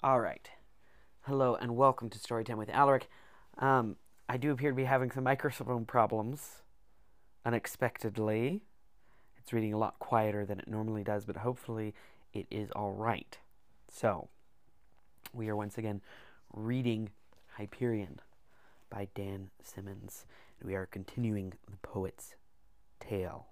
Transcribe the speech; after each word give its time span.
All 0.00 0.20
right. 0.20 0.48
Hello 1.22 1.56
and 1.56 1.74
welcome 1.74 2.08
to 2.08 2.20
Storytime 2.20 2.56
with 2.56 2.70
Alaric. 2.70 3.08
Um, 3.58 3.96
I 4.28 4.36
do 4.36 4.52
appear 4.52 4.70
to 4.70 4.76
be 4.76 4.84
having 4.84 5.10
some 5.10 5.24
microphone 5.24 5.86
problems 5.86 6.62
unexpectedly. 7.44 8.60
It's 9.36 9.52
reading 9.52 9.74
a 9.74 9.78
lot 9.78 9.98
quieter 9.98 10.46
than 10.46 10.60
it 10.60 10.68
normally 10.68 11.02
does, 11.02 11.24
but 11.24 11.38
hopefully 11.38 11.94
it 12.32 12.46
is 12.48 12.70
all 12.76 12.92
right. 12.92 13.38
So, 13.88 14.28
we 15.32 15.48
are 15.48 15.56
once 15.56 15.76
again 15.76 16.00
reading 16.52 17.10
Hyperion 17.56 18.20
by 18.90 19.08
Dan 19.16 19.50
Simmons. 19.64 20.26
We 20.62 20.76
are 20.76 20.86
continuing 20.86 21.54
the 21.68 21.76
poet's 21.78 22.36
tale. 23.00 23.48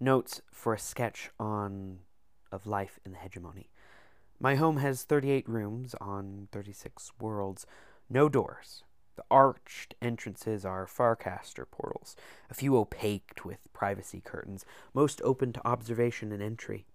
Notes 0.00 0.42
for 0.50 0.74
a 0.74 0.80
sketch 0.80 1.30
on 1.38 2.00
of 2.50 2.66
life 2.66 2.98
in 3.04 3.12
the 3.12 3.18
hegemony. 3.18 3.68
My 4.40 4.54
home 4.54 4.76
has 4.76 5.02
38 5.02 5.48
rooms 5.48 5.96
on 6.00 6.46
36 6.52 7.10
worlds, 7.20 7.66
no 8.08 8.28
doors. 8.28 8.84
The 9.16 9.24
arched 9.32 9.96
entrances 10.00 10.64
are 10.64 10.86
Farcaster 10.86 11.64
portals, 11.68 12.14
a 12.48 12.54
few 12.54 12.76
opaqued 12.76 13.44
with 13.44 13.58
privacy 13.72 14.22
curtains, 14.24 14.64
most 14.94 15.20
open 15.24 15.52
to 15.54 15.66
observation 15.66 16.30
and 16.30 16.40
entry. 16.40 16.86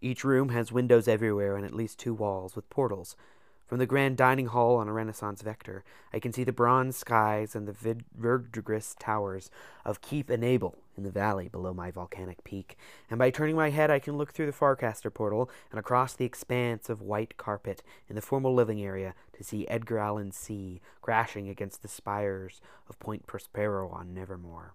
Each 0.00 0.24
room 0.24 0.48
has 0.48 0.72
windows 0.72 1.06
everywhere 1.06 1.56
and 1.56 1.64
at 1.64 1.74
least 1.74 2.00
two 2.00 2.12
walls 2.12 2.56
with 2.56 2.68
portals. 2.70 3.14
From 3.70 3.78
the 3.78 3.86
grand 3.86 4.16
dining 4.16 4.46
hall 4.46 4.78
on 4.78 4.88
a 4.88 4.92
Renaissance 4.92 5.42
vector, 5.42 5.84
I 6.12 6.18
can 6.18 6.32
see 6.32 6.42
the 6.42 6.52
bronze 6.52 6.96
skies 6.96 7.54
and 7.54 7.68
the 7.68 8.02
verdigris 8.18 8.96
towers 8.98 9.48
of 9.84 10.00
Keep 10.00 10.28
Enable 10.28 10.76
in 10.96 11.04
the 11.04 11.10
valley 11.12 11.46
below 11.46 11.72
my 11.72 11.92
volcanic 11.92 12.42
peak, 12.42 12.76
and 13.08 13.16
by 13.16 13.30
turning 13.30 13.54
my 13.54 13.70
head 13.70 13.88
I 13.88 14.00
can 14.00 14.18
look 14.18 14.32
through 14.32 14.46
the 14.46 14.52
Farcaster 14.52 15.14
portal 15.14 15.48
and 15.70 15.78
across 15.78 16.14
the 16.14 16.24
expanse 16.24 16.90
of 16.90 17.00
white 17.00 17.36
carpet 17.36 17.80
in 18.08 18.16
the 18.16 18.22
formal 18.22 18.52
living 18.52 18.82
area 18.82 19.14
to 19.34 19.44
see 19.44 19.68
Edgar 19.68 19.98
Allan 19.98 20.32
Sea 20.32 20.80
crashing 21.00 21.48
against 21.48 21.82
the 21.82 21.86
spires 21.88 22.60
of 22.88 22.98
Point 22.98 23.28
Prospero 23.28 23.88
on 23.90 24.12
Nevermore. 24.12 24.74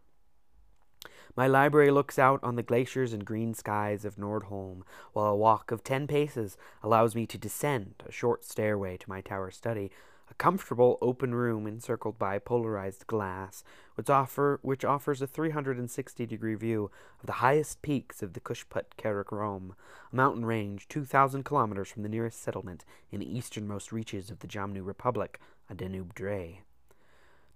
My 1.35 1.47
library 1.47 1.91
looks 1.91 2.19
out 2.19 2.39
on 2.43 2.55
the 2.55 2.63
glaciers 2.63 3.13
and 3.13 3.25
green 3.25 3.53
skies 3.53 4.05
of 4.05 4.15
Nordholm, 4.15 4.83
while 5.13 5.27
a 5.27 5.35
walk 5.35 5.71
of 5.71 5.83
ten 5.83 6.07
paces 6.07 6.57
allows 6.83 7.15
me 7.15 7.25
to 7.27 7.37
descend 7.37 7.95
a 8.07 8.11
short 8.11 8.45
stairway 8.45 8.97
to 8.97 9.09
my 9.09 9.21
tower 9.21 9.51
study, 9.51 9.91
a 10.29 10.33
comfortable 10.35 10.97
open 11.01 11.35
room 11.35 11.67
encircled 11.67 12.17
by 12.17 12.39
polarized 12.39 13.05
glass, 13.07 13.63
which, 13.95 14.09
offer, 14.09 14.59
which 14.61 14.83
offers 14.83 15.21
a 15.21 15.27
360 15.27 16.25
degree 16.25 16.55
view 16.55 16.89
of 17.19 17.25
the 17.25 17.33
highest 17.33 17.81
peaks 17.81 18.23
of 18.23 18.33
the 18.33 18.39
Kushpat 18.39 18.95
Karakoram, 18.97 19.71
a 20.11 20.15
mountain 20.15 20.45
range 20.45 20.87
2,000 20.87 21.43
kilometers 21.43 21.89
from 21.89 22.03
the 22.03 22.09
nearest 22.09 22.41
settlement 22.41 22.85
in 23.11 23.19
the 23.19 23.37
easternmost 23.37 23.91
reaches 23.91 24.31
of 24.31 24.39
the 24.39 24.47
Jamnu 24.47 24.85
Republic, 24.85 25.39
a 25.69 25.75
Deneb 25.75 26.13
Drei. 26.13 26.61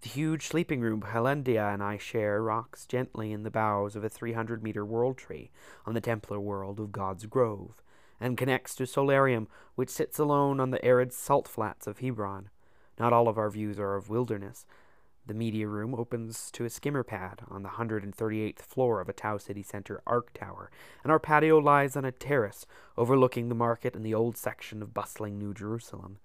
The 0.01 0.09
huge 0.09 0.47
sleeping 0.47 0.79
room 0.79 1.01
Helenda 1.01 1.73
and 1.73 1.83
I 1.83 1.97
share 1.97 2.41
rocks 2.41 2.85
gently 2.85 3.33
in 3.33 3.43
the 3.43 3.51
boughs 3.51 3.97
of 3.97 4.03
a 4.05 4.09
300 4.09 4.63
meter 4.63 4.85
world 4.85 5.17
tree 5.17 5.51
on 5.85 5.93
the 5.93 5.99
Templar 5.99 6.39
world 6.39 6.79
of 6.79 6.93
God's 6.93 7.25
Grove, 7.25 7.83
and 8.17 8.37
connects 8.37 8.75
to 8.75 8.87
Solarium, 8.87 9.49
which 9.75 9.89
sits 9.89 10.17
alone 10.17 10.61
on 10.61 10.71
the 10.71 10.83
arid 10.85 11.11
salt 11.11 11.49
flats 11.49 11.85
of 11.85 11.99
Hebron. 11.99 12.49
Not 12.97 13.11
all 13.11 13.27
of 13.27 13.37
our 13.37 13.49
views 13.49 13.77
are 13.77 13.95
of 13.95 14.09
wilderness. 14.09 14.65
The 15.25 15.33
media 15.33 15.67
room 15.67 15.93
opens 15.93 16.49
to 16.51 16.63
a 16.63 16.69
skimmer 16.69 17.03
pad 17.03 17.41
on 17.49 17.63
the 17.63 17.69
138th 17.69 18.59
floor 18.59 19.01
of 19.01 19.09
a 19.09 19.13
Tau 19.13 19.37
Ceti 19.37 19.63
Center 19.63 20.01
arc 20.07 20.33
tower, 20.33 20.71
and 21.03 21.11
our 21.11 21.19
patio 21.19 21.57
lies 21.57 21.97
on 21.97 22.05
a 22.05 22.11
terrace 22.13 22.65
overlooking 22.97 23.49
the 23.49 23.53
market 23.53 23.95
and 23.95 24.05
the 24.05 24.15
old 24.15 24.37
section 24.37 24.81
of 24.81 24.93
bustling 24.93 25.37
New 25.37 25.53
Jerusalem. 25.53 26.19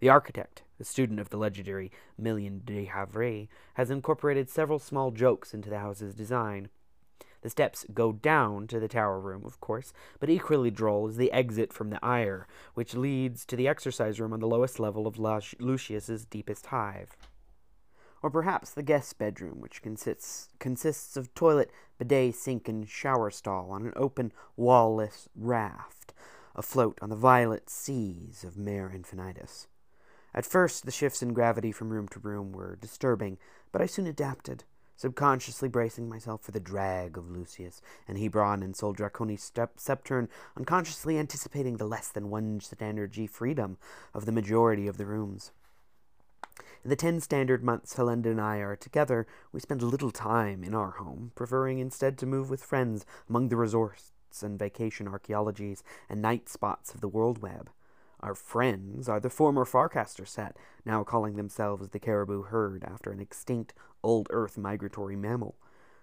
The 0.00 0.08
architect, 0.08 0.62
a 0.78 0.84
student 0.84 1.18
of 1.18 1.30
the 1.30 1.36
legendary 1.36 1.90
Millon 2.16 2.62
DeHavre, 2.64 3.48
has 3.74 3.90
incorporated 3.90 4.48
several 4.48 4.78
small 4.78 5.10
jokes 5.10 5.52
into 5.52 5.68
the 5.68 5.80
house's 5.80 6.14
design. 6.14 6.68
The 7.42 7.50
steps 7.50 7.84
go 7.92 8.12
down 8.12 8.68
to 8.68 8.78
the 8.78 8.86
tower 8.86 9.18
room, 9.18 9.42
of 9.44 9.60
course, 9.60 9.92
but 10.20 10.30
equally 10.30 10.70
droll 10.70 11.08
is 11.08 11.16
the 11.16 11.32
exit 11.32 11.72
from 11.72 11.90
the 11.90 12.04
Eyre, 12.04 12.46
which 12.74 12.94
leads 12.94 13.44
to 13.46 13.56
the 13.56 13.66
exercise 13.66 14.20
room 14.20 14.32
on 14.32 14.38
the 14.40 14.46
lowest 14.46 14.78
level 14.78 15.06
of 15.06 15.18
Lusus's 15.18 16.24
deepest 16.24 16.66
hive. 16.66 17.16
Or 18.22 18.30
perhaps 18.30 18.70
the 18.70 18.82
guest 18.82 19.18
bedroom, 19.18 19.60
which 19.60 19.82
consists, 19.82 20.48
consists 20.60 21.16
of 21.16 21.34
toilet, 21.34 21.72
bidet, 21.98 22.36
sink, 22.36 22.68
and 22.68 22.88
shower 22.88 23.30
stall 23.30 23.70
on 23.70 23.86
an 23.86 23.92
open, 23.96 24.32
wall-less 24.56 25.28
raft, 25.36 26.12
afloat 26.54 26.98
on 27.02 27.10
the 27.10 27.16
violet 27.16 27.68
seas 27.68 28.44
of 28.44 28.56
Mare 28.56 28.92
Infinitus. 28.92 29.66
At 30.38 30.46
first, 30.46 30.86
the 30.86 30.92
shifts 30.92 31.20
in 31.20 31.32
gravity 31.32 31.72
from 31.72 31.90
room 31.90 32.06
to 32.10 32.20
room 32.20 32.52
were 32.52 32.76
disturbing, 32.76 33.38
but 33.72 33.82
I 33.82 33.86
soon 33.86 34.06
adapted, 34.06 34.62
subconsciously 34.94 35.68
bracing 35.68 36.08
myself 36.08 36.42
for 36.42 36.52
the 36.52 36.60
drag 36.60 37.18
of 37.18 37.24
Lusus 37.24 37.80
and 38.06 38.16
Hebron 38.16 38.62
and 38.62 38.76
Sol 38.76 38.92
Draconi's 38.92 39.42
step- 39.42 39.80
Septem, 39.80 40.28
unconsciously 40.56 41.18
anticipating 41.18 41.78
the 41.78 41.88
less 41.88 42.06
than 42.06 42.30
one 42.30 42.60
standard 42.60 43.10
G 43.10 43.26
freedom 43.26 43.78
of 44.14 44.26
the 44.26 44.32
majority 44.32 44.86
of 44.86 44.96
the 44.96 45.06
rooms. 45.06 45.50
In 46.84 46.90
the 46.90 46.94
ten 46.94 47.20
standard 47.20 47.64
months 47.64 47.96
Helenda 47.96 48.26
and 48.26 48.40
I 48.40 48.58
are 48.58 48.76
together, 48.76 49.26
we 49.50 49.58
spend 49.58 49.82
little 49.82 50.12
time 50.12 50.62
in 50.62 50.72
our 50.72 50.92
home, 50.92 51.32
preferring 51.34 51.80
instead 51.80 52.16
to 52.18 52.26
move 52.26 52.48
with 52.48 52.62
friends 52.62 53.04
among 53.28 53.48
the 53.48 53.56
resorts 53.56 54.12
and 54.40 54.56
vacation 54.56 55.08
archaeologies 55.08 55.82
and 56.08 56.22
night 56.22 56.48
spots 56.48 56.94
of 56.94 57.00
the 57.00 57.08
world 57.08 57.42
web. 57.42 57.70
Our 58.20 58.34
friends 58.34 59.08
are 59.08 59.20
the 59.20 59.30
former 59.30 59.64
Farcaster 59.64 60.26
set, 60.26 60.56
now 60.84 61.04
calling 61.04 61.36
themselves 61.36 61.90
the 61.90 62.00
Caribou 62.00 62.42
Herd 62.42 62.82
after 62.84 63.12
an 63.12 63.20
extinct 63.20 63.74
old 64.02 64.26
Earth 64.30 64.58
migratory 64.58 65.14
mammal. 65.14 65.54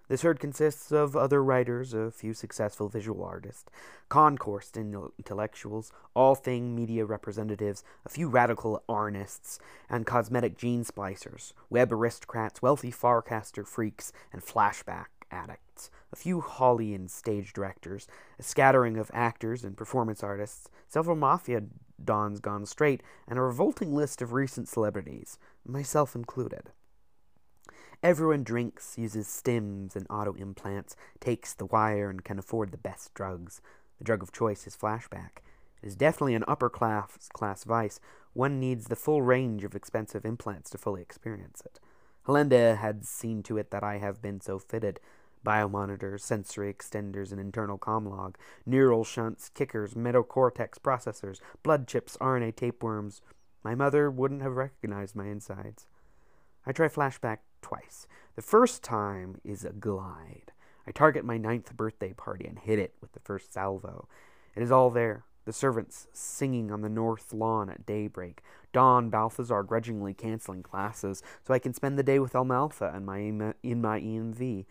This 0.08 0.22
herd 0.22 0.38
consists 0.38 0.92
of 0.92 1.16
other 1.16 1.42
writers, 1.42 1.92
a 1.92 2.12
few 2.12 2.32
successful 2.32 2.88
visual 2.88 3.24
artists, 3.24 3.70
concourse 4.08 4.70
intellectuals, 4.76 5.92
all 6.14 6.36
thing 6.36 6.76
media 6.76 7.04
representatives, 7.04 7.82
a 8.04 8.08
few 8.08 8.28
radical 8.28 8.82
arnists, 8.88 9.58
and 9.90 10.06
cosmetic 10.06 10.56
gene 10.56 10.84
splicers, 10.84 11.52
web 11.70 11.92
aristocrats, 11.92 12.62
wealthy 12.62 12.92
Farcaster 12.92 13.66
freaks, 13.66 14.12
and 14.32 14.42
flashback 14.42 15.06
addicts, 15.32 15.90
a 16.12 16.16
few 16.16 16.40
Hollian 16.40 17.10
stage 17.10 17.52
directors, 17.52 18.06
a 18.38 18.44
scattering 18.44 18.96
of 18.96 19.10
actors 19.12 19.64
and 19.64 19.76
performance 19.76 20.22
artists, 20.22 20.70
several 20.88 21.16
mafia 21.16 21.62
dons 22.02 22.40
gone 22.40 22.66
straight, 22.66 23.02
and 23.26 23.38
a 23.38 23.42
revolting 23.42 23.94
list 23.94 24.22
of 24.22 24.32
recent 24.32 24.68
celebrities, 24.68 25.38
myself 25.64 26.14
included. 26.14 26.70
Everyone 28.02 28.44
drinks, 28.44 28.98
uses 28.98 29.26
stims 29.26 29.96
and 29.96 30.06
auto 30.10 30.34
implants, 30.34 30.96
takes 31.18 31.54
the 31.54 31.66
wire, 31.66 32.10
and 32.10 32.22
can 32.22 32.38
afford 32.38 32.70
the 32.70 32.76
best 32.76 33.14
drugs. 33.14 33.60
The 33.98 34.04
drug 34.04 34.22
of 34.22 34.32
choice 34.32 34.66
is 34.66 34.76
flashback. 34.76 35.38
It 35.82 35.86
is 35.86 35.96
definitely 35.96 36.34
an 36.34 36.44
upper 36.46 36.68
class, 36.68 37.28
class 37.32 37.64
vice. 37.64 38.00
One 38.32 38.60
needs 38.60 38.86
the 38.86 38.96
full 38.96 39.22
range 39.22 39.64
of 39.64 39.74
expensive 39.74 40.24
implants 40.24 40.70
to 40.70 40.78
fully 40.78 41.00
experience 41.00 41.62
it. 41.64 41.80
Helenda 42.26 42.76
had 42.76 43.04
seen 43.04 43.42
to 43.44 43.56
it 43.56 43.70
that 43.70 43.84
I 43.84 43.98
have 43.98 44.20
been 44.20 44.40
so 44.40 44.58
fitted. 44.58 45.00
Biomonitors, 45.46 46.20
sensory 46.20 46.74
extenders, 46.74 47.30
and 47.30 47.40
internal 47.40 47.78
comlog, 47.78 48.34
neural 48.66 49.04
shunts, 49.04 49.48
kickers, 49.48 49.94
metacortex 49.94 50.80
processors, 50.80 51.38
blood 51.62 51.86
chips, 51.86 52.16
RNA 52.20 52.56
tapeworms. 52.56 53.22
My 53.62 53.76
mother 53.76 54.10
wouldn't 54.10 54.42
have 54.42 54.56
recognized 54.56 55.14
my 55.14 55.26
insides. 55.26 55.86
I 56.66 56.72
try 56.72 56.88
flashback 56.88 57.38
twice. 57.62 58.08
The 58.34 58.42
first 58.42 58.82
time 58.82 59.40
is 59.44 59.64
a 59.64 59.72
glide. 59.72 60.52
I 60.84 60.90
target 60.90 61.24
my 61.24 61.36
ninth 61.38 61.76
birthday 61.76 62.12
party 62.12 62.46
and 62.46 62.58
hit 62.58 62.80
it 62.80 62.94
with 63.00 63.12
the 63.12 63.20
first 63.20 63.52
salvo. 63.52 64.08
It 64.56 64.62
is 64.62 64.72
all 64.72 64.90
there. 64.90 65.24
The 65.44 65.52
servants 65.52 66.08
singing 66.12 66.72
on 66.72 66.80
the 66.80 66.88
north 66.88 67.32
lawn 67.32 67.70
at 67.70 67.86
daybreak. 67.86 68.42
Don 68.72 69.10
Balthazar 69.10 69.62
grudgingly 69.62 70.12
canceling 70.12 70.64
classes 70.64 71.22
so 71.46 71.54
I 71.54 71.60
can 71.60 71.72
spend 71.72 71.96
the 71.96 72.02
day 72.02 72.18
with 72.18 72.34
Amalfi 72.34 72.84
and 72.84 73.06
my 73.06 73.18
in 73.18 73.80
my 73.80 74.00
EMV 74.00 74.66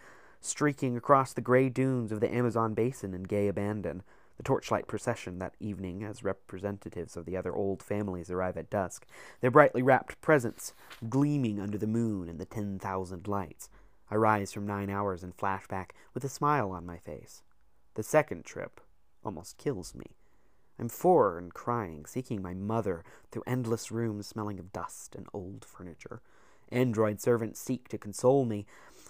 streaking 0.45 0.95
across 0.95 1.33
the 1.33 1.41
gray 1.41 1.69
dunes 1.69 2.11
of 2.11 2.19
the 2.19 2.33
Amazon 2.33 2.73
basin 2.73 3.13
in 3.13 3.23
gay 3.23 3.47
abandon. 3.47 4.03
The 4.37 4.43
torchlight 4.43 4.87
procession 4.87 5.39
that 5.39 5.55
evening, 5.59 6.03
as 6.03 6.23
representatives 6.23 7.15
of 7.15 7.25
the 7.25 7.37
other 7.37 7.55
old 7.55 7.81
families 7.81 8.29
arrive 8.29 8.57
at 8.57 8.69
dusk, 8.69 9.05
their 9.39 9.51
brightly 9.51 9.81
wrapped 9.81 10.19
presents 10.21 10.73
gleaming 11.07 11.59
under 11.59 11.77
the 11.77 11.87
moon 11.87 12.27
and 12.27 12.37
the 12.37 12.45
ten 12.45 12.77
thousand 12.77 13.27
lights. 13.27 13.69
I 14.11 14.15
rise 14.15 14.51
from 14.51 14.67
nine 14.67 14.89
hours 14.89 15.23
in 15.23 15.31
flashback 15.31 15.91
with 16.13 16.23
a 16.23 16.29
smile 16.29 16.71
on 16.71 16.85
my 16.85 16.97
face. 16.97 17.43
The 17.95 18.03
second 18.03 18.43
trip 18.43 18.81
almost 19.23 19.57
kills 19.57 19.95
me. 19.95 20.17
I'm 20.77 20.89
four 20.89 21.37
and 21.37 21.53
crying, 21.53 22.05
seeking 22.05 22.41
my 22.41 22.53
mother 22.53 23.03
through 23.31 23.43
endless 23.47 23.89
rooms 23.91 24.27
smelling 24.27 24.59
of 24.59 24.73
dust 24.73 25.15
and 25.15 25.27
old 25.33 25.63
furniture. 25.63 26.21
Android 26.69 27.21
servants 27.21 27.59
seek 27.59 27.87
to 27.89 27.97
console 27.97 28.43
me, 28.43 28.65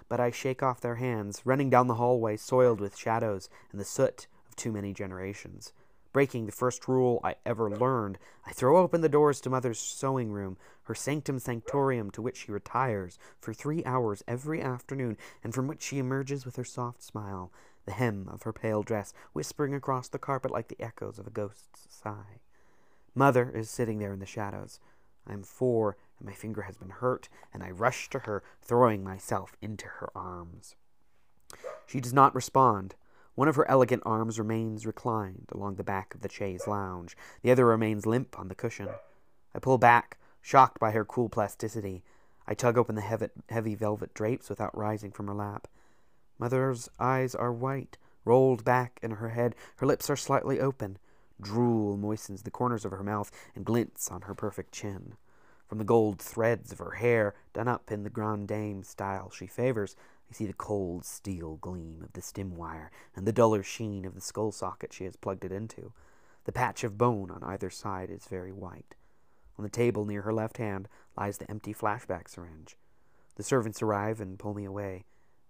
but 0.10 0.20
I 0.20 0.32
shake 0.32 0.62
off 0.64 0.82
their 0.82 0.96
hands, 0.96 1.42
running 1.46 1.70
down 1.70 1.88
the 1.88 1.96
hallway 1.96 2.38
soiled 2.38 2.80
with 2.82 2.98
shadows 2.98 3.50
and 3.72 3.80
the 3.80 3.86
soot 3.86 4.28
of 4.48 4.56
too 4.56 4.72
many 4.72 4.94
generations. 4.94 5.74
breaking 6.16 6.46
the 6.46 6.52
first 6.54 6.88
rule 6.88 7.20
I 7.26 7.36
ever 7.46 7.70
learned. 7.70 8.18
I 8.48 8.54
throw 8.54 8.78
open 8.78 9.02
the 9.02 9.10
doors 9.10 9.42
to 9.42 9.50
Mother's 9.50 9.78
sewing 9.80 10.32
room, 10.32 10.56
her 10.84 10.96
sanctum 10.96 11.40
sanctorium 11.40 12.10
to 12.14 12.22
which 12.22 12.38
she 12.38 12.54
retires 12.54 13.20
for 13.42 13.54
three 13.54 13.84
hours 13.84 14.24
every 14.26 14.62
afternoon, 14.62 15.18
and 15.44 15.54
from 15.54 15.68
which 15.68 15.82
she 15.82 16.00
emerges 16.00 16.46
with 16.46 16.56
her 16.56 16.64
soft 16.64 17.04
smile, 17.04 17.52
the 17.86 17.92
hem 17.92 18.30
of 18.32 18.44
her 18.44 18.54
pale 18.54 18.82
dress 18.82 19.14
whispering 19.34 19.74
across 19.74 20.08
the 20.08 20.18
carpet 20.18 20.52
like 20.52 20.70
the 20.70 20.82
echoes 20.82 21.20
of 21.20 21.28
a 21.28 21.32
ghost's 21.32 21.86
sigh. 21.90 22.40
Mother 23.14 23.52
is 23.54 23.70
sitting 23.70 24.00
there 24.00 24.14
in 24.14 24.20
the 24.20 24.26
shadows. 24.26 24.80
I 25.28 25.34
am 25.34 25.44
four, 25.44 25.98
and 26.18 26.28
my 26.28 26.34
finger 26.34 26.64
has 26.64 26.78
been 26.78 26.90
hurt, 26.90 27.30
and 27.54 27.64
I 27.64 27.72
rush 27.72 28.10
to 28.10 28.20
her, 28.20 28.44
throwing 28.62 29.04
myself 29.04 29.56
into 29.62 29.86
her 29.86 30.10
arms. 30.16 30.76
She 31.86 32.00
does 32.00 32.14
not 32.14 32.36
respond. 32.36 32.96
One 33.36 33.48
of 33.48 33.56
her 33.56 33.70
elegant 33.70 34.04
arms 34.06 34.40
remains 34.40 34.86
reclined 34.86 35.48
along 35.52 35.76
the 35.76 35.84
back 35.84 36.16
of 36.16 36.22
the 36.22 36.30
chaise 36.30 36.68
lounge. 36.68 37.18
The 37.42 37.52
other 37.52 37.66
remains 37.66 38.06
limp 38.06 38.40
on 38.40 38.48
the 38.48 38.56
cushion. 38.56 38.90
I 39.54 39.60
pull 39.60 39.78
back, 39.78 40.18
shocked 40.42 40.80
by 40.80 40.92
her 40.92 41.04
cool 41.04 41.30
plasticity. 41.30 42.04
I 42.48 42.54
tug 42.54 42.78
open 42.78 42.96
the 42.96 43.30
heavy 43.50 43.76
velvet 43.76 44.14
drapes 44.14 44.50
without 44.50 44.78
rising 44.78 45.12
from 45.12 45.28
her 45.28 45.34
lap. 45.34 45.68
Mother's 46.38 46.90
eyes 47.00 47.36
are 47.36 47.52
white, 47.52 47.98
rolled 48.24 48.64
back 48.64 49.00
in 49.02 49.12
her 49.12 49.30
head. 49.30 49.56
Her 49.78 49.86
lips 49.86 50.10
are 50.10 50.16
slightly 50.16 50.60
open. 50.60 50.98
Drool 51.42 51.98
moistens 51.98 52.44
the 52.44 52.52
corners 52.52 52.86
of 52.86 52.92
her 52.92 53.04
mouth 53.04 53.32
and 53.56 53.66
glints 53.66 54.10
on 54.10 54.22
her 54.22 54.34
perfect 54.34 54.72
chin. 54.72 55.16
From 55.76 55.80
the 55.80 55.84
gold 55.84 56.22
threads 56.22 56.72
of 56.72 56.78
her 56.78 56.92
hair, 56.92 57.36
done 57.52 57.68
up 57.68 57.92
in 57.92 58.04
the 58.04 58.10
grande 58.10 58.48
dame 58.48 58.82
style 58.82 59.30
she 59.30 59.46
favors, 59.46 59.98
I 60.30 60.34
see 60.34 60.46
the 60.46 60.54
cold 60.54 61.04
steel 61.04 61.58
gleam 61.58 62.02
of 62.02 62.14
the 62.14 62.22
stim 62.22 62.56
wire 62.56 62.92
and 63.14 63.28
the 63.28 63.34
duller 63.34 63.62
sheen 63.62 64.06
of 64.06 64.16
the 64.16 64.22
skull 64.22 64.54
socket 64.54 64.94
she 64.94 65.04
has 65.04 65.18
plugged 65.18 65.44
it 65.44 65.52
into. 65.52 65.92
The 66.46 66.54
patch 66.54 66.86
of 66.86 66.98
bone 66.98 67.30
on 67.30 67.44
either 67.44 67.70
side 67.70 68.10
is 68.10 68.24
very 68.24 68.54
white. 68.54 68.96
On 69.58 69.64
the 69.64 69.70
table 69.70 70.06
near 70.06 70.22
her 70.22 70.34
left 70.34 70.60
hand 70.60 70.88
lies 71.18 71.40
the 71.40 71.52
empty 71.52 71.74
flashback 71.74 72.30
syringe. 72.30 72.78
The 73.36 73.44
servants 73.44 73.82
arrive 73.82 74.22
and 74.22 74.40
pull 74.40 74.54
me 74.54 74.64
away. 74.64 75.04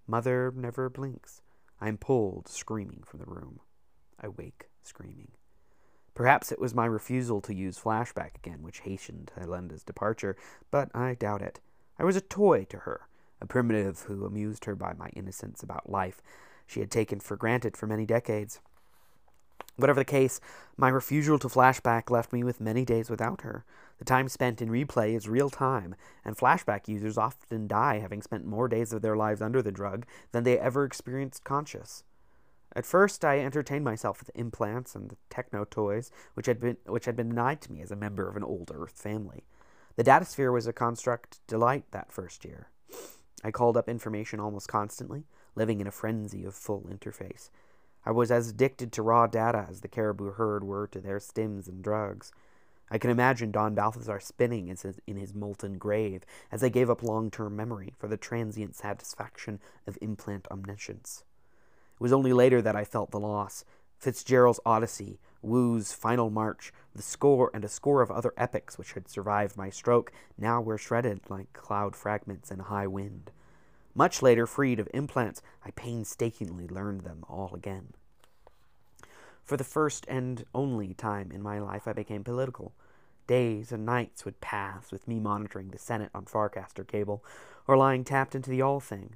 Mother 0.08 0.52
never 0.56 0.90
blinks. 0.90 1.44
I 1.80 1.88
am 1.88 2.00
pulled, 2.00 2.48
screaming, 2.48 3.04
from 3.06 3.20
the 3.20 3.28
room. 3.28 3.60
I 4.20 4.30
wake, 4.30 4.70
screaming. 4.82 5.34
Perhaps 6.16 6.52
it 6.52 6.60
was 6.60 6.74
my 6.74 6.86
refusal 6.86 7.42
to 7.42 7.54
use 7.54 7.78
flashback 7.78 8.36
again 8.36 8.64
which 8.64 8.80
hastened 8.80 9.34
Helenda's 9.38 9.84
departure, 9.84 10.38
but 10.72 10.90
I 10.96 11.14
doubt 11.14 11.42
it. 11.42 11.60
I 12.00 12.06
was 12.06 12.16
a 12.16 12.22
toy 12.22 12.66
to 12.70 12.80
her, 12.80 13.02
a 13.42 13.46
primitive 13.46 14.04
who 14.04 14.26
amused 14.26 14.64
her 14.66 14.76
by 14.76 14.94
my 14.94 15.10
innocence 15.10 15.62
about 15.62 15.90
life 15.90 16.22
she 16.66 16.80
had 16.80 16.90
taken 16.90 17.20
for 17.20 17.36
granted 17.36 17.76
for 17.78 17.86
many 17.86 18.06
decades. 18.06 18.60
Whatever 19.76 20.00
the 20.00 20.06
case, 20.06 20.40
my 20.78 20.88
refusal 20.88 21.38
to 21.40 21.50
flashback 21.50 22.10
left 22.10 22.32
me 22.32 22.46
with 22.46 22.62
many 22.62 22.86
days 22.86 23.10
without 23.10 23.42
her. 23.42 23.66
The 23.98 24.06
time 24.06 24.30
spent 24.30 24.62
in 24.62 24.70
replay 24.70 25.16
is 25.16 25.28
real 25.28 25.50
time, 25.50 25.96
and 26.24 26.38
flashback 26.38 26.88
users 26.88 27.18
often 27.18 27.68
die 27.68 28.00
having 28.00 28.22
spent 28.22 28.46
more 28.46 28.70
days 28.70 28.94
of 28.94 29.02
their 29.02 29.18
lives 29.18 29.42
under 29.42 29.62
the 29.62 29.74
drug 29.74 30.06
than 30.32 30.46
they 30.46 30.58
ever 30.58 30.86
experienced 30.86 31.44
conscious. 31.44 32.04
At 32.76 32.86
first, 32.86 33.24
I 33.24 33.40
entertained 33.40 33.86
myself 33.86 34.20
with 34.20 34.36
implants 34.36 34.96
and 34.96 35.10
the 35.10 35.16
techno 35.30 35.64
toys, 35.64 36.12
which 36.34 36.46
had 36.46 36.60
been 36.60 36.78
which 36.86 37.06
had 37.06 37.16
been 37.16 37.30
denied 37.30 37.62
to 37.62 37.72
me 37.72 37.82
as 37.82 37.92
a 37.92 37.96
member 37.96 38.28
of 38.28 38.36
an 38.36 38.44
old 38.44 38.70
Earth 38.74 39.00
family. 39.00 39.46
The 39.96 40.04
datasphere 40.04 40.52
was 40.52 40.68
a 40.68 40.74
construct 40.74 41.40
delight 41.48 41.86
that 41.92 42.12
first 42.12 42.44
year. 42.44 42.68
I 43.44 43.52
called 43.52 43.78
up 43.78 43.88
information 43.88 44.42
almost 44.42 44.68
constantly, 44.68 45.24
living 45.56 45.80
in 45.80 45.88
a 45.88 45.92
frenzy 45.92 46.44
of 46.44 46.54
full 46.54 46.82
interface. 46.82 47.50
I 48.06 48.12
was 48.12 48.30
as 48.30 48.50
addicted 48.50 48.92
to 48.94 49.02
raw 49.02 49.26
data 49.26 49.66
as 49.70 49.80
the 49.80 49.88
caribou 49.88 50.32
herd 50.32 50.64
were 50.64 50.88
to 50.88 51.00
their 51.00 51.20
stims 51.20 51.68
and 51.68 51.82
drugs. 51.82 52.34
I 52.92 52.98
can 52.98 53.10
imagine 53.10 53.52
Don 53.52 53.74
Balthazar 53.74 54.20
spinning 54.20 54.68
in 54.68 55.18
his 55.18 55.34
molten 55.34 55.78
grave 55.78 56.24
as 56.52 56.62
I 56.64 56.70
gave 56.70 56.90
up 56.90 57.02
long 57.02 57.32
term 57.32 57.56
memory 57.56 57.94
for 57.98 58.08
the 58.08 58.18
transient 58.18 58.76
satisfaction 58.76 59.62
of 59.88 59.98
implant 60.02 60.46
omniscience. 60.52 61.24
It 61.96 62.02
was 62.02 62.14
only 62.14 62.34
later 62.34 62.62
that 62.62 62.76
I 62.76 62.84
felt 62.84 63.12
the 63.12 63.20
loss. 63.20 63.66
Fitzgerald's 63.98 64.60
Odyssey, 64.66 65.20
Wu's 65.42 65.94
Final 65.94 66.30
March, 66.30 66.74
the 66.94 67.02
score, 67.02 67.50
and 67.54 67.64
a 67.64 67.70
score 67.70 68.02
of 68.02 68.12
other 68.12 68.34
epics 68.38 68.78
which 68.78 68.94
had 68.94 69.08
survived 69.08 69.56
my 69.56 69.70
stroke 69.70 70.12
now 70.38 70.62
were 70.62 70.78
shredded 70.78 71.22
like 71.30 71.54
cloud 71.54 71.96
fragments 71.96 72.52
in 72.52 72.60
a 72.60 72.64
high 72.64 72.88
wind. 72.88 73.32
Much 73.94 74.22
later, 74.22 74.46
freed 74.46 74.80
of 74.80 74.90
implants, 74.94 75.42
I 75.64 75.72
painstakingly 75.72 76.68
learned 76.68 77.02
them 77.02 77.24
all 77.30 77.52
again. 77.54 77.94
For 79.44 79.56
the 79.56 79.64
first 79.64 80.06
and 80.10 80.46
only 80.54 80.94
time 80.94 81.32
in 81.32 81.42
my 81.42 81.60
life, 81.60 81.88
I 81.88 81.94
became 81.94 82.24
political. 82.24 82.74
Days 83.28 83.72
and 83.72 83.86
nights 83.86 84.26
would 84.26 84.42
pass 84.42 84.92
with 84.92 85.08
me 85.08 85.20
monitoring 85.20 85.70
the 85.70 85.78
Senate 85.78 86.10
on 86.14 86.26
Farcaster 86.26 86.86
cable, 86.86 87.24
or 87.68 87.78
lying 87.78 88.04
tapped 88.04 88.36
into 88.36 88.50
the 88.50 88.62
All 88.62 88.80
Thing. 88.80 89.16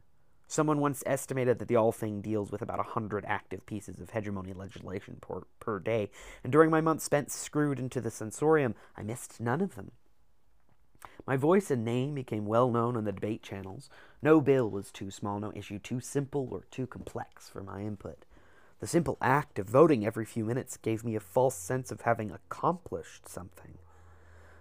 Someone 0.51 0.79
once 0.79 1.03
estimated 1.05 1.59
that 1.59 1.67
the 1.67 1.75
All 1.75 1.91
Thing 1.91 2.21
deals 2.21 2.51
with 2.51 2.63
about 2.63 2.79
a 2.79 2.83
hundred 2.97 3.23
active 3.27 3.67
pieces 3.67 3.99
of 4.01 4.09
hegemony 4.09 4.51
legislation 4.51 5.17
per, 5.21 5.43
per 5.59 5.77
day, 5.77 6.09
and 6.43 6.51
during 6.51 6.71
my 6.71 6.81
months 6.81 7.03
spent 7.03 7.31
screwed 7.31 7.77
into 7.77 8.01
the 8.01 8.09
sensorium, 8.09 8.73
I 8.97 9.03
missed 9.03 9.39
none 9.39 9.61
of 9.61 9.75
them. 9.75 9.91
My 11.27 11.37
voice 11.37 11.69
and 11.69 11.85
name 11.85 12.15
became 12.15 12.47
well 12.47 12.71
known 12.71 12.97
on 12.97 13.03
the 13.03 13.11
debate 13.11 13.43
channels. 13.43 13.91
No 14.23 14.41
bill 14.41 14.67
was 14.67 14.91
too 14.91 15.11
small, 15.11 15.39
no 15.39 15.53
issue 15.55 15.77
too 15.77 15.99
simple 15.99 16.49
or 16.51 16.63
too 16.71 16.87
complex 16.87 17.47
for 17.47 17.61
my 17.61 17.81
input. 17.81 18.25
The 18.79 18.87
simple 18.87 19.19
act 19.21 19.59
of 19.59 19.69
voting 19.69 20.03
every 20.03 20.25
few 20.25 20.45
minutes 20.45 20.77
gave 20.77 21.03
me 21.03 21.15
a 21.15 21.19
false 21.19 21.55
sense 21.55 21.91
of 21.91 22.01
having 22.01 22.31
accomplished 22.31 23.29
something. 23.29 23.77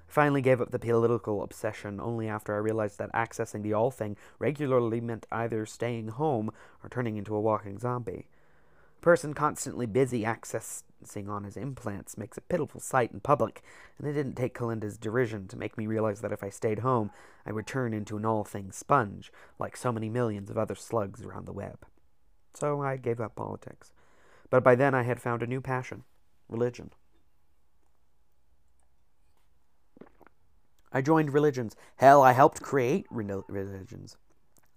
Finally 0.08 0.40
gave 0.40 0.60
up 0.60 0.70
the 0.70 0.78
political 0.78 1.43
obsession 1.43 2.00
only 2.00 2.26
after 2.26 2.55
I 2.55 2.58
realized 2.58 2.99
that 2.99 3.12
accessing 3.12 3.62
the 3.62 3.75
all 3.75 3.90
thing 3.90 4.16
regularly 4.38 5.02
meant 5.02 5.26
either 5.31 5.66
staying 5.66 6.08
home 6.08 6.50
or 6.82 6.88
turning 6.88 7.19
into 7.19 7.37
a 7.37 7.40
walking 7.40 7.78
zombie. 7.78 8.26
A 8.99 9.00
person 9.02 9.34
constantly 9.34 9.84
busy 9.87 10.22
accessing 10.22 11.28
on 11.28 11.44
his 11.44 11.58
implants 11.58 12.16
makes 12.16 12.38
a 12.38 12.40
pitiful 12.40 12.81
sight 12.81 13.12
in 13.12 13.20
public, 13.20 13.62
and 13.99 14.08
it 14.08 14.14
didn't 14.14 14.34
take 14.34 14.55
Kalinda's 14.55 14.96
derision 14.96 15.46
to 15.49 15.58
make 15.58 15.76
me 15.76 15.87
realize 15.87 16.22
that 16.22 16.32
if 16.32 16.43
I 16.43 16.49
stayed 16.49 16.81
home, 16.81 17.10
I 17.46 17.52
would 17.52 17.66
turn 17.66 17.93
into 17.93 18.16
an 18.16 18.25
all 18.25 18.44
thing 18.44 18.72
sponge, 18.72 19.31
like 19.58 19.76
so 19.76 19.93
many 19.93 20.08
millions 20.08 20.49
of 20.49 20.58
other 20.58 20.75
slugs 20.75 21.22
around 21.22 21.46
the 21.46 21.52
web. 21.52 21.87
So 22.55 22.82
I 22.82 22.96
gave 22.96 23.20
up 23.20 23.37
politics. 23.37 23.93
But 24.50 24.64
by 24.64 24.75
then 24.75 24.94
I 24.94 25.02
had 25.02 25.20
found 25.20 25.43
a 25.43 25.46
new 25.46 25.60
passion 25.60 26.05
religion. 26.49 26.90
I 30.92 31.02
joined 31.02 31.32
religions. 31.32 31.76
Hell, 31.96 32.22
I 32.22 32.32
helped 32.32 32.62
create 32.62 33.06
religions. 33.10 34.16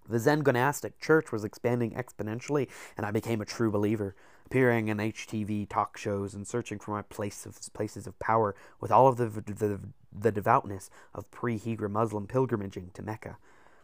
The 0.08 0.18
Zen 0.18 0.42
Gonastic 0.42 0.98
Church 1.00 1.32
was 1.32 1.44
expanding 1.44 1.92
exponentially, 1.92 2.68
and 2.96 3.06
I 3.06 3.10
became 3.10 3.40
a 3.40 3.46
true 3.46 3.70
believer, 3.70 4.14
appearing 4.46 4.88
in 4.88 4.98
HTV 4.98 5.68
talk 5.68 5.96
shows 5.96 6.34
and 6.34 6.46
searching 6.46 6.78
for 6.78 6.90
my 6.90 7.02
place 7.02 7.46
of, 7.46 7.58
places 7.72 8.06
of 8.06 8.18
power 8.18 8.54
with 8.80 8.90
all 8.90 9.08
of 9.08 9.16
the, 9.16 9.28
the, 9.28 9.80
the 10.12 10.32
devoutness 10.32 10.90
of 11.14 11.30
pre-Hijra 11.30 11.90
Muslim 11.90 12.26
pilgrimaging 12.26 12.92
to 12.94 13.02
Mecca. 13.02 13.38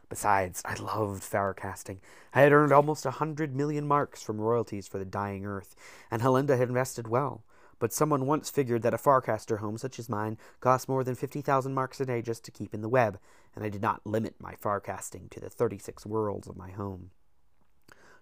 Besides, 0.08 0.62
I 0.64 0.74
loved 0.74 1.22
farcasting. 1.22 1.98
I 2.34 2.40
had 2.40 2.52
earned 2.52 2.72
almost 2.72 3.06
a 3.06 3.12
hundred 3.12 3.54
million 3.54 3.86
marks 3.86 4.22
from 4.22 4.40
royalties 4.40 4.88
for 4.88 4.98
the 4.98 5.04
dying 5.04 5.46
earth, 5.46 5.74
and 6.10 6.22
Helenda 6.22 6.58
had 6.58 6.68
invested 6.68 7.08
well. 7.08 7.44
But 7.78 7.92
someone 7.92 8.26
once 8.26 8.50
figured 8.50 8.82
that 8.82 8.94
a 8.94 8.98
Farcaster 8.98 9.58
home 9.58 9.78
such 9.78 9.98
as 9.98 10.08
mine 10.08 10.36
cost 10.60 10.88
more 10.88 11.04
than 11.04 11.14
50,000 11.14 11.72
marks 11.72 12.00
a 12.00 12.06
day 12.06 12.22
just 12.22 12.44
to 12.44 12.50
keep 12.50 12.74
in 12.74 12.82
the 12.82 12.88
web, 12.88 13.18
and 13.54 13.64
I 13.64 13.68
did 13.68 13.82
not 13.82 14.06
limit 14.06 14.34
my 14.40 14.54
Farcasting 14.54 15.30
to 15.30 15.40
the 15.40 15.50
36 15.50 16.04
worlds 16.04 16.48
of 16.48 16.56
my 16.56 16.70
home. 16.70 17.10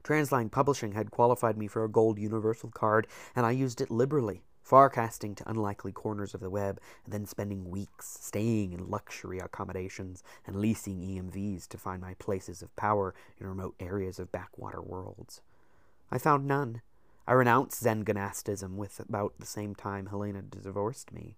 Transline 0.06 0.50
Publishing 0.50 0.92
had 0.92 1.10
qualified 1.10 1.58
me 1.58 1.66
for 1.66 1.82
a 1.82 1.88
gold 1.88 2.18
universal 2.18 2.70
card, 2.70 3.08
and 3.34 3.44
I 3.44 3.50
used 3.50 3.80
it 3.80 3.90
liberally, 3.90 4.44
farcasting 4.64 5.34
to 5.36 5.50
unlikely 5.50 5.90
corners 5.90 6.32
of 6.32 6.40
the 6.40 6.50
web, 6.50 6.80
and 7.04 7.12
then 7.12 7.26
spending 7.26 7.70
weeks 7.70 8.18
staying 8.20 8.72
in 8.72 8.88
luxury 8.88 9.40
accommodations 9.40 10.22
and 10.46 10.56
leasing 10.56 11.00
EMVs 11.00 11.66
to 11.68 11.78
find 11.78 12.00
my 12.00 12.14
places 12.14 12.62
of 12.62 12.74
power 12.76 13.14
in 13.40 13.48
remote 13.48 13.74
areas 13.80 14.20
of 14.20 14.30
backwater 14.30 14.80
worlds. 14.80 15.40
I 16.10 16.18
found 16.18 16.46
none, 16.46 16.82
I 17.28 17.32
renounced 17.32 17.80
Zen 17.80 18.04
Gonastism 18.04 18.76
with 18.76 19.00
about 19.00 19.34
the 19.38 19.46
same 19.46 19.74
time 19.74 20.06
Helena 20.06 20.42
divorced 20.42 21.12
me. 21.12 21.34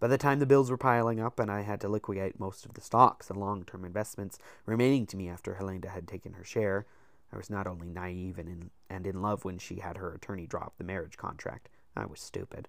By 0.00 0.08
the 0.08 0.16
time 0.18 0.38
the 0.38 0.46
bills 0.46 0.70
were 0.70 0.78
piling 0.78 1.20
up 1.20 1.38
and 1.38 1.50
I 1.50 1.60
had 1.60 1.80
to 1.82 1.88
liquidate 1.88 2.40
most 2.40 2.64
of 2.64 2.74
the 2.74 2.80
stocks 2.80 3.28
and 3.28 3.38
long 3.38 3.64
term 3.64 3.84
investments 3.84 4.38
remaining 4.64 5.06
to 5.06 5.16
me 5.16 5.28
after 5.28 5.54
Helena 5.54 5.88
had 5.88 6.08
taken 6.08 6.34
her 6.34 6.44
share, 6.44 6.86
I 7.32 7.36
was 7.36 7.50
not 7.50 7.66
only 7.66 7.88
naive 7.88 8.38
and 8.38 8.48
in, 8.48 8.70
and 8.88 9.06
in 9.06 9.20
love 9.20 9.44
when 9.44 9.58
she 9.58 9.76
had 9.76 9.98
her 9.98 10.12
attorney 10.12 10.46
drop 10.46 10.74
the 10.78 10.84
marriage 10.84 11.18
contract, 11.18 11.68
I 11.94 12.06
was 12.06 12.20
stupid. 12.20 12.68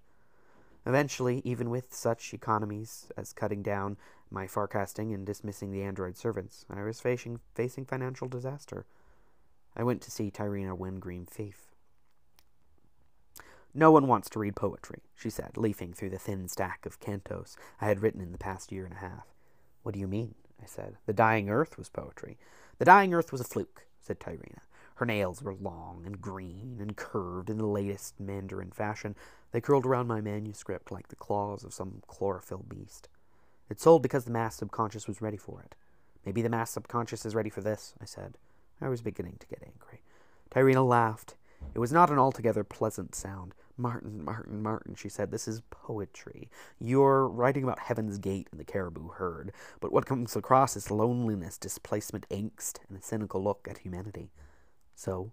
Eventually, 0.84 1.42
even 1.44 1.70
with 1.70 1.94
such 1.94 2.34
economies 2.34 3.10
as 3.16 3.32
cutting 3.32 3.62
down 3.62 3.96
my 4.30 4.46
farcasting 4.46 5.14
and 5.14 5.24
dismissing 5.24 5.70
the 5.70 5.82
android 5.82 6.16
servants, 6.16 6.66
I 6.68 6.82
was 6.82 7.00
facing, 7.00 7.40
facing 7.54 7.86
financial 7.86 8.28
disaster. 8.28 8.84
I 9.76 9.84
went 9.84 10.02
to 10.02 10.10
see 10.10 10.30
Tyrena 10.30 10.76
Wingreen-Feif. 10.76 11.67
No 13.78 13.92
one 13.92 14.08
wants 14.08 14.28
to 14.30 14.40
read 14.40 14.56
poetry, 14.56 15.02
she 15.14 15.30
said, 15.30 15.56
leafing 15.56 15.92
through 15.92 16.10
the 16.10 16.18
thin 16.18 16.48
stack 16.48 16.84
of 16.84 16.98
cantos 16.98 17.54
I 17.80 17.86
had 17.86 18.02
written 18.02 18.20
in 18.20 18.32
the 18.32 18.36
past 18.36 18.72
year 18.72 18.84
and 18.84 18.92
a 18.92 18.98
half. 18.98 19.28
What 19.84 19.94
do 19.94 20.00
you 20.00 20.08
mean? 20.08 20.34
I 20.60 20.66
said. 20.66 20.96
The 21.06 21.12
dying 21.12 21.48
earth 21.48 21.78
was 21.78 21.88
poetry. 21.88 22.38
The 22.78 22.84
dying 22.84 23.14
earth 23.14 23.30
was 23.30 23.40
a 23.40 23.44
fluke, 23.44 23.86
said 24.00 24.18
Tyrena. 24.18 24.62
Her 24.96 25.06
nails 25.06 25.42
were 25.42 25.54
long 25.54 26.02
and 26.04 26.20
green 26.20 26.78
and 26.80 26.96
curved 26.96 27.48
in 27.48 27.58
the 27.58 27.66
latest 27.68 28.18
Mandarin 28.18 28.72
fashion. 28.72 29.14
They 29.52 29.60
curled 29.60 29.86
around 29.86 30.08
my 30.08 30.20
manuscript 30.20 30.90
like 30.90 31.06
the 31.06 31.14
claws 31.14 31.62
of 31.62 31.72
some 31.72 32.02
chlorophyll 32.08 32.64
beast. 32.68 33.08
It 33.70 33.80
sold 33.80 34.02
because 34.02 34.24
the 34.24 34.32
mass 34.32 34.56
subconscious 34.56 35.06
was 35.06 35.22
ready 35.22 35.36
for 35.36 35.62
it. 35.62 35.76
Maybe 36.26 36.42
the 36.42 36.48
mass 36.48 36.72
subconscious 36.72 37.24
is 37.24 37.36
ready 37.36 37.48
for 37.48 37.60
this, 37.60 37.94
I 38.00 38.06
said. 38.06 38.38
I 38.80 38.88
was 38.88 39.02
beginning 39.02 39.36
to 39.38 39.46
get 39.46 39.62
angry. 39.62 40.02
Tyrena 40.50 40.84
laughed. 40.84 41.36
It 41.74 41.78
was 41.78 41.92
not 41.92 42.10
an 42.10 42.18
altogether 42.18 42.64
pleasant 42.64 43.14
sound. 43.14 43.54
Martin, 43.78 44.24
Martin, 44.24 44.62
Martin, 44.62 44.94
she 44.96 45.08
said, 45.08 45.30
this 45.30 45.46
is 45.46 45.62
poetry. 45.70 46.50
You're 46.80 47.28
writing 47.28 47.62
about 47.62 47.78
Heaven's 47.78 48.18
Gate 48.18 48.48
and 48.50 48.58
the 48.58 48.64
caribou 48.64 49.10
herd, 49.10 49.52
but 49.80 49.92
what 49.92 50.06
comes 50.06 50.34
across 50.34 50.76
is 50.76 50.90
loneliness, 50.90 51.56
displacement, 51.56 52.28
angst, 52.28 52.80
and 52.88 52.98
a 52.98 53.02
cynical 53.02 53.42
look 53.42 53.68
at 53.70 53.78
humanity. 53.78 54.30
So? 54.94 55.32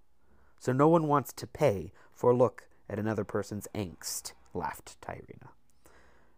So 0.60 0.72
no 0.72 0.88
one 0.88 1.08
wants 1.08 1.34
to 1.34 1.48
pay 1.48 1.92
for 2.14 2.32
a 2.32 2.36
look 2.36 2.68
at 2.90 3.00
another 3.00 3.24
person's 3.24 3.68
angst, 3.74 4.34
laughed 4.54 5.02
Tyrena. 5.02 5.50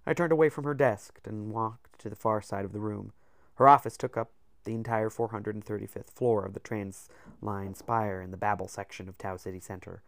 I 0.06 0.14
turned 0.14 0.32
away 0.32 0.50
from 0.50 0.64
her 0.64 0.74
desk 0.74 1.20
and 1.26 1.52
walked 1.52 2.00
to 2.00 2.10
the 2.10 2.16
far 2.16 2.42
side 2.42 2.64
of 2.64 2.72
the 2.72 2.80
room. 2.80 3.12
Her 3.56 3.68
office 3.68 3.98
took 3.98 4.16
up 4.16 4.32
the 4.64 4.74
entire 4.74 5.10
435th 5.10 6.10
floor 6.10 6.46
of 6.46 6.54
the 6.54 6.60
Transline 6.60 7.76
Spire 7.76 8.22
in 8.22 8.32
the 8.32 8.38
Babel 8.38 8.68
section 8.68 9.10
of 9.10 9.18
Tau 9.18 9.36
Ceti 9.36 9.60
Center. 9.60 10.02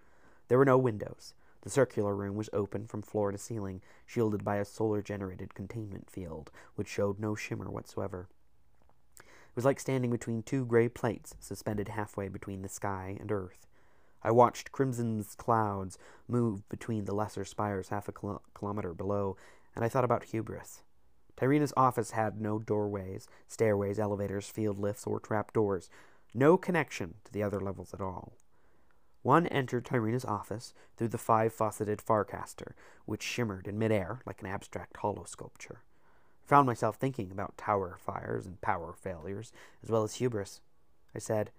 There 0.48 0.58
were 0.58 0.66
no 0.66 0.78
windows. 0.78 1.34
The 1.62 1.70
circular 1.70 2.16
room 2.16 2.36
was 2.36 2.50
open 2.54 2.88
from 2.88 3.02
floor 3.02 3.32
to 3.32 3.38
ceiling, 3.38 3.82
shielded 4.06 4.44
by 4.44 4.58
a 4.58 4.66
solar 4.66 5.02
generated 5.02 5.54
containment 5.54 6.10
field, 6.10 6.52
which 6.76 6.88
showed 6.88 7.20
no 7.20 7.36
shimmer 7.36 7.70
whatsoever. 7.70 8.30
It 9.20 9.56
was 9.56 9.66
like 9.66 9.80
standing 9.80 10.12
between 10.12 10.44
two 10.44 10.66
gray 10.66 10.88
plates 10.88 11.36
suspended 11.40 11.90
halfway 11.90 12.30
between 12.30 12.62
the 12.62 12.70
sky 12.70 13.18
and 13.20 13.32
earth. 13.32 13.68
I 14.24 14.32
watched 14.32 14.72
crimson's 14.72 15.36
clouds 15.36 15.98
move 16.28 16.68
between 16.70 17.06
the 17.06 17.16
lesser 17.16 17.46
spires 17.46 17.90
half 17.90 18.08
a 18.08 18.12
kil- 18.12 18.42
kilometer 18.54 18.94
below, 18.94 19.38
and 19.76 19.84
I 19.84 19.90
thought 19.90 20.04
about 20.04 20.26
hubris. 20.26 20.84
Tyrena's 21.38 21.74
office 21.78 22.12
had 22.12 22.42
no 22.42 22.60
doorways, 22.60 23.28
stairways, 23.48 23.98
elevators, 23.98 24.50
field 24.50 24.78
lifts, 24.78 25.08
or 25.08 25.20
trap 25.20 25.54
doors, 25.54 25.90
no 26.34 26.58
connection 26.58 27.16
to 27.24 27.32
the 27.32 27.44
other 27.44 27.62
levels 27.62 27.94
at 27.94 28.02
all. 28.02 28.34
One 29.22 29.48
entered 29.48 29.86
Tyrena's 29.86 30.26
office 30.26 30.74
through 30.96 31.10
the 31.10 31.18
five 31.18 31.54
faceted 31.54 32.00
Farcaster, 32.00 32.74
which 33.06 33.22
shimmered 33.22 33.68
in 33.68 33.78
midair 33.78 34.22
like 34.26 34.42
an 34.42 34.48
abstract 34.48 34.98
hollow 34.98 35.26
sculpture. 35.26 35.84
I 36.44 36.48
found 36.48 36.68
myself 36.68 36.96
thinking 36.96 37.32
about 37.32 37.58
tower 37.58 37.98
fires 38.00 38.46
and 38.46 38.62
power 38.62 38.94
failures, 38.94 39.52
as 39.84 39.90
well 39.90 40.04
as 40.04 40.16
hubris. 40.16 40.62
I 41.14 41.20
said, 41.20 41.52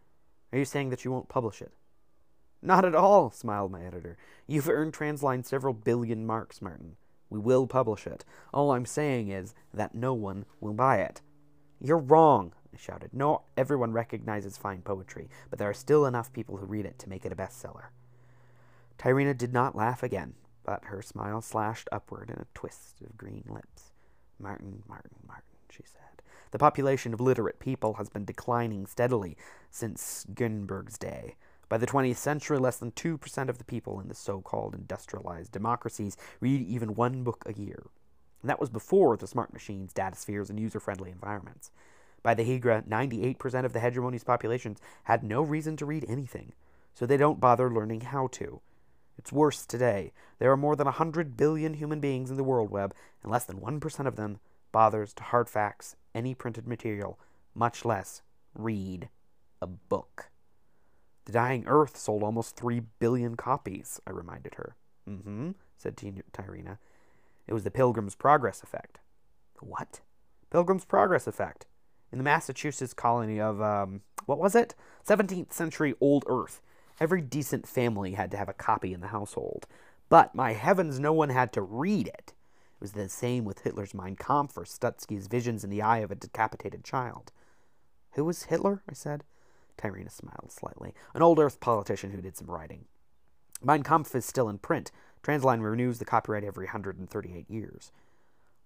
Are 0.52 0.58
you 0.58 0.64
saying 0.64 0.90
that 0.90 1.04
you 1.04 1.12
won't 1.12 1.28
publish 1.28 1.60
it? 1.60 1.72
Not 2.62 2.84
at 2.84 2.94
all, 2.94 3.30
smiled 3.30 3.72
my 3.72 3.84
editor. 3.84 4.16
You've 4.46 4.68
earned 4.68 4.92
Transline 4.92 5.44
several 5.44 5.74
billion 5.74 6.26
marks, 6.26 6.60
Martin. 6.60 6.96
We 7.30 7.38
will 7.38 7.66
publish 7.66 8.06
it. 8.06 8.24
All 8.52 8.72
I'm 8.72 8.84
saying 8.84 9.28
is 9.28 9.54
that 9.72 9.94
no 9.94 10.12
one 10.12 10.44
will 10.60 10.74
buy 10.74 10.98
it. 10.98 11.20
You're 11.80 11.98
wrong, 11.98 12.52
Shouted. 12.76 13.12
Not 13.12 13.42
everyone 13.56 13.92
recognizes 13.92 14.56
fine 14.56 14.80
poetry, 14.80 15.28
but 15.50 15.58
there 15.58 15.68
are 15.68 15.74
still 15.74 16.06
enough 16.06 16.32
people 16.32 16.56
who 16.56 16.66
read 16.66 16.86
it 16.86 16.98
to 17.00 17.08
make 17.08 17.26
it 17.26 17.32
a 17.32 17.36
bestseller. 17.36 17.88
Tyrena 18.98 19.36
did 19.36 19.52
not 19.52 19.76
laugh 19.76 20.02
again, 20.02 20.34
but 20.64 20.84
her 20.86 21.02
smile 21.02 21.40
slashed 21.42 21.88
upward 21.92 22.30
in 22.30 22.36
a 22.36 22.46
twist 22.54 23.00
of 23.02 23.18
green 23.18 23.44
lips. 23.48 23.92
Martin, 24.38 24.82
Martin, 24.88 25.10
Martin, 25.26 25.44
she 25.70 25.82
said. 25.84 26.22
The 26.52 26.58
population 26.58 27.12
of 27.12 27.20
literate 27.20 27.58
people 27.58 27.94
has 27.94 28.08
been 28.08 28.24
declining 28.24 28.86
steadily 28.86 29.36
since 29.70 30.26
Gutenberg's 30.34 30.98
day. 30.98 31.36
By 31.68 31.78
the 31.78 31.86
20th 31.86 32.16
century, 32.16 32.58
less 32.58 32.78
than 32.78 32.92
2% 32.92 33.48
of 33.48 33.58
the 33.58 33.64
people 33.64 34.00
in 34.00 34.08
the 34.08 34.14
so 34.14 34.40
called 34.40 34.74
industrialized 34.74 35.52
democracies 35.52 36.16
read 36.40 36.62
even 36.62 36.94
one 36.94 37.22
book 37.22 37.44
a 37.46 37.52
year. 37.52 37.86
And 38.42 38.48
that 38.48 38.60
was 38.60 38.70
before 38.70 39.16
the 39.16 39.26
smart 39.26 39.52
machines, 39.52 39.92
data 39.92 40.16
spheres, 40.16 40.50
and 40.50 40.58
user 40.58 40.80
friendly 40.80 41.10
environments. 41.10 41.70
By 42.22 42.34
the 42.34 42.44
Hegira, 42.44 42.86
98% 42.86 43.64
of 43.64 43.72
the 43.72 43.80
hegemony's 43.80 44.24
populations 44.24 44.78
had 45.04 45.24
no 45.24 45.42
reason 45.42 45.76
to 45.78 45.86
read 45.86 46.04
anything, 46.08 46.52
so 46.94 47.06
they 47.06 47.16
don't 47.16 47.40
bother 47.40 47.70
learning 47.70 48.02
how 48.02 48.26
to. 48.32 48.60
It's 49.16 49.32
worse 49.32 49.64
today. 49.64 50.12
There 50.38 50.50
are 50.50 50.56
more 50.56 50.76
than 50.76 50.86
100 50.86 51.36
billion 51.36 51.74
human 51.74 52.00
beings 52.00 52.30
in 52.30 52.36
the 52.36 52.44
world 52.44 52.70
web, 52.70 52.94
and 53.22 53.32
less 53.32 53.44
than 53.44 53.60
1% 53.60 54.06
of 54.06 54.16
them 54.16 54.38
bothers 54.72 55.12
to 55.14 55.22
hardfax 55.22 55.94
any 56.14 56.34
printed 56.34 56.66
material, 56.66 57.18
much 57.54 57.84
less 57.84 58.22
read 58.54 59.08
a 59.60 59.66
book. 59.66 60.30
The 61.24 61.32
Dying 61.32 61.64
Earth 61.66 61.96
sold 61.96 62.22
almost 62.22 62.56
3 62.56 62.80
billion 62.98 63.36
copies, 63.36 64.00
I 64.06 64.10
reminded 64.10 64.54
her. 64.54 64.76
Mm 65.08 65.22
hmm, 65.22 65.50
said 65.76 65.96
Tyrena. 65.96 66.78
It 67.46 67.54
was 67.54 67.64
the 67.64 67.70
Pilgrim's 67.70 68.14
Progress 68.14 68.62
effect. 68.62 68.98
What? 69.60 70.00
Pilgrim's 70.50 70.84
Progress 70.84 71.26
effect 71.26 71.66
in 72.12 72.18
the 72.18 72.24
Massachusetts 72.24 72.94
colony 72.94 73.40
of, 73.40 73.60
um, 73.60 74.02
what 74.26 74.38
was 74.38 74.54
it? 74.54 74.74
17th 75.06 75.52
century 75.52 75.94
Old 76.00 76.24
Earth. 76.26 76.60
Every 76.98 77.20
decent 77.20 77.66
family 77.66 78.12
had 78.12 78.30
to 78.32 78.36
have 78.36 78.48
a 78.48 78.54
copy 78.54 78.92
in 78.92 79.00
the 79.00 79.08
household. 79.08 79.66
But, 80.08 80.34
my 80.34 80.52
heavens, 80.52 80.98
no 80.98 81.12
one 81.12 81.30
had 81.30 81.52
to 81.54 81.62
read 81.62 82.08
it. 82.08 82.32
It 82.34 82.80
was 82.80 82.92
the 82.92 83.08
same 83.08 83.44
with 83.44 83.60
Hitler's 83.60 83.94
Mein 83.94 84.16
Kampf 84.16 84.56
or 84.56 84.64
Stutsky's 84.64 85.28
Visions 85.28 85.64
in 85.64 85.70
the 85.70 85.82
Eye 85.82 85.98
of 85.98 86.10
a 86.10 86.16
Decapitated 86.16 86.84
Child. 86.84 87.32
Who 88.12 88.24
was 88.24 88.44
Hitler? 88.44 88.82
I 88.88 88.92
said. 88.92 89.24
Tyrena 89.78 90.10
smiled 90.10 90.50
slightly. 90.50 90.94
An 91.14 91.22
old 91.22 91.38
Earth 91.38 91.60
politician 91.60 92.10
who 92.10 92.20
did 92.20 92.36
some 92.36 92.50
writing. 92.50 92.86
Mein 93.62 93.82
Kampf 93.82 94.14
is 94.14 94.24
still 94.24 94.48
in 94.48 94.58
print. 94.58 94.90
Transline 95.22 95.62
renews 95.62 95.98
the 95.98 96.04
copyright 96.04 96.44
every 96.44 96.66
138 96.66 97.50
years. 97.50 97.92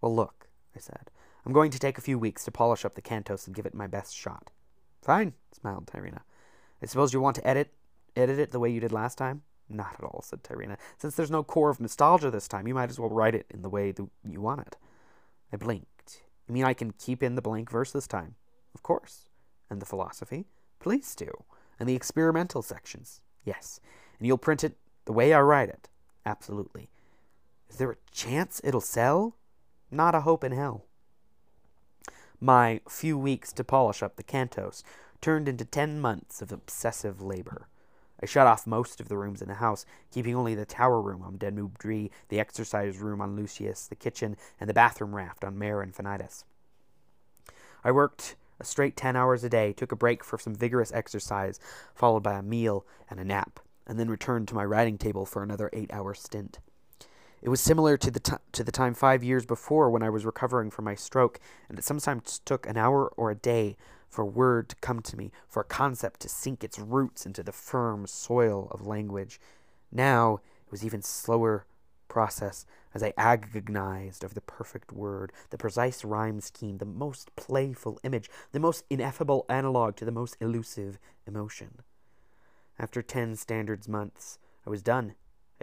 Well, 0.01 0.15
look, 0.15 0.49
I 0.75 0.79
said. 0.79 1.11
I'm 1.45 1.53
going 1.53 1.71
to 1.71 1.79
take 1.79 1.99
a 1.99 2.03
few 2.03 2.19
weeks 2.19 2.45
to 2.45 2.51
polish 2.51 2.85
up 2.85 2.95
the 2.95 3.03
cantos 3.03 3.47
and 3.47 3.55
give 3.55 3.67
it 3.67 3.75
my 3.75 3.87
best 3.87 4.17
shot. 4.17 4.51
Fine, 5.03 5.35
smiled 5.53 5.87
Tyrena. 5.87 6.21
I 6.83 6.87
suppose 6.87 7.13
you 7.13 7.21
want 7.21 7.37
to 7.37 7.47
edit 7.47 7.73
edit 8.17 8.39
it 8.39 8.53
the 8.53 8.61
way 8.61 8.71
you 8.71 8.81
did 8.81 8.93
last 8.93 9.19
time? 9.19 9.43
Not 9.69 9.97
at 9.99 10.05
all, 10.05 10.23
said 10.23 10.43
Tyrena. 10.43 10.77
Since 10.99 11.17
there's 11.17 11.31
no 11.31 11.43
core 11.43 11.71
of 11.71 11.81
nostalgia 11.81 12.31
this 12.31 12.49
time, 12.49 12.69
you 12.69 12.75
might 12.75 12.91
as 12.91 13.01
well 13.01 13.11
write 13.11 13.35
it 13.35 13.47
in 13.51 13.63
the 13.63 13.69
way 13.69 13.93
that 13.93 14.07
you 14.25 14.41
want 14.41 14.61
it. 14.61 14.77
I 15.53 15.57
blinked. 15.57 16.23
You 16.47 16.55
mean 16.55 16.65
I 16.65 16.75
can 16.75 16.93
keep 16.93 17.23
in 17.23 17.35
the 17.35 17.43
blank 17.43 17.71
verse 17.71 17.91
this 17.91 18.07
time? 18.07 18.37
Of 18.75 18.83
course. 18.83 19.29
And 19.71 19.81
the 19.81 19.87
philosophy? 19.87 20.47
Please 20.79 21.15
do. 21.15 21.45
And 21.81 21.89
the 21.89 21.97
experimental 21.97 22.63
sections? 22.63 23.21
Yes. 23.45 23.81
And 24.19 24.27
you'll 24.27 24.39
print 24.39 24.63
it 24.63 24.77
the 25.07 25.13
way 25.13 25.33
I 25.33 25.41
write 25.41 25.71
it? 25.71 25.89
Absolutely. 26.27 26.91
Is 27.69 27.77
there 27.77 27.91
a 27.91 27.97
chance 28.13 28.61
it'll 28.63 28.81
sell? 28.81 29.37
Not 29.91 30.15
a 30.15 30.21
hope 30.21 30.45
in 30.45 30.53
hell. 30.53 30.87
My 32.41 32.81
few 32.89 33.17
weeks 33.17 33.53
to 33.53 33.65
polish 33.65 34.03
up 34.03 34.17
the 34.17 34.23
cantos 34.23 34.83
turned 35.21 35.49
into 35.49 35.65
ten 35.65 36.01
months 36.01 36.43
of 36.43 36.53
obsessive 36.53 37.23
labor. 37.23 37.69
I 38.23 38.27
shut 38.27 38.47
off 38.47 38.67
most 38.67 39.01
of 39.01 39.09
the 39.09 39.17
rooms 39.17 39.43
in 39.43 39.49
the 39.49 39.55
house, 39.55 39.85
keeping 40.11 40.35
only 40.35 40.55
the 40.55 40.65
tower 40.65 41.01
room 41.01 41.23
on 41.23 41.37
Deneb 41.37 41.79
Drei, 41.79 42.11
the 42.29 42.41
exercise 42.41 42.99
room 42.99 43.21
on 43.21 43.37
Lusus, 43.37 43.89
the 43.89 43.95
kitchen, 43.95 44.37
and 44.61 44.69
the 44.69 44.75
bathroom 44.75 45.15
raft 45.15 45.45
on 45.45 45.59
Mare 45.59 45.85
Infinitus. 45.85 46.45
I 47.83 47.91
worked 47.91 48.37
a 48.61 48.65
straight 48.65 48.97
ten 48.97 49.17
hours 49.17 49.45
a 49.45 49.49
day, 49.49 49.73
took 49.73 49.93
a 49.93 49.97
break 49.97 50.23
for 50.23 50.39
some 50.39 50.55
vigorous 50.55 50.93
exercise, 50.93 51.59
followed 51.95 52.23
by 52.23 52.35
a 52.35 52.43
meal 52.43 52.87
and 53.11 53.19
a 53.19 53.25
nap, 53.25 53.61
and 53.87 53.99
then 53.99 54.09
returned 54.09 54.49
to 54.49 54.55
my 54.55 54.65
writing 54.65 54.97
table 54.97 55.27
for 55.27 55.43
another 55.43 55.69
eight 55.73 55.93
hour 55.93 56.15
stint. 56.15 56.61
It 57.45 57.51
was 57.51 57.61
similar 57.61 57.99
to 57.99 58.11
the, 58.11 58.21
t- 58.21 58.33
to 58.53 58.65
the 58.65 58.73
time 58.73 58.95
five 58.95 59.23
years 59.23 59.45
before 59.45 59.91
when 59.91 60.03
I 60.03 60.09
was 60.09 60.25
recovering 60.25 60.71
from 60.71 60.87
my 60.87 60.95
stroke, 60.95 61.39
and 61.69 61.79
it 61.79 61.85
sometimes 61.85 62.39
took 62.39 62.67
an 62.67 62.79
hour 62.79 63.13
or 63.19 63.31
a 63.31 63.35
day 63.35 63.77
for 64.09 64.25
word 64.25 64.71
to 64.71 64.77
come 64.77 65.03
to 65.03 65.15
me, 65.15 65.31
for 65.47 65.61
a 65.61 65.65
concept 65.65 66.21
to 66.21 66.29
sink 66.31 66.65
its 66.65 66.79
roots 66.79 67.27
into 67.27 67.43
the 67.43 67.53
firm 67.53 68.07
soil 68.07 68.69
of 68.71 68.87
language. 68.87 69.39
Now 69.93 70.41
it 70.67 70.71
was 70.71 70.87
even 70.87 71.03
slower 71.03 71.67
process 72.09 72.65
as 72.95 73.03
I 73.03 73.13
agonized 73.19 74.25
over 74.25 74.33
the 74.33 74.41
perfect 74.41 74.91
word, 74.91 75.31
the 75.51 75.59
precise 75.59 76.03
rhyme 76.03 76.41
scheme, 76.41 76.79
the 76.79 76.87
most 76.87 77.37
playful 77.37 78.01
image, 78.05 78.31
the 78.53 78.61
most 78.61 78.85
ineffable 78.89 79.45
analog 79.51 79.97
to 79.97 80.07
the 80.07 80.11
most 80.11 80.39
elusive 80.41 80.99
emotion. 81.27 81.83
After 82.79 83.03
ten 83.03 83.37
standards 83.37 83.87
months, 83.87 84.39
I 84.67 84.71
was 84.71 84.83
done 84.83 85.15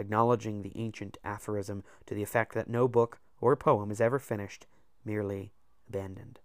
acknowledging 0.02 0.62
the 0.62 0.74
ancient 0.76 1.18
aphorism 1.24 1.84
to 2.06 2.14
the 2.14 2.24
effect 2.24 2.54
that 2.54 2.70
no 2.70 2.88
book 2.88 3.20
or 3.40 3.56
poem 3.56 3.92
is 3.92 4.02
ever 4.02 4.20
finished, 4.20 4.68
merely 5.06 5.54
abandoned. 5.88 6.40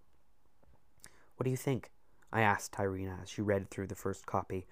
What 1.36 1.44
do 1.44 1.50
you 1.50 1.56
think? 1.56 1.90
I 2.32 2.42
asked 2.42 2.72
Tyrena 2.72 3.22
as 3.22 3.30
she 3.30 3.42
read 3.42 3.70
through 3.70 3.88
the 3.88 3.94
first 3.94 4.26
copy. 4.26 4.66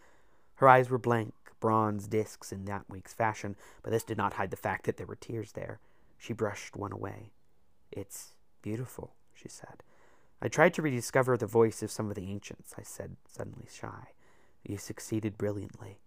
Her 0.56 0.68
eyes 0.68 0.88
were 0.88 0.98
blank, 0.98 1.34
bronze 1.60 2.06
discs 2.06 2.52
in 2.52 2.64
that 2.66 2.84
week's 2.88 3.14
fashion, 3.14 3.56
but 3.82 3.90
this 3.90 4.04
did 4.04 4.18
not 4.18 4.34
hide 4.34 4.50
the 4.50 4.56
fact 4.56 4.84
that 4.84 4.96
there 4.96 5.06
were 5.06 5.16
tears 5.16 5.52
there. 5.52 5.80
She 6.18 6.32
brushed 6.32 6.76
one 6.76 6.92
away. 6.92 7.32
It's 7.90 8.34
beautiful, 8.62 9.14
she 9.34 9.48
said. 9.48 9.82
I 10.40 10.48
tried 10.48 10.74
to 10.74 10.82
rediscover 10.82 11.36
the 11.36 11.46
voice 11.46 11.82
of 11.82 11.90
some 11.90 12.08
of 12.08 12.16
the 12.16 12.30
ancients, 12.30 12.74
I 12.78 12.82
said, 12.82 13.16
suddenly 13.26 13.66
shy. 13.72 14.08
You 14.62 14.78
succeeded 14.78 15.38
brilliantly. 15.38 15.98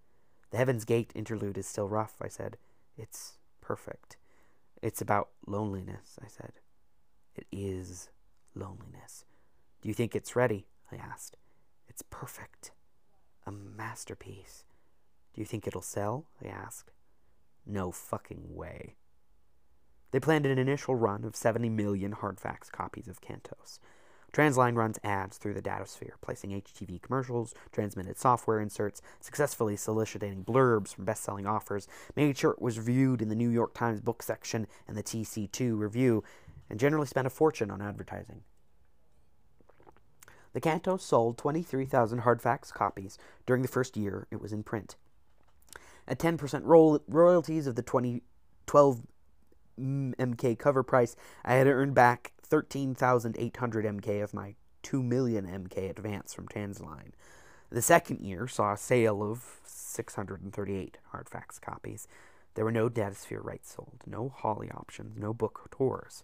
The 0.51 0.57
Heaven's 0.57 0.85
Gate 0.85 1.11
interlude 1.15 1.57
is 1.57 1.67
still 1.67 1.89
rough, 1.89 2.15
I 2.21 2.27
said. 2.27 2.57
It's 2.97 3.37
perfect. 3.61 4.17
It's 4.81 5.01
about 5.01 5.29
loneliness, 5.45 6.17
I 6.23 6.27
said. 6.27 6.53
It 7.35 7.45
is 7.51 8.09
loneliness. 8.55 9.25
Do 9.81 9.89
you 9.89 9.93
think 9.93 10.15
it's 10.15 10.35
ready? 10.35 10.67
I 10.91 10.95
asked. 10.95 11.37
It's 11.87 12.03
perfect. 12.09 12.71
A 13.45 13.51
masterpiece. 13.51 14.65
Do 15.33 15.41
you 15.41 15.45
think 15.45 15.67
it'll 15.67 15.81
sell? 15.81 16.25
I 16.43 16.47
asked. 16.47 16.91
No 17.65 17.91
fucking 17.91 18.55
way. 18.55 18.95
They 20.11 20.19
planned 20.19 20.45
an 20.45 20.57
initial 20.57 20.95
run 20.95 21.23
of 21.23 21.35
70 21.35 21.69
million 21.69 22.13
hardfax 22.13 22.71
copies 22.71 23.07
of 23.07 23.21
Cantos. 23.21 23.79
Transline 24.33 24.75
runs 24.75 24.99
ads 25.03 25.37
through 25.37 25.53
the 25.53 25.61
datasphere, 25.61 26.11
placing 26.21 26.51
HTV 26.51 27.01
commercials, 27.01 27.55
transmitted 27.71 28.19
software 28.19 28.59
inserts, 28.59 29.01
successfully 29.19 29.75
soliciting 29.75 30.43
blurbs 30.43 30.93
from 30.93 31.05
best 31.05 31.23
selling 31.23 31.47
offers, 31.47 31.87
made 32.15 32.37
sure 32.37 32.51
it 32.51 32.61
was 32.61 32.77
reviewed 32.77 33.21
in 33.21 33.29
the 33.29 33.35
New 33.35 33.49
York 33.49 33.73
Times 33.73 34.01
book 34.01 34.21
section 34.21 34.67
and 34.87 34.95
the 34.97 35.03
TC2 35.03 35.77
review, 35.77 36.23
and 36.69 36.79
generally 36.79 37.07
spent 37.07 37.25
a 37.25 37.31
fortune 37.31 37.71
on 37.71 37.81
advertising. 37.81 38.43
The 40.53 40.61
Canto 40.61 40.97
sold 40.97 41.37
23,000 41.37 42.19
hard 42.19 42.41
hardfax 42.41 42.73
copies 42.73 43.17
during 43.45 43.61
the 43.61 43.67
first 43.67 43.95
year 43.95 44.27
it 44.31 44.41
was 44.41 44.51
in 44.51 44.63
print. 44.63 44.95
At 46.07 46.19
10% 46.19 46.61
ro- 46.63 47.01
royalties 47.07 47.67
of 47.67 47.75
the 47.75 47.81
2012 47.81 49.01
MK 49.79 50.57
cover 50.57 50.83
price, 50.83 51.15
I 51.43 51.53
had 51.53 51.67
earned 51.67 51.93
back 51.93 52.33
13,800 52.43 53.85
MK 53.85 54.23
of 54.23 54.33
my 54.33 54.55
2 54.83 55.03
million 55.03 55.45
MK 55.45 55.89
advance 55.89 56.33
from 56.33 56.47
Transline. 56.47 57.11
The 57.69 57.81
second 57.81 58.21
year 58.21 58.47
saw 58.47 58.73
a 58.73 58.77
sale 58.77 59.21
of 59.21 59.59
638 59.65 60.97
hardfax 61.13 61.59
copies. 61.59 62.07
There 62.53 62.63
were 62.63 62.71
no 62.71 62.89
Datasphere 62.89 63.43
rights 63.43 63.73
sold, 63.75 64.01
no 64.05 64.29
Holly 64.29 64.71
options, 64.71 65.17
no 65.17 65.33
book 65.33 65.67
tours. 65.69 66.23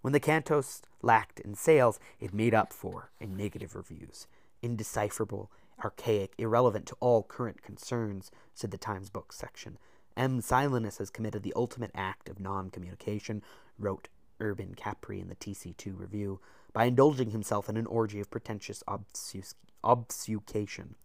When 0.00 0.12
the 0.12 0.20
Cantos 0.20 0.80
lacked 1.02 1.40
in 1.40 1.54
sales, 1.54 2.00
it 2.18 2.32
made 2.32 2.54
up 2.54 2.72
for 2.72 3.10
in 3.20 3.36
negative 3.36 3.74
reviews. 3.74 4.26
Indecipherable, 4.62 5.50
archaic, 5.84 6.32
irrelevant 6.38 6.86
to 6.86 6.96
all 7.00 7.22
current 7.22 7.62
concerns, 7.62 8.30
said 8.54 8.70
the 8.70 8.78
Times 8.78 9.10
Book 9.10 9.32
section. 9.32 9.78
M. 10.18 10.40
Silenus 10.40 10.98
has 10.98 11.10
committed 11.10 11.44
the 11.44 11.54
ultimate 11.54 11.92
act 11.94 12.28
of 12.28 12.40
non 12.40 12.70
communication, 12.70 13.42
wrote 13.78 14.08
Urban 14.40 14.74
Capri 14.74 15.20
in 15.20 15.28
the 15.28 15.36
TC2 15.36 15.98
review, 15.98 16.40
by 16.72 16.86
indulging 16.86 17.30
himself 17.30 17.68
in 17.68 17.76
an 17.76 17.86
orgy 17.86 18.18
of 18.18 18.28
pretentious 18.28 18.82
obfusc- 18.88 19.54
obfuscation. 19.84 20.96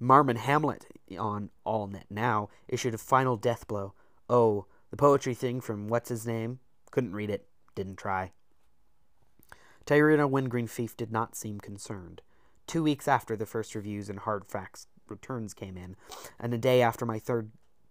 Marmon 0.00 0.38
Hamlet 0.38 0.86
on 1.18 1.50
AllNet 1.66 2.04
Now 2.10 2.48
issued 2.66 2.94
a 2.94 2.98
final 2.98 3.36
death 3.36 3.68
blow. 3.68 3.92
Oh, 4.28 4.64
the 4.90 4.96
poetry 4.96 5.34
thing 5.34 5.60
from 5.60 5.88
what's 5.88 6.08
his 6.08 6.26
name? 6.26 6.60
Couldn't 6.90 7.12
read 7.12 7.30
it. 7.30 7.46
Didn't 7.74 7.96
try. 7.96 8.32
Tyrena 9.84 10.28
Wingreen-Feif 10.28 10.96
did 10.96 11.12
not 11.12 11.36
seem 11.36 11.60
concerned. 11.60 12.22
Two 12.66 12.82
weeks 12.82 13.06
after 13.06 13.36
the 13.36 13.46
first 13.46 13.74
reviews 13.74 14.08
and 14.08 14.20
hardfax 14.20 14.86
returns 15.08 15.52
came 15.54 15.76
in, 15.76 15.96
and 16.40 16.54
a 16.54 16.58
day 16.58 16.80
after 16.80 17.04
my 17.04 17.18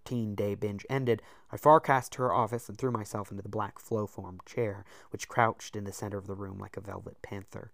13 0.05 0.35
day 0.35 0.55
binge 0.55 0.85
ended, 0.89 1.21
I 1.51 1.57
farcast 1.57 2.09
to 2.11 2.21
her 2.23 2.33
office 2.33 2.67
and 2.67 2.77
threw 2.77 2.91
myself 2.91 3.31
into 3.31 3.43
the 3.43 3.49
black 3.49 3.79
flow 3.79 4.07
formed 4.07 4.45
chair, 4.45 4.83
which 5.11 5.27
crouched 5.27 5.75
in 5.75 5.83
the 5.83 5.91
center 5.91 6.17
of 6.17 6.27
the 6.27 6.35
room 6.35 6.57
like 6.57 6.77
a 6.77 6.81
velvet 6.81 7.21
panther. 7.21 7.71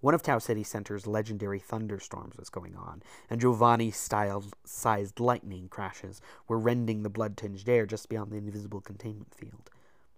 One 0.00 0.14
of 0.14 0.22
Tau 0.22 0.38
Ceti 0.38 0.64
Center's 0.64 1.06
legendary 1.06 1.60
thunderstorms 1.60 2.36
was 2.36 2.50
going 2.50 2.74
on, 2.76 3.02
and 3.30 3.40
Giovanni 3.40 3.92
sized 3.92 5.20
lightning 5.20 5.68
crashes 5.68 6.20
were 6.48 6.58
rending 6.58 7.02
the 7.02 7.10
blood 7.10 7.36
tinged 7.36 7.68
air 7.68 7.86
just 7.86 8.08
beyond 8.08 8.32
the 8.32 8.36
invisible 8.36 8.80
containment 8.80 9.34
field. 9.34 9.70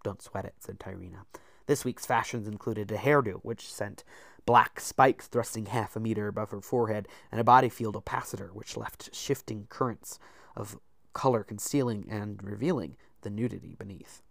Don't 0.03 0.23
sweat 0.23 0.47
it, 0.47 0.55
said 0.59 0.79
Tyrena. 0.79 1.25
This 1.67 1.85
week's 1.85 2.07
fashions 2.07 2.49
included 2.49 2.91
a 2.91 2.97
hairdo, 2.97 3.41
which 3.43 3.73
sent 3.73 4.05
black 4.47 4.81
spikes 4.81 5.27
thrusting 5.27 5.67
half 5.67 5.97
a 5.97 6.01
meter 6.01 6.29
above 6.29 6.51
her 6.51 6.61
forehead, 6.61 7.07
and 7.31 7.41
a 7.41 7.45
body 7.45 7.69
field 7.69 7.95
opacitor, 7.95 8.53
which 8.53 8.77
left 8.77 9.15
shifting 9.15 9.67
currents 9.69 10.19
of 10.57 10.79
color 11.15 11.43
concealing 11.43 12.07
and 12.11 12.43
revealing 12.43 12.97
the 13.23 13.31
nudity 13.31 13.75
beneath. 13.79 14.23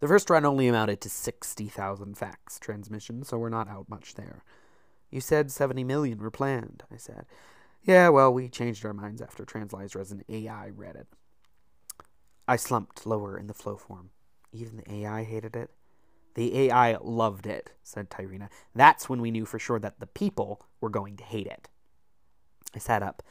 The 0.00 0.08
first 0.08 0.30
run 0.30 0.44
only 0.44 0.68
amounted 0.68 1.00
to 1.00 1.10
60,000 1.10 2.16
fax 2.16 2.58
transmissions, 2.58 3.28
so 3.28 3.38
we're 3.38 3.48
not 3.48 3.68
out 3.68 3.88
much 3.88 4.14
there. 4.14 4.44
You 5.10 5.20
said 5.20 5.50
70 5.50 5.84
million 5.84 6.18
were 6.18 6.30
planned, 6.30 6.82
I 6.92 6.96
said. 6.96 7.26
Yeah, 7.82 8.08
well, 8.08 8.32
we 8.32 8.48
changed 8.48 8.84
our 8.84 8.94
minds 8.94 9.20
after 9.20 9.44
Translizer 9.44 10.00
as 10.00 10.10
an 10.10 10.24
AI 10.28 10.70
read 10.70 10.96
it. 10.96 11.06
I 12.48 12.56
slumped 12.56 13.06
lower 13.06 13.38
in 13.38 13.46
the 13.46 13.54
flow 13.54 13.76
form. 13.76 14.10
Even 14.52 14.76
the 14.76 14.92
AI 14.92 15.24
hated 15.24 15.54
it. 15.54 15.70
The 16.34 16.58
AI 16.58 16.96
loved 17.00 17.46
it, 17.46 17.70
said 17.82 18.10
Tyrena. 18.10 18.48
That's 18.74 19.08
when 19.08 19.20
we 19.20 19.30
knew 19.30 19.44
for 19.44 19.58
sure 19.58 19.78
that 19.78 20.00
the 20.00 20.06
people 20.06 20.66
were 20.80 20.90
going 20.90 21.16
to 21.18 21.24
hate 21.24 21.46
it. 21.46 21.68
I 22.74 22.78
sat 22.78 23.02
up. 23.02 23.22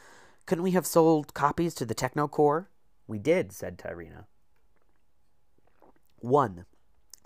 Couldn't 0.46 0.64
we 0.64 0.72
have 0.72 0.86
sold 0.86 1.34
copies 1.34 1.74
to 1.76 1.86
the 1.86 1.94
Techno 1.94 2.28
Core? 2.28 2.70
We 3.08 3.18
did, 3.18 3.52
said 3.52 3.78
Tyrena. 3.78 4.26
One. 6.18 6.66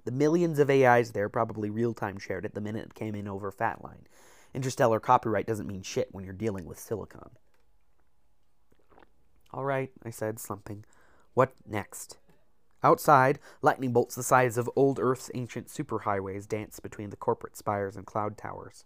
The 0.06 0.12
millions 0.12 0.60
of 0.60 0.70
AIs 0.70 1.12
there 1.12 1.28
probably 1.28 1.70
real 1.70 1.94
time 1.94 2.18
shared 2.18 2.46
it 2.46 2.54
the 2.54 2.62
minute 2.62 2.86
it 2.86 2.94
came 2.94 3.16
in 3.16 3.28
over 3.28 3.52
Fatline. 3.52 4.06
Interstellar 4.54 5.00
copyright 5.00 5.46
doesn't 5.46 5.68
mean 5.68 5.82
shit 5.82 6.10
when 6.12 6.24
you're 6.24 6.34
dealing 6.34 6.66
with 6.66 6.80
silicon. 6.80 7.32
All 9.52 9.66
right, 9.66 9.92
I 10.04 10.10
said, 10.10 10.40
slumping. 10.40 10.86
What 11.34 11.54
next? 11.66 12.18
Outside, 12.84 13.40
lightning 13.62 13.92
bolts 13.92 14.16
the 14.16 14.24
size 14.24 14.58
of 14.58 14.70
old 14.76 15.00
Earth's 15.00 15.32
ancient 15.34 15.68
superhighways 15.68 16.48
dance 16.48 16.80
between 16.80 17.10
the 17.10 17.16
corporate 17.16 17.58
spires 17.58 17.96
and 17.96 18.06
cloud 18.06 18.38
towers. 18.38 18.86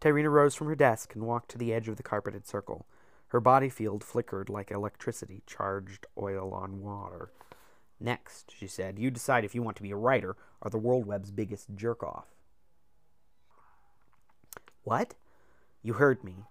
Tyrena 0.00 0.30
rose 0.30 0.54
from 0.54 0.66
her 0.68 0.74
desk 0.74 1.14
and 1.14 1.24
walked 1.24 1.50
to 1.50 1.58
the 1.58 1.72
edge 1.72 1.88
of 1.88 1.96
the 1.96 2.02
carpeted 2.02 2.46
circle. 2.46 2.86
Her 3.32 3.40
body 3.40 3.70
field 3.70 4.04
flickered 4.04 4.50
like 4.50 4.70
electricity 4.70 5.42
charged 5.46 6.04
oil 6.18 6.52
on 6.52 6.82
water. 6.82 7.30
Next, 7.98 8.52
she 8.54 8.66
said, 8.66 8.98
you 8.98 9.10
decide 9.10 9.42
if 9.42 9.54
you 9.54 9.62
want 9.62 9.78
to 9.78 9.82
be 9.82 9.90
a 9.90 9.96
writer 9.96 10.36
or 10.60 10.68
the 10.68 10.76
World 10.76 11.06
Web's 11.06 11.30
biggest 11.30 11.74
jerk 11.74 12.02
off. 12.02 12.26
What? 14.84 15.14
You 15.82 15.94
heard 15.94 16.22
me. 16.22 16.44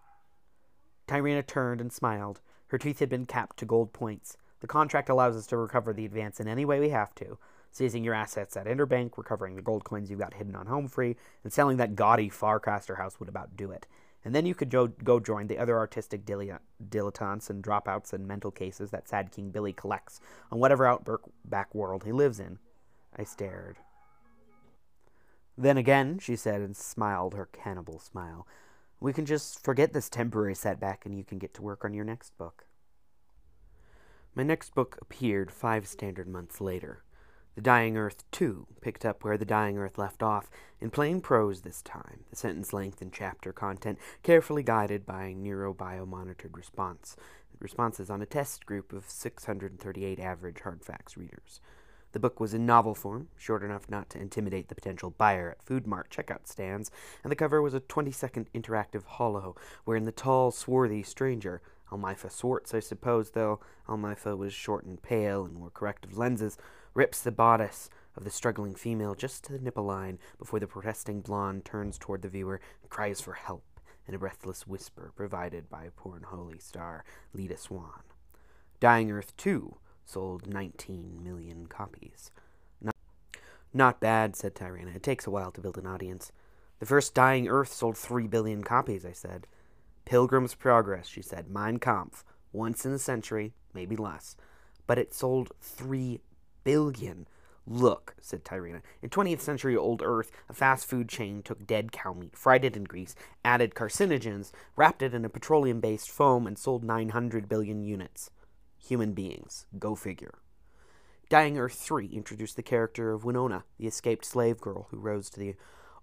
Tyrena 1.08 1.46
turned 1.46 1.82
and 1.82 1.94
smiled. 1.94 2.42
Her 2.70 2.80
teeth 2.80 2.98
had 2.98 3.10
been 3.10 3.28
capped 3.28 3.58
to 3.58 3.66
gold 3.66 3.94
points. 3.94 4.36
The 4.62 4.68
contract 4.68 5.08
allows 5.08 5.36
us 5.36 5.46
to 5.48 5.58
recover 5.58 5.94
the 5.94 6.06
advance 6.06 6.40
in 6.40 6.48
any 6.48 6.66
way 6.66 6.80
we 6.80 6.90
have 6.90 7.14
to, 7.16 7.38
seizing 7.70 8.04
your 8.04 8.16
assets 8.16 8.58
at 8.58 8.66
Interbank, 8.66 9.20
recovering 9.20 9.56
the 9.56 9.62
gold 9.62 9.84
coins 9.84 10.10
you've 10.10 10.20
got 10.20 10.34
hidden 10.34 10.56
on 10.56 10.66
Home 10.66 10.88
Free, 10.88 11.16
and 11.44 11.54
selling 11.54 11.78
that 11.78 11.96
gaudy 11.96 12.32
Farcaster 12.32 12.98
house 12.98 13.20
would 13.20 13.30
about 13.30 13.56
do 13.56 13.70
it. 13.70 13.86
And 14.24 14.36
then 14.36 14.46
you 14.46 14.54
could 14.54 14.70
jo- 14.70 14.88
go 14.88 15.20
join 15.20 15.48
the 15.48 15.58
other 15.58 15.78
artistic 15.78 16.26
dilettantes 16.26 17.50
and 17.50 17.64
dropouts 17.64 18.14
and 18.14 18.28
mental 18.28 18.52
cases 18.52 18.92
that 18.92 19.10
Sad 19.10 19.32
King 19.32 19.50
Billy 19.50 19.74
collects 19.74 20.20
on 20.52 20.60
whatever 20.60 20.86
outback 20.86 21.74
world 21.74 22.04
he 22.04 22.12
lives 22.12 22.40
in. 22.40 22.60
I 23.18 23.24
stared. 23.24 23.78
Then 25.58 25.78
again, 25.78 26.20
she 26.20 26.36
said 26.36 26.62
and 26.62 26.76
smiled 26.76 27.34
her 27.34 27.48
cannibal 27.52 28.00
smile, 28.00 28.48
we 29.00 29.12
can 29.12 29.26
just 29.26 29.64
forget 29.64 29.94
this 29.94 30.10
temporary 30.10 30.56
setback 30.56 31.06
and 31.06 31.18
you 31.18 31.24
can 31.24 31.40
get 31.40 31.54
to 31.56 31.62
work 31.62 31.84
on 31.84 31.94
your 31.94 32.06
next 32.06 32.38
book. 32.38 32.66
My 34.36 34.44
next 34.44 34.74
book 34.74 34.98
appeared 35.02 35.52
five 35.52 35.88
standard 35.88 36.28
months 36.28 36.62
later. 36.62 37.04
The 37.56 37.62
Dying 37.62 37.98
Earth 37.98 38.24
2 38.32 38.66
picked 38.80 39.04
up 39.04 39.26
where 39.26 39.38
The 39.38 39.44
Dying 39.44 39.78
Earth 39.78 39.98
left 39.98 40.24
off, 40.24 40.50
in 40.80 40.90
plain 40.90 41.20
prose 41.20 41.62
this 41.62 41.82
time, 41.82 42.24
the 42.30 42.38
sentence 42.38 42.72
length 42.72 43.02
and 43.02 43.12
chapter 43.12 43.52
content 43.52 44.00
carefully 44.24 44.64
guided 44.64 45.06
by 45.06 45.36
neurobio-monitored 45.38 46.56
response, 46.56 47.18
responses 47.60 48.10
on 48.10 48.22
a 48.22 48.26
test 48.26 48.66
group 48.66 48.94
of 48.94 49.10
638 49.10 50.18
average 50.18 50.60
hardfax 50.60 51.18
readers. 51.18 51.60
The 52.14 52.22
book 52.22 52.40
was 52.40 52.54
in 52.54 52.66
novel 52.66 52.96
form, 52.96 53.28
short 53.38 53.64
enough 53.64 53.90
not 53.90 54.10
to 54.12 54.20
intimidate 54.20 54.70
the 54.70 54.76
potential 54.76 55.14
buyer 55.18 55.52
at 55.52 55.64
Food 55.64 55.86
Mart 55.86 56.10
checkout 56.10 56.48
stands, 56.48 56.90
and 57.22 57.30
the 57.30 57.36
cover 57.36 57.62
was 57.62 57.74
a 57.74 57.82
20 57.82 58.12
second 58.12 58.50
interactive 58.56 59.04
holo, 59.04 59.58
wherein 59.84 60.06
the 60.06 60.14
tall, 60.14 60.52
swarthy 60.52 61.04
stranger, 61.04 61.62
Amalfi 61.92 62.30
Schwartz, 62.30 62.74
I 62.74 62.80
suppose, 62.80 63.32
though 63.32 63.60
Amalfi 63.90 64.32
was 64.32 64.54
short 64.54 64.86
and 64.86 65.02
pale 65.02 65.44
and 65.44 65.58
wore 65.58 65.70
corrective 65.70 66.18
lenses, 66.18 66.58
rips 66.94 67.22
the 67.22 67.32
bodice 67.32 67.90
of 68.16 68.24
the 68.24 68.30
struggling 68.30 68.76
female 68.76 69.16
just 69.16 69.44
to 69.44 69.54
the 69.54 69.60
nipple 69.60 69.86
line 69.86 70.20
before 70.38 70.60
the 70.60 70.68
protesting 70.68 71.22
blonde 71.22 71.66
turns 71.66 71.98
toward 71.98 72.22
the 72.22 72.30
viewer 72.30 72.60
and 72.82 72.90
cries 72.90 73.22
for 73.22 73.34
help 73.34 73.64
in 74.08 74.14
a 74.14 74.20
breathless 74.20 74.68
whisper 74.68 75.12
provided 75.16 75.70
by 75.70 75.90
poor 75.96 76.16
and 76.16 76.26
holy 76.26 76.60
star 76.60 77.04
Lita 77.34 77.58
Swan. 77.58 78.02
Dying 78.80 79.12
Earth 79.12 79.36
2 79.38 79.78
sold 80.06 80.48
19 80.48 81.24
million 81.24 81.68
copies. 81.68 82.32
Not, 82.82 82.96
not 83.74 84.00
bad, 84.00 84.36
said 84.36 84.56
Tyrena. 84.56 84.96
It 84.96 85.04
takes 85.04 85.28
a 85.28 85.32
while 85.32 85.52
to 85.52 85.62
build 85.62 85.78
an 85.78 85.88
audience. 85.88 86.32
The 86.80 86.86
first 86.86 87.14
Dying 87.14 87.48
Earth 87.48 87.72
sold 87.72 87.98
3 87.98 88.28
billion 88.28 88.64
copies, 88.64 89.06
I 89.06 89.12
said. 89.12 89.48
Pilgrim's 90.04 90.56
Progress, 90.56 91.08
she 91.08 91.22
said. 91.22 91.50
Mein 91.50 91.78
Kampf. 91.78 92.26
Once 92.52 92.86
in 92.86 92.92
a 92.92 93.00
century, 93.00 93.54
maybe 93.74 93.96
less. 93.96 94.36
But 94.88 94.98
it 94.98 95.14
sold 95.14 95.52
3 95.62 96.20
billion. 96.64 97.28
Look, 97.68 98.16
said 98.20 98.44
Tyrena. 98.44 98.82
In 99.02 99.10
20th 99.10 99.42
century 99.42 99.78
old 99.78 100.02
Earth, 100.04 100.32
a 100.50 100.54
fast 100.54 100.86
food 100.86 101.08
chain 101.08 101.44
took 101.44 101.68
dead 101.68 101.92
cow 101.92 102.14
meat, 102.14 102.36
fried 102.36 102.66
it 102.66 102.76
in 102.76 102.86
grease, 102.86 103.16
added 103.46 103.76
carcinogens, 103.76 104.52
wrapped 104.76 105.02
it 105.02 105.14
in 105.14 105.26
a 105.26 105.30
petroleum 105.30 105.80
based 105.80 106.10
foam, 106.10 106.48
and 106.48 106.58
sold 106.58 106.84
900 106.84 107.48
billion 107.48 107.84
units. 107.84 108.32
Human 108.80 109.14
beings. 109.14 109.68
Go 109.78 109.96
figure. 109.96 110.40
Dying 111.30 111.58
Earth 111.58 111.76
3 111.76 112.08
introduced 112.08 112.56
the 112.58 112.64
character 112.64 113.14
of 113.14 113.24
Winona, 113.24 113.64
the 113.78 113.88
escaped 113.88 114.26
slave 114.26 114.60
girl 114.60 114.88
who 114.90 114.98
rose 114.98 115.30
to 115.30 115.40
the 115.40 115.56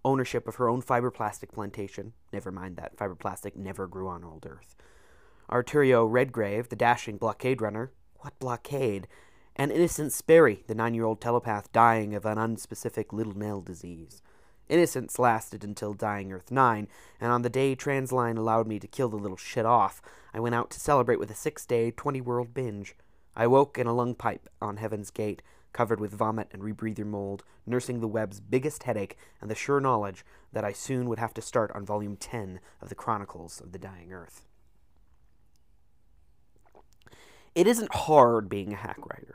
ownership 0.05 0.49
of 0.49 0.55
her 0.55 0.69
own 0.69 0.81
fiber 0.81 1.11
plastic 1.11 1.53
plantation. 1.53 2.15
Never 2.33 2.51
mind 2.51 2.77
that, 2.77 2.97
fiber 2.97 3.15
plastic 3.15 3.57
never 3.57 3.87
grew 3.87 4.09
on 4.09 4.25
old 4.25 4.47
Earth. 4.49 4.75
Arturio 5.51 6.11
Redgrave, 6.11 6.69
the 6.69 6.77
dashing 6.77 7.19
blockade 7.19 7.61
runner. 7.61 7.93
What 8.21 8.39
blockade? 8.39 9.09
And 9.61 9.73
Innocent 9.73 10.13
Sperry, 10.13 10.63
the 10.69 10.75
nine 10.77 10.95
year 10.95 11.05
old 11.05 11.21
telepath 11.21 11.73
dying 11.73 12.15
of 12.15 12.25
an 12.25 12.39
unspecific 12.39 13.13
Little 13.13 13.37
Nell 13.37 13.61
disease. 13.61 14.23
Innocence 14.69 15.19
lasted 15.19 15.65
until 15.65 15.95
dying 15.95 16.33
Earth 16.33 16.53
9, 16.53 16.87
and 17.21 17.33
on 17.33 17.43
the 17.43 17.51
day 17.51 17.75
Transline 17.75 18.39
allowed 18.39 18.69
me 18.69 18.79
to 18.79 18.87
kill 18.87 19.09
the 19.09 19.17
little 19.17 19.37
shit 19.37 19.67
off, 19.67 20.01
I 20.33 20.39
went 20.39 20.55
out 20.55 20.71
to 20.71 20.81
celebrate 20.81 21.19
with 21.19 21.33
a 21.33 21.35
six 21.35 21.67
day, 21.67 21.91
20 21.91 22.21
world 22.21 22.55
binge. 22.55 22.95
I 23.35 23.49
woke 23.49 23.79
in 23.79 23.89
a 23.89 23.93
lung 23.93 24.15
pipe 24.15 24.49
on 24.63 24.77
Heaven's 24.77 25.11
Gate, 25.11 25.43
covered 25.73 25.99
with 25.99 26.13
vomit 26.13 26.49
and 26.53 26.63
rebreather 26.63 27.05
mold, 27.05 27.43
nursing 27.67 27.99
the 27.99 28.07
web's 28.07 28.39
biggest 28.39 28.85
headache 28.85 29.17
and 29.41 29.51
the 29.51 29.57
sure 29.57 29.81
knowledge 29.81 30.25
that 30.53 30.65
I 30.65 30.73
soon 30.73 31.09
would 31.09 31.19
have 31.19 31.35
to 31.35 31.43
start 31.43 31.73
on 31.73 31.85
volume 31.85 32.17
10 32.17 32.61
of 32.81 32.91
the 32.91 32.95
Chronicles 32.95 33.61
of 33.61 33.73
the 33.73 33.79
Dying 33.79 34.13
Earth. 34.13 34.45
It 37.57 37.67
isn't 37.67 37.93
hard 37.93 38.49
being 38.49 38.73
a 38.73 38.77
hack 38.77 39.05
writer. 39.05 39.35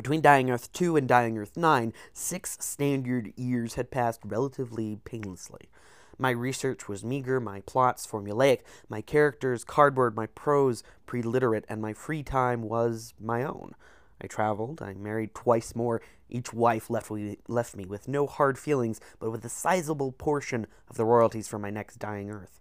Between 0.00 0.22
Dying 0.22 0.50
Earth 0.50 0.72
2 0.72 0.96
and 0.96 1.06
Dying 1.06 1.36
Earth 1.36 1.58
9, 1.58 1.92
six 2.14 2.56
standard 2.58 3.34
years 3.36 3.74
had 3.74 3.90
passed 3.90 4.22
relatively 4.24 4.96
painlessly. 5.04 5.68
My 6.16 6.30
research 6.30 6.88
was 6.88 7.04
meager, 7.04 7.38
my 7.38 7.60
plots 7.66 8.06
formulaic, 8.06 8.60
my 8.88 9.02
characters 9.02 9.62
cardboard, 9.62 10.16
my 10.16 10.24
prose 10.28 10.82
preliterate, 11.04 11.66
and 11.68 11.82
my 11.82 11.92
free 11.92 12.22
time 12.22 12.62
was 12.62 13.12
my 13.20 13.44
own. 13.44 13.74
I 14.22 14.26
traveled, 14.26 14.80
I 14.80 14.94
married 14.94 15.34
twice 15.34 15.74
more. 15.74 16.00
Each 16.30 16.50
wife 16.50 16.88
left 16.88 17.10
me, 17.10 17.36
left 17.46 17.76
me 17.76 17.84
with 17.84 18.08
no 18.08 18.26
hard 18.26 18.58
feelings, 18.58 19.02
but 19.18 19.30
with 19.30 19.44
a 19.44 19.50
sizable 19.50 20.12
portion 20.12 20.66
of 20.88 20.96
the 20.96 21.04
royalties 21.04 21.46
from 21.46 21.60
my 21.60 21.68
next 21.68 21.98
dying 21.98 22.30
earth. 22.30 22.58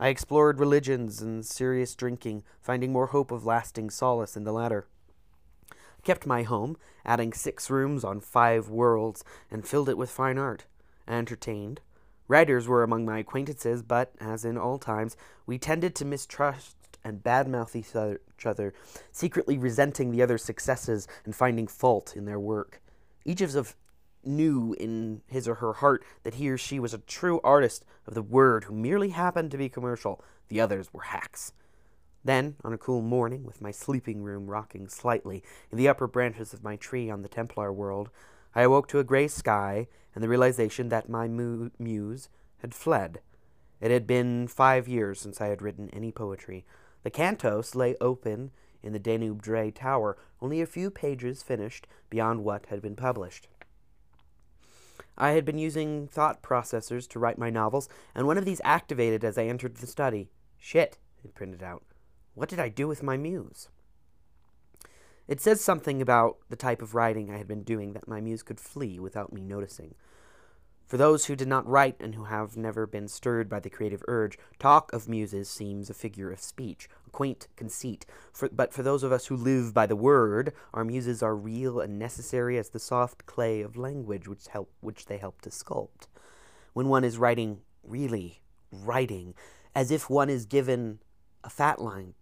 I 0.00 0.08
explored 0.08 0.58
religions 0.58 1.20
and 1.20 1.44
serious 1.44 1.94
drinking, 1.94 2.42
finding 2.62 2.90
more 2.90 3.08
hope 3.08 3.30
of 3.30 3.44
lasting 3.44 3.90
solace 3.90 4.34
in 4.34 4.44
the 4.44 4.52
latter. 4.52 4.86
Kept 6.04 6.26
my 6.26 6.42
home, 6.42 6.76
adding 7.04 7.32
six 7.32 7.70
rooms 7.70 8.04
on 8.04 8.20
five 8.20 8.68
worlds, 8.68 9.24
and 9.50 9.66
filled 9.66 9.88
it 9.88 9.98
with 9.98 10.10
fine 10.10 10.38
art. 10.38 10.64
I 11.08 11.14
entertained, 11.14 11.80
Writers 12.26 12.66
were 12.66 12.82
among 12.82 13.04
my 13.04 13.18
acquaintances, 13.18 13.82
but, 13.82 14.12
as 14.18 14.44
in 14.44 14.56
all 14.56 14.78
times, 14.78 15.16
we 15.46 15.58
tended 15.58 15.94
to 15.96 16.06
mistrust 16.06 16.76
and 17.04 17.22
badmouth 17.22 17.76
each 17.76 18.46
other, 18.46 18.72
secretly 19.12 19.58
resenting 19.58 20.10
the 20.10 20.22
other's 20.22 20.42
successes 20.42 21.06
and 21.26 21.36
finding 21.36 21.66
fault 21.66 22.16
in 22.16 22.24
their 22.24 22.40
work. 22.40 22.80
Each 23.26 23.42
of 23.42 23.54
us 23.54 23.74
knew 24.24 24.74
in 24.80 25.20
his 25.26 25.46
or 25.46 25.56
her 25.56 25.74
heart 25.74 26.02
that 26.22 26.36
he 26.36 26.48
or 26.48 26.56
she 26.56 26.80
was 26.80 26.94
a 26.94 26.98
true 26.98 27.40
artist 27.44 27.84
of 28.06 28.14
the 28.14 28.22
word 28.22 28.64
who 28.64 28.74
merely 28.74 29.10
happened 29.10 29.50
to 29.50 29.58
be 29.58 29.68
commercial. 29.68 30.24
The 30.48 30.62
others 30.62 30.94
were 30.94 31.02
hacks. 31.02 31.52
Then, 32.24 32.56
on 32.64 32.72
a 32.72 32.78
cool 32.78 33.02
morning, 33.02 33.44
with 33.44 33.60
my 33.60 33.70
sleeping 33.70 34.22
room 34.22 34.46
rocking 34.46 34.88
slightly 34.88 35.42
in 35.70 35.76
the 35.76 35.88
upper 35.88 36.06
branches 36.06 36.54
of 36.54 36.64
my 36.64 36.76
tree 36.76 37.10
on 37.10 37.20
the 37.20 37.28
Templar 37.28 37.70
world, 37.72 38.08
I 38.54 38.62
awoke 38.62 38.88
to 38.88 38.98
a 38.98 39.04
gray 39.04 39.28
sky 39.28 39.88
and 40.14 40.24
the 40.24 40.28
realization 40.28 40.88
that 40.88 41.08
my 41.08 41.28
mu- 41.28 41.70
muse 41.78 42.30
had 42.58 42.74
fled. 42.74 43.20
It 43.80 43.90
had 43.90 44.06
been 44.06 44.48
five 44.48 44.88
years 44.88 45.20
since 45.20 45.40
I 45.40 45.48
had 45.48 45.60
written 45.60 45.90
any 45.90 46.12
poetry. 46.12 46.64
The 47.02 47.10
cantos 47.10 47.74
lay 47.74 47.96
open 48.00 48.52
in 48.82 48.94
the 48.94 48.98
Deneb 48.98 49.42
Drei 49.42 49.70
Tower, 49.70 50.16
only 50.40 50.62
a 50.62 50.66
few 50.66 50.90
pages 50.90 51.42
finished 51.42 51.86
beyond 52.08 52.44
what 52.44 52.66
had 52.66 52.80
been 52.80 52.96
published. 52.96 53.48
I 55.18 55.32
had 55.32 55.44
been 55.44 55.58
using 55.58 56.08
thought 56.08 56.42
processors 56.42 57.06
to 57.08 57.18
write 57.18 57.38
my 57.38 57.50
novels, 57.50 57.88
and 58.14 58.26
one 58.26 58.38
of 58.38 58.44
these 58.44 58.60
activated 58.64 59.24
as 59.24 59.36
I 59.36 59.44
entered 59.44 59.76
the 59.76 59.86
study. 59.86 60.30
Shit, 60.58 60.98
it 61.22 61.34
printed 61.34 61.62
out. 61.62 61.84
What 62.34 62.48
did 62.48 62.58
I 62.58 62.68
do 62.68 62.88
with 62.88 63.02
my 63.02 63.16
muse? 63.16 63.68
It 65.28 65.40
says 65.40 65.60
something 65.60 66.02
about 66.02 66.38
the 66.50 66.56
type 66.56 66.82
of 66.82 66.94
writing 66.94 67.30
I 67.30 67.38
had 67.38 67.48
been 67.48 67.62
doing 67.62 67.92
that 67.92 68.08
my 68.08 68.20
muse 68.20 68.42
could 68.42 68.60
flee 68.60 68.98
without 68.98 69.32
me 69.32 69.40
noticing. 69.40 69.94
For 70.84 70.98
those 70.98 71.26
who 71.26 71.36
did 71.36 71.48
not 71.48 71.66
write 71.66 71.96
and 72.00 72.14
who 72.14 72.24
have 72.24 72.58
never 72.58 72.86
been 72.86 73.08
stirred 73.08 73.48
by 73.48 73.60
the 73.60 73.70
creative 73.70 74.02
urge, 74.06 74.36
talk 74.58 74.92
of 74.92 75.08
muses 75.08 75.48
seems 75.48 75.88
a 75.88 75.94
figure 75.94 76.30
of 76.30 76.40
speech, 76.40 76.88
a 77.06 77.10
quaint 77.10 77.48
conceit. 77.56 78.04
For, 78.32 78.50
but 78.50 78.74
for 78.74 78.82
those 78.82 79.02
of 79.02 79.10
us 79.10 79.26
who 79.26 79.36
live 79.36 79.72
by 79.72 79.86
the 79.86 79.96
word, 79.96 80.52
our 80.74 80.84
muses 80.84 81.22
are 81.22 81.34
real 81.34 81.80
and 81.80 81.98
necessary 81.98 82.58
as 82.58 82.68
the 82.68 82.78
soft 82.78 83.24
clay 83.24 83.62
of 83.62 83.78
language 83.78 84.28
which 84.28 84.48
help 84.48 84.70
which 84.80 85.06
they 85.06 85.16
help 85.16 85.40
to 85.42 85.50
sculpt. 85.50 86.08
When 86.74 86.88
one 86.88 87.04
is 87.04 87.16
writing, 87.16 87.60
really 87.82 88.42
writing, 88.70 89.34
as 89.74 89.90
if 89.90 90.10
one 90.10 90.28
is 90.28 90.44
given 90.44 90.98
a 91.42 91.48
fat 91.48 91.80
line 91.80 92.14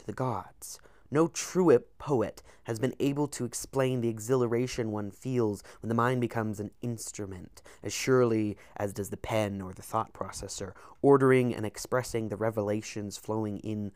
to 0.00 0.06
the 0.06 0.12
gods, 0.12 0.80
no 1.10 1.26
true 1.28 1.76
poet 1.98 2.42
has 2.64 2.78
been 2.78 2.94
able 3.00 3.26
to 3.28 3.44
explain 3.44 4.00
the 4.00 4.08
exhilaration 4.08 4.92
one 4.92 5.10
feels 5.10 5.62
when 5.80 5.88
the 5.88 5.94
mind 5.94 6.20
becomes 6.20 6.60
an 6.60 6.70
instrument, 6.82 7.62
as 7.82 7.92
surely 7.92 8.56
as 8.76 8.92
does 8.92 9.10
the 9.10 9.16
pen 9.16 9.60
or 9.60 9.72
the 9.72 9.82
thought 9.82 10.12
processor, 10.12 10.72
ordering 11.02 11.54
and 11.54 11.66
expressing 11.66 12.28
the 12.28 12.36
revelations 12.36 13.16
flowing 13.16 13.58
in 13.58 13.92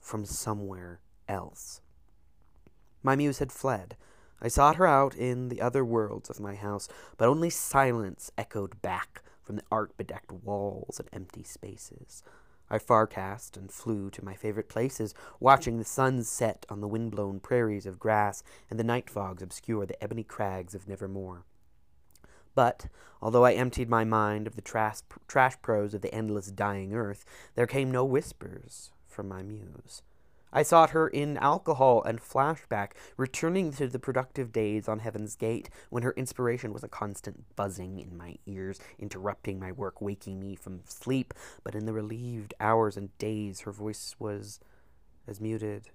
from 0.00 0.24
somewhere 0.24 1.00
else. 1.28 1.80
My 3.02 3.14
muse 3.14 3.38
had 3.38 3.52
fled. 3.52 3.96
I 4.40 4.48
sought 4.48 4.76
her 4.76 4.86
out 4.86 5.14
in 5.14 5.48
the 5.48 5.62
other 5.62 5.84
worlds 5.84 6.28
of 6.28 6.40
my 6.40 6.56
house, 6.56 6.88
but 7.16 7.28
only 7.28 7.48
silence 7.48 8.30
echoed 8.36 8.82
back 8.82 9.22
from 9.42 9.56
the 9.56 9.62
art 9.70 9.96
bedecked 9.96 10.32
walls 10.32 10.98
and 10.98 11.08
empty 11.12 11.44
spaces. 11.44 12.22
I 12.68 12.78
farcast 12.78 13.56
and 13.56 13.70
flew 13.70 14.10
to 14.10 14.24
my 14.24 14.34
favorite 14.34 14.68
places, 14.68 15.14
watching 15.38 15.78
the 15.78 15.84
sun 15.84 16.24
set 16.24 16.66
on 16.68 16.80
the 16.80 16.88
wind-blown 16.88 17.40
prairies 17.40 17.86
of 17.86 17.98
grass 17.98 18.42
and 18.68 18.78
the 18.78 18.84
night 18.84 19.08
fogs 19.08 19.42
obscure 19.42 19.86
the 19.86 20.02
ebony 20.02 20.24
crags 20.24 20.74
of 20.74 20.88
Nevermore. 20.88 21.44
But, 22.54 22.86
although 23.20 23.44
I 23.44 23.52
emptied 23.52 23.88
my 23.88 24.04
mind 24.04 24.46
of 24.46 24.56
the 24.56 24.62
trash, 24.62 24.98
trash 25.28 25.60
prose 25.62 25.94
of 25.94 26.00
the 26.00 26.14
endless 26.14 26.50
dying 26.50 26.94
earth, 26.94 27.24
there 27.54 27.66
came 27.66 27.90
no 27.90 28.04
whispers 28.04 28.90
from 29.06 29.28
my 29.28 29.42
muse. 29.42 30.02
I 30.52 30.62
sought 30.62 30.90
her 30.90 31.08
in 31.08 31.36
alcohol 31.36 32.02
and 32.02 32.20
flashback, 32.20 32.92
returning 33.16 33.72
to 33.72 33.88
the 33.88 33.98
productive 33.98 34.52
days 34.52 34.88
on 34.88 35.00
Heaven's 35.00 35.36
Gate, 35.36 35.68
when 35.90 36.02
her 36.02 36.12
inspiration 36.12 36.72
was 36.72 36.84
a 36.84 36.88
constant 36.88 37.44
buzzing 37.56 37.98
in 37.98 38.16
my 38.16 38.36
ears, 38.46 38.80
interrupting 38.98 39.58
my 39.58 39.72
work, 39.72 40.00
waking 40.00 40.40
me 40.40 40.54
from 40.54 40.80
sleep. 40.86 41.34
But 41.62 41.74
in 41.74 41.84
the 41.84 41.92
relieved 41.92 42.54
hours 42.60 42.96
and 42.96 43.16
days, 43.18 43.60
her 43.62 43.72
voice 43.72 44.14
was 44.18 44.60
as 45.26 45.40
muted 45.40 45.90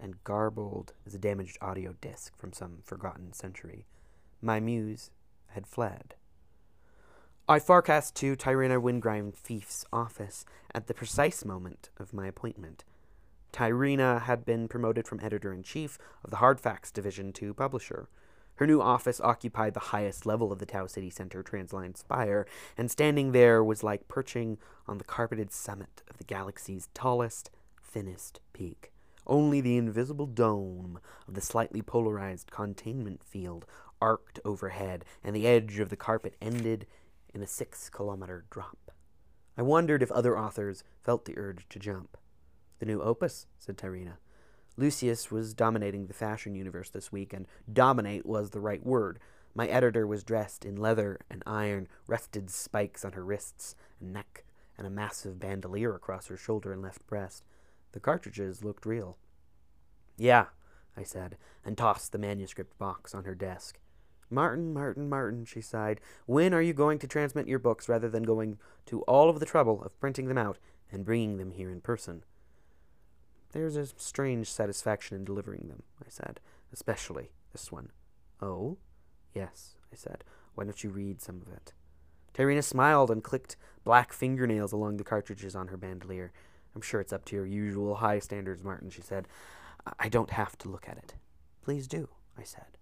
and 0.00 0.24
garbled 0.24 0.94
as 1.06 1.14
a 1.14 1.18
damaged 1.18 1.58
audio 1.60 1.94
disc 2.00 2.36
from 2.36 2.52
some 2.52 2.78
forgotten 2.82 3.32
century. 3.32 3.86
My 4.40 4.58
muse 4.58 5.10
had 5.48 5.66
fled. 5.66 6.14
I 7.48 7.58
farcast 7.58 8.14
to 8.14 8.36
Tyrena 8.36 8.80
Wingreen-Feif's 8.80 9.84
office 9.92 10.44
at 10.74 10.86
the 10.86 10.94
precise 10.94 11.44
moment 11.44 11.90
of 11.98 12.14
my 12.14 12.26
appointment. 12.28 12.84
Tyrena 13.52 14.22
had 14.22 14.44
been 14.44 14.68
promoted 14.68 15.06
from 15.06 15.20
editor 15.20 15.52
in 15.52 15.62
chief 15.62 15.98
of 16.24 16.30
the 16.30 16.36
Hardfax 16.36 16.92
division 16.92 17.32
to 17.34 17.54
publisher. 17.54 18.08
Her 18.56 18.66
new 18.66 18.82
office 18.82 19.20
occupied 19.20 19.72
the 19.72 19.80
highest 19.80 20.26
level 20.26 20.52
of 20.52 20.58
the 20.58 20.66
Tau 20.66 20.86
Ceti 20.86 21.08
Center 21.08 21.42
Transline 21.42 21.96
spire, 21.96 22.46
and 22.76 22.90
standing 22.90 23.32
there 23.32 23.64
was 23.64 23.82
like 23.82 24.06
perching 24.06 24.58
on 24.86 24.98
the 24.98 25.04
carpeted 25.04 25.50
summit 25.50 26.02
of 26.10 26.18
the 26.18 26.24
galaxy's 26.24 26.90
tallest, 26.92 27.50
thinnest 27.82 28.40
peak. 28.52 28.92
Only 29.26 29.60
the 29.60 29.78
invisible 29.78 30.26
dome 30.26 31.00
of 31.26 31.34
the 31.34 31.40
slightly 31.40 31.80
polarized 31.80 32.50
containment 32.50 33.24
field 33.24 33.64
arced 34.00 34.40
overhead, 34.44 35.04
and 35.24 35.34
the 35.34 35.46
edge 35.46 35.78
of 35.78 35.88
the 35.88 35.96
carpet 35.96 36.36
ended 36.42 36.86
in 37.32 37.42
a 37.42 37.46
six 37.46 37.88
kilometer 37.88 38.44
drop. 38.50 38.90
I 39.56 39.62
wondered 39.62 40.02
if 40.02 40.10
other 40.12 40.38
authors 40.38 40.84
felt 41.02 41.24
the 41.24 41.38
urge 41.38 41.68
to 41.70 41.78
jump. 41.78 42.16
The 42.80 42.86
new 42.86 43.00
opus, 43.02 43.46
said 43.58 43.76
Tyrena. 43.76 44.14
Lusus 44.78 45.30
was 45.30 45.52
dominating 45.52 46.06
the 46.06 46.14
fashion 46.14 46.54
universe 46.54 46.88
this 46.88 47.12
week, 47.12 47.32
and 47.34 47.46
dominate 47.70 48.24
was 48.24 48.50
the 48.50 48.60
right 48.60 48.84
word. 48.84 49.20
My 49.54 49.66
editor 49.66 50.06
was 50.06 50.24
dressed 50.24 50.64
in 50.64 50.76
leather 50.76 51.20
and 51.30 51.42
iron, 51.46 51.88
rusted 52.06 52.48
spikes 52.50 53.04
on 53.04 53.12
her 53.12 53.24
wrists 53.24 53.74
and 54.00 54.14
neck, 54.14 54.44
and 54.78 54.86
a 54.86 54.90
massive 54.90 55.38
bandolier 55.38 55.94
across 55.94 56.28
her 56.28 56.38
shoulder 56.38 56.72
and 56.72 56.80
left 56.80 57.06
breast. 57.06 57.44
The 57.92 58.00
cartridges 58.00 58.64
looked 58.64 58.86
real. 58.86 59.18
Yeah, 60.16 60.46
I 60.96 61.02
said, 61.02 61.36
and 61.64 61.76
tossed 61.76 62.12
the 62.12 62.18
manuscript 62.18 62.78
box 62.78 63.14
on 63.14 63.24
her 63.24 63.34
desk. 63.34 63.78
Martin, 64.30 64.72
Martin, 64.72 65.08
Martin, 65.08 65.44
she 65.44 65.60
sighed, 65.60 66.00
when 66.24 66.54
are 66.54 66.62
you 66.62 66.72
going 66.72 66.98
to 67.00 67.06
transmit 67.06 67.48
your 67.48 67.58
books 67.58 67.88
rather 67.90 68.08
than 68.08 68.22
going 68.22 68.58
to 68.86 69.02
all 69.02 69.28
of 69.28 69.40
the 69.40 69.46
trouble 69.46 69.82
of 69.82 69.98
printing 70.00 70.28
them 70.28 70.38
out 70.38 70.58
and 70.90 71.04
bringing 71.04 71.36
them 71.36 71.50
here 71.50 71.68
in 71.68 71.80
person? 71.80 72.22
There's 73.52 73.76
a 73.76 73.86
strange 73.96 74.50
satisfaction 74.50 75.16
in 75.16 75.24
delivering 75.24 75.68
them, 75.68 75.82
I 76.00 76.08
said, 76.08 76.40
especially 76.72 77.30
this 77.52 77.72
one. 77.72 77.90
Oh? 78.40 78.78
Yes, 79.34 79.76
I 79.92 79.96
said. 79.96 80.24
Why 80.54 80.64
don't 80.64 80.84
you 80.84 80.90
read 80.90 81.20
some 81.20 81.42
of 81.42 81.52
it? 81.52 81.72
Tyrena 82.34 82.62
smiled 82.62 83.10
and 83.10 83.24
clicked 83.24 83.56
black 83.84 84.12
fingernails 84.12 84.72
along 84.72 84.96
the 84.96 85.04
cartridges 85.04 85.56
on 85.56 85.68
her 85.68 85.76
bandolier. 85.76 86.32
I'm 86.74 86.80
sure 86.80 87.00
it's 87.00 87.12
up 87.12 87.24
to 87.26 87.36
your 87.36 87.46
usual 87.46 87.96
high 87.96 88.20
standards, 88.20 88.62
Martin, 88.62 88.90
she 88.90 89.02
said. 89.02 89.26
I 89.98 90.08
don't 90.08 90.30
have 90.30 90.56
to 90.58 90.68
look 90.68 90.88
at 90.88 90.98
it. 90.98 91.14
Please 91.62 91.88
do, 91.88 92.08
I 92.38 92.44
said. 92.44 92.78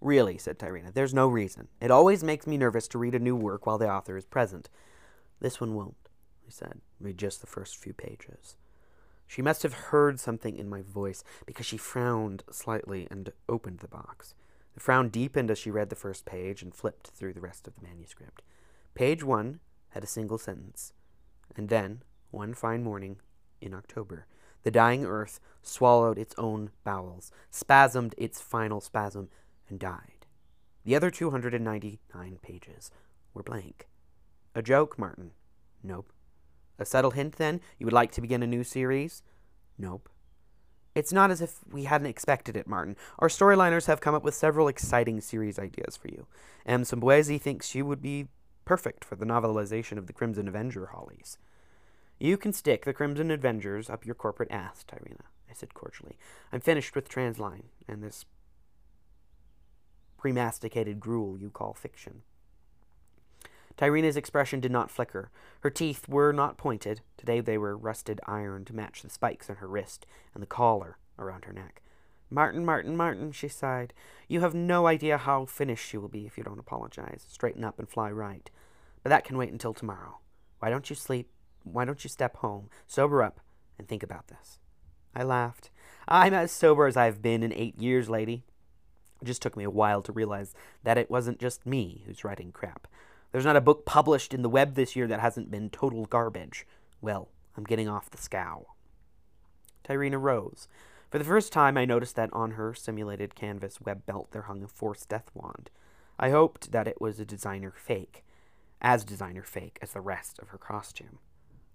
Really, 0.00 0.38
said 0.38 0.58
Tyrena, 0.58 0.92
there's 0.92 1.14
no 1.14 1.28
reason. 1.28 1.68
It 1.80 1.90
always 1.90 2.24
makes 2.24 2.46
me 2.46 2.56
nervous 2.56 2.88
to 2.88 2.98
read 2.98 3.14
a 3.14 3.20
new 3.20 3.36
work 3.36 3.66
while 3.66 3.78
the 3.78 3.90
author 3.90 4.16
is 4.16 4.24
present. 4.24 4.68
This 5.40 5.60
one 5.60 5.74
won't, 5.74 6.08
I 6.46 6.50
said. 6.50 6.80
Read 7.00 7.18
just 7.18 7.40
the 7.40 7.46
first 7.46 7.76
few 7.76 7.92
pages. 7.92 8.56
She 9.28 9.42
must 9.42 9.62
have 9.62 9.74
heard 9.74 10.18
something 10.18 10.56
in 10.56 10.70
my 10.70 10.80
voice 10.80 11.22
because 11.46 11.66
she 11.66 11.76
frowned 11.76 12.42
slightly 12.50 13.06
and 13.10 13.30
opened 13.48 13.80
the 13.80 13.86
box. 13.86 14.34
The 14.72 14.80
frown 14.80 15.10
deepened 15.10 15.50
as 15.50 15.58
she 15.58 15.70
read 15.70 15.90
the 15.90 15.96
first 15.96 16.24
page 16.24 16.62
and 16.62 16.74
flipped 16.74 17.08
through 17.08 17.34
the 17.34 17.40
rest 17.40 17.68
of 17.68 17.74
the 17.76 17.86
manuscript. 17.86 18.42
Page 18.94 19.22
one 19.22 19.60
had 19.90 20.02
a 20.02 20.08
single 20.08 20.38
sentence. 20.38 20.94
And 21.54 21.68
then, 21.68 22.02
one 22.30 22.54
fine 22.54 22.82
morning 22.82 23.18
in 23.60 23.74
October, 23.74 24.26
the 24.62 24.70
dying 24.70 25.04
earth 25.04 25.40
swallowed 25.62 26.18
its 26.18 26.34
own 26.38 26.70
bowels, 26.82 27.30
spasmed 27.50 28.14
its 28.16 28.40
final 28.40 28.80
spasm, 28.80 29.28
and 29.68 29.78
died. 29.78 30.26
The 30.84 30.96
other 30.96 31.10
299 31.10 32.38
pages 32.40 32.90
were 33.34 33.42
blank. 33.42 33.88
A 34.54 34.62
joke, 34.62 34.98
Martin? 34.98 35.32
Nope. 35.82 36.12
A 36.78 36.84
subtle 36.84 37.10
hint, 37.12 37.36
then? 37.36 37.60
You 37.78 37.86
would 37.86 37.92
like 37.92 38.12
to 38.12 38.20
begin 38.20 38.42
a 38.42 38.46
new 38.46 38.64
series? 38.64 39.22
Nope. 39.78 40.08
It's 40.94 41.12
not 41.12 41.30
as 41.30 41.40
if 41.40 41.60
we 41.70 41.84
hadn't 41.84 42.08
expected 42.08 42.56
it, 42.56 42.66
Martin. 42.66 42.96
Our 43.18 43.28
storyliners 43.28 43.86
have 43.86 44.00
come 44.00 44.14
up 44.14 44.24
with 44.24 44.34
several 44.34 44.68
exciting 44.68 45.20
series 45.20 45.58
ideas 45.58 45.96
for 45.96 46.08
you. 46.08 46.26
M. 46.66 46.82
Sumbuezi 46.82 47.40
thinks 47.40 47.74
you 47.74 47.86
would 47.86 48.02
be 48.02 48.28
perfect 48.64 49.04
for 49.04 49.16
the 49.16 49.24
novelization 49.24 49.96
of 49.96 50.06
the 50.06 50.12
Crimson 50.12 50.48
Avenger 50.48 50.86
Hollies. 50.86 51.38
You 52.18 52.36
can 52.36 52.52
stick 52.52 52.84
the 52.84 52.92
Crimson 52.92 53.30
Avengers 53.30 53.88
up 53.88 54.04
your 54.04 54.14
corporate 54.14 54.50
ass, 54.50 54.84
Tyrena, 54.88 55.26
I 55.48 55.54
said 55.54 55.72
cordially. 55.72 56.18
I'm 56.52 56.60
finished 56.60 56.94
with 56.94 57.08
Transline 57.08 57.66
and 57.86 58.02
this 58.02 58.24
premasticated 60.18 60.98
gruel 60.98 61.38
you 61.38 61.48
call 61.50 61.74
fiction. 61.74 62.22
Tyrena's 63.78 64.16
expression 64.16 64.58
did 64.58 64.72
not 64.72 64.90
flicker. 64.90 65.30
Her 65.60 65.70
teeth 65.70 66.08
were 66.08 66.32
not 66.32 66.58
pointed. 66.58 67.00
Today 67.16 67.40
they 67.40 67.56
were 67.56 67.76
rusted 67.76 68.20
iron 68.26 68.64
to 68.66 68.74
match 68.74 69.02
the 69.02 69.08
spikes 69.08 69.48
on 69.48 69.56
her 69.56 69.68
wrist 69.68 70.04
and 70.34 70.42
the 70.42 70.48
collar 70.48 70.98
around 71.16 71.44
her 71.44 71.52
neck. 71.52 71.80
Martin, 72.28 72.64
Martin, 72.64 72.96
Martin, 72.96 73.30
she 73.30 73.46
sighed. 73.48 73.94
You 74.26 74.40
have 74.40 74.54
no 74.54 74.88
idea 74.88 75.16
how 75.16 75.44
finished 75.44 75.92
you 75.94 76.00
will 76.00 76.08
be 76.08 76.26
if 76.26 76.36
you 76.36 76.42
don't 76.42 76.58
apologize. 76.58 77.24
Straighten 77.28 77.64
up 77.64 77.78
and 77.78 77.88
fly 77.88 78.10
right. 78.10 78.50
But 79.02 79.10
that 79.10 79.24
can 79.24 79.38
wait 79.38 79.52
until 79.52 79.72
tomorrow. 79.72 80.18
Why 80.58 80.70
don't 80.70 80.90
you 80.90 80.96
sleep? 80.96 81.30
Why 81.62 81.84
don't 81.84 82.02
you 82.02 82.10
step 82.10 82.36
home, 82.38 82.68
sober 82.86 83.22
up, 83.22 83.40
and 83.78 83.86
think 83.86 84.02
about 84.02 84.26
this? 84.26 84.58
I 85.14 85.22
laughed. 85.22 85.70
I'm 86.08 86.34
as 86.34 86.50
sober 86.50 86.86
as 86.86 86.96
I've 86.96 87.22
been 87.22 87.44
in 87.44 87.52
eight 87.52 87.80
years, 87.80 88.10
lady. 88.10 88.42
It 89.22 89.26
just 89.26 89.40
took 89.40 89.56
me 89.56 89.64
a 89.64 89.70
while 89.70 90.02
to 90.02 90.12
realize 90.12 90.54
that 90.82 90.98
it 90.98 91.10
wasn't 91.10 91.38
just 91.38 91.64
me 91.64 92.02
who's 92.06 92.24
writing 92.24 92.52
crap. 92.52 92.88
There's 93.32 93.44
not 93.44 93.56
a 93.56 93.60
book 93.60 93.84
published 93.84 94.32
in 94.32 94.42
the 94.42 94.48
web 94.48 94.74
this 94.74 94.96
year 94.96 95.06
that 95.06 95.20
hasn't 95.20 95.50
been 95.50 95.70
total 95.70 96.06
garbage. 96.06 96.66
Well, 97.00 97.28
I'm 97.56 97.64
getting 97.64 97.88
off 97.88 98.10
the 98.10 98.18
scow. 98.18 98.66
Tyrena 99.84 100.20
rose. 100.20 100.68
For 101.10 101.18
the 101.18 101.24
first 101.24 101.52
time, 101.52 101.78
I 101.78 101.84
noticed 101.84 102.16
that 102.16 102.32
on 102.32 102.52
her 102.52 102.74
simulated 102.74 103.34
canvas 103.34 103.80
web 103.80 104.04
belt 104.06 104.28
there 104.32 104.42
hung 104.42 104.62
a 104.62 104.68
forced 104.68 105.08
death 105.08 105.30
wand. 105.34 105.70
I 106.18 106.30
hoped 106.30 106.72
that 106.72 106.88
it 106.88 107.00
was 107.00 107.18
a 107.18 107.24
designer 107.24 107.72
fake, 107.74 108.24
as 108.80 109.04
designer 109.04 109.42
fake 109.42 109.78
as 109.80 109.92
the 109.92 110.00
rest 110.00 110.38
of 110.38 110.48
her 110.48 110.58
costume. 110.58 111.18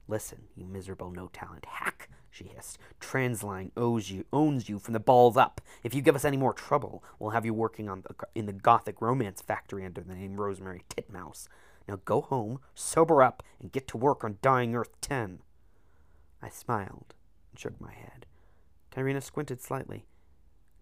Listen, 0.07 0.43
you 0.55 0.65
miserable 0.65 1.11
no 1.11 1.29
talent 1.31 1.65
hack, 1.65 2.09
she 2.33 2.45
hissed. 2.45 2.79
Transline 2.99 3.69
owes 3.77 4.09
you, 4.09 4.25
owns 4.33 4.67
you 4.67 4.79
from 4.79 4.93
the 4.93 4.99
balls 4.99 5.37
up. 5.37 5.61
If 5.83 5.93
you 5.93 6.01
give 6.01 6.15
us 6.15 6.25
any 6.25 6.35
more 6.35 6.53
trouble, 6.53 7.03
we'll 7.19 7.29
have 7.29 7.45
you 7.45 7.53
working 7.53 7.87
on 7.87 8.01
the, 8.01 8.15
in 8.33 8.47
the 8.47 8.53
gothic 8.53 9.01
romance 9.01 9.41
factory 9.41 9.85
under 9.85 10.01
the 10.01 10.15
name 10.15 10.41
Rosemary 10.41 10.81
Titmouse. 10.89 11.47
Now 11.87 11.99
go 12.05 12.21
home, 12.21 12.59
sober 12.73 13.21
up, 13.21 13.43
and 13.59 13.71
get 13.71 13.87
to 13.89 13.97
work 13.97 14.23
on 14.23 14.39
Dying 14.41 14.73
Earth 14.73 14.99
10. 15.01 15.39
I 16.41 16.49
smiled 16.49 17.13
and 17.51 17.59
shook 17.59 17.79
my 17.79 17.93
head. 17.93 18.25
Tyrena 18.91 19.21
squinted 19.21 19.61
slightly. 19.61 20.05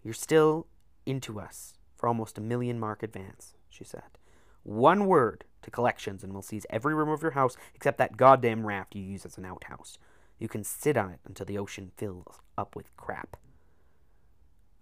You're 0.02 0.14
still 0.14 0.66
into 1.04 1.38
us 1.38 1.74
for 1.96 2.08
almost 2.08 2.38
a 2.38 2.42
million 2.42 2.80
mark 2.80 3.02
advance, 3.02 3.54
she 3.68 3.84
said. 3.84 4.18
One 4.62 5.06
word 5.06 5.44
to 5.62 5.70
collections 5.70 6.24
and 6.24 6.32
we'll 6.32 6.42
seize 6.42 6.66
every 6.70 6.94
room 6.94 7.10
of 7.10 7.22
your 7.22 7.32
house 7.32 7.56
except 7.74 7.98
that 7.98 8.16
goddamn 8.16 8.66
raft 8.66 8.94
you 8.94 9.02
use 9.02 9.26
as 9.26 9.36
an 9.36 9.44
outhouse. 9.44 9.98
You 10.42 10.48
can 10.48 10.64
sit 10.64 10.96
on 10.96 11.12
it 11.12 11.20
until 11.24 11.46
the 11.46 11.56
ocean 11.56 11.92
fills 11.96 12.40
up 12.58 12.74
with 12.74 12.96
crap. 12.96 13.36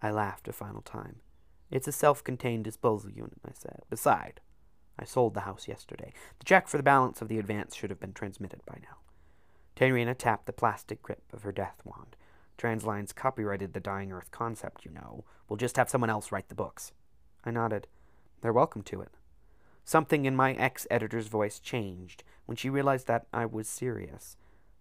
I 0.00 0.10
laughed 0.10 0.48
a 0.48 0.54
final 0.54 0.80
time. 0.80 1.16
It's 1.70 1.86
a 1.86 1.92
self 1.92 2.24
contained 2.24 2.64
disposal 2.64 3.10
unit, 3.10 3.36
I 3.46 3.50
said. 3.52 3.82
Beside, 3.90 4.40
I 4.98 5.04
sold 5.04 5.34
the 5.34 5.40
house 5.40 5.68
yesterday. 5.68 6.14
The 6.38 6.46
check 6.46 6.66
for 6.66 6.78
the 6.78 6.82
balance 6.82 7.20
of 7.20 7.28
the 7.28 7.38
advance 7.38 7.76
should 7.76 7.90
have 7.90 8.00
been 8.00 8.14
transmitted 8.14 8.62
by 8.64 8.78
now. 8.80 9.00
Tyrena 9.76 10.16
tapped 10.16 10.46
the 10.46 10.54
plastic 10.54 11.02
grip 11.02 11.24
of 11.30 11.42
her 11.42 11.52
death 11.52 11.82
wand. 11.84 12.16
Transline's 12.56 13.12
copyrighted 13.12 13.74
the 13.74 13.80
Dying 13.80 14.12
Earth 14.12 14.30
concept, 14.30 14.86
you 14.86 14.90
know. 14.90 15.26
We'll 15.46 15.58
just 15.58 15.76
have 15.76 15.90
someone 15.90 16.08
else 16.08 16.32
write 16.32 16.48
the 16.48 16.54
books. 16.54 16.92
I 17.44 17.50
nodded. 17.50 17.86
They're 18.40 18.50
welcome 18.50 18.82
to 18.84 19.02
it. 19.02 19.12
Something 19.84 20.24
in 20.24 20.34
my 20.34 20.54
ex 20.54 20.86
editor's 20.90 21.26
voice 21.26 21.58
changed 21.58 22.24
when 22.46 22.56
she 22.56 22.70
realized 22.70 23.06
that 23.08 23.26
I 23.30 23.44
was 23.44 23.68
serious. 23.68 24.38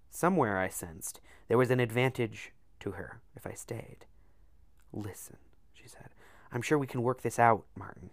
Somewhere, 0.10 0.58
I 0.58 0.69
sensed, 0.69 1.22
there 1.48 1.58
was 1.58 1.72
an 1.72 1.80
advantage 1.80 2.52
to 2.80 2.91
her 2.91 3.22
if 3.36 3.45
I 3.45 3.54
stayed. 3.54 4.06
Listen, 4.91 5.38
she 5.74 5.88
said, 5.88 6.10
I'm 6.52 6.62
sure 6.62 6.78
we 6.78 6.88
can 6.88 7.04
work 7.04 7.22
this 7.22 7.39
out, 7.39 7.65
Martin. 7.76 8.10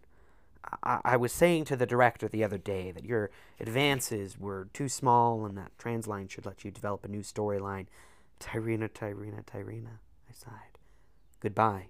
I, 0.83 1.01
I 1.05 1.17
was 1.17 1.33
saying 1.33 1.65
to 1.67 1.77
the 1.77 1.87
director 1.87 2.29
the 2.29 2.45
other 2.45 2.59
day 2.59 2.91
that 2.91 3.05
your 3.05 3.31
advances 3.61 4.39
were 4.39 4.69
too 4.73 4.89
small 4.89 5.45
and 5.47 5.57
that 5.57 5.77
Transline 5.79 6.31
should 6.31 6.47
let 6.47 6.65
you 6.65 6.71
develop 6.71 7.05
a 7.05 7.09
new 7.09 7.23
storyline. 7.23 7.87
Tyrena, 8.41 8.91
Tyrena, 8.91 9.45
Tyrena, 9.45 9.99
I 10.29 10.33
sighed. 10.33 10.79
Goodbye. 11.41 11.89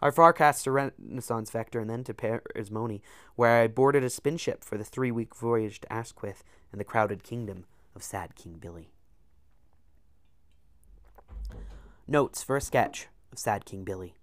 I 0.00 0.10
farcast 0.10 0.64
to 0.64 0.72
Renaissance 0.72 1.50
Vector 1.50 1.80
and 1.80 1.88
then 1.88 2.04
to 2.04 2.12
Parismoni, 2.12 3.00
where 3.34 3.62
I 3.62 3.66
boarded 3.66 4.04
a 4.04 4.10
spinship 4.10 4.62
for 4.62 4.76
the 4.76 4.84
three 4.84 5.10
week 5.10 5.34
voyage 5.34 5.80
to 5.80 5.92
Asquith 5.92 6.44
and 6.70 6.80
the 6.80 6.84
crowded 6.84 7.22
kingdom 7.22 7.64
of 7.94 8.02
Sad 8.02 8.34
King 8.34 8.58
Billy. 8.60 8.90
Notes 12.08 12.40
for 12.40 12.56
a 12.56 12.60
sketch 12.60 13.08
of 13.32 13.38
Sad 13.40 13.64
King 13.64 13.82
Billy. 13.82 14.14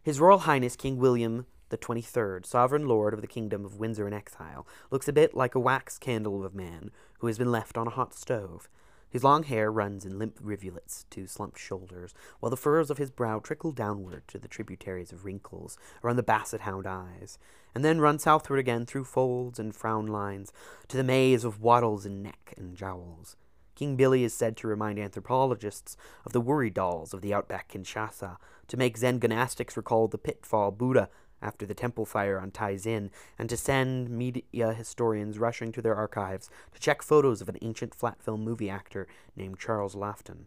His 0.00 0.20
Royal 0.20 0.38
Highness 0.38 0.76
King 0.76 0.98
William 0.98 1.46
the 1.68 1.76
Twenty-Third, 1.76 2.46
sovereign 2.46 2.86
lord 2.86 3.12
of 3.12 3.22
the 3.22 3.26
kingdom 3.26 3.64
of 3.64 3.80
Windsor 3.80 4.06
in 4.06 4.12
exile, 4.12 4.64
looks 4.92 5.08
a 5.08 5.12
bit 5.12 5.34
like 5.34 5.56
a 5.56 5.60
wax 5.60 5.98
candle 5.98 6.44
of 6.44 6.54
a 6.54 6.56
man 6.56 6.92
who 7.18 7.26
has 7.26 7.38
been 7.38 7.50
left 7.50 7.76
on 7.76 7.88
a 7.88 7.90
hot 7.90 8.14
stove. 8.14 8.68
His 9.10 9.24
long 9.24 9.42
hair 9.42 9.72
runs 9.72 10.04
in 10.04 10.16
limp 10.16 10.38
rivulets 10.40 11.06
to 11.10 11.26
slumped 11.26 11.58
shoulders, 11.58 12.14
while 12.38 12.50
the 12.50 12.56
furrows 12.56 12.88
of 12.88 12.98
his 12.98 13.10
brow 13.10 13.40
trickle 13.40 13.72
downward 13.72 14.22
to 14.28 14.38
the 14.38 14.46
tributaries 14.46 15.10
of 15.10 15.24
wrinkles 15.24 15.76
around 16.04 16.16
the 16.16 16.22
basset 16.22 16.60
hound 16.60 16.86
eyes, 16.86 17.36
and 17.74 17.84
then 17.84 18.00
run 18.00 18.20
southward 18.20 18.60
again 18.60 18.86
through 18.86 19.06
folds 19.06 19.58
and 19.58 19.74
frown 19.74 20.06
lines 20.06 20.52
to 20.86 20.96
the 20.96 21.02
maze 21.02 21.42
of 21.42 21.60
wattles 21.60 22.06
in 22.06 22.22
neck 22.22 22.54
and 22.56 22.76
jowls. 22.76 23.34
King 23.76 23.94
Billy 23.94 24.24
is 24.24 24.34
said 24.34 24.56
to 24.56 24.66
remind 24.66 24.98
anthropologists 24.98 25.96
of 26.24 26.32
the 26.32 26.40
worry 26.40 26.70
dolls 26.70 27.14
of 27.14 27.20
the 27.20 27.32
outback 27.32 27.70
Kinshasa, 27.70 28.38
to 28.66 28.76
make 28.76 28.96
Zen 28.96 29.20
gymnastics 29.20 29.76
recall 29.76 30.08
the 30.08 30.18
pitfall 30.18 30.72
Buddha 30.72 31.08
after 31.42 31.66
the 31.66 31.74
temple 31.74 32.06
fire 32.06 32.40
on 32.40 32.50
Inn, 32.86 33.10
and 33.38 33.50
to 33.50 33.56
send 33.56 34.08
media 34.08 34.72
historians 34.72 35.38
rushing 35.38 35.70
to 35.72 35.82
their 35.82 35.94
archives 35.94 36.48
to 36.72 36.80
check 36.80 37.02
photos 37.02 37.42
of 37.42 37.50
an 37.50 37.58
ancient 37.60 37.94
flat 37.94 38.22
film 38.22 38.42
movie 38.42 38.70
actor 38.70 39.06
named 39.36 39.58
Charles 39.58 39.94
Laughton. 39.94 40.46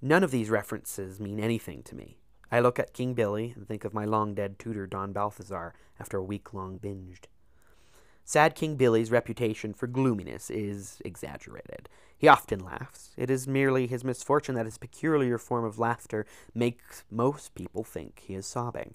None 0.00 0.22
of 0.22 0.30
these 0.30 0.50
references 0.50 1.18
mean 1.18 1.40
anything 1.40 1.82
to 1.82 1.96
me. 1.96 2.18
I 2.52 2.60
look 2.60 2.78
at 2.78 2.92
King 2.92 3.14
Billy 3.14 3.52
and 3.56 3.66
think 3.66 3.84
of 3.84 3.92
my 3.92 4.04
long 4.04 4.34
dead 4.34 4.60
tutor 4.60 4.86
Don 4.86 5.12
Balthazar 5.12 5.74
after 5.98 6.18
a 6.18 6.24
week 6.24 6.54
long 6.54 6.78
binged. 6.78 7.24
Sad 8.24 8.54
King 8.54 8.76
Billy's 8.76 9.10
reputation 9.10 9.74
for 9.74 9.86
gloominess 9.86 10.50
is 10.50 11.00
exaggerated. 11.04 11.88
He 12.16 12.26
often 12.26 12.60
laughs. 12.60 13.10
It 13.18 13.28
is 13.28 13.46
merely 13.46 13.86
his 13.86 14.02
misfortune 14.02 14.54
that 14.54 14.64
his 14.64 14.78
peculiar 14.78 15.36
form 15.36 15.64
of 15.64 15.78
laughter 15.78 16.24
makes 16.54 17.04
most 17.10 17.54
people 17.54 17.84
think 17.84 18.22
he 18.24 18.34
is 18.34 18.46
sobbing. 18.46 18.94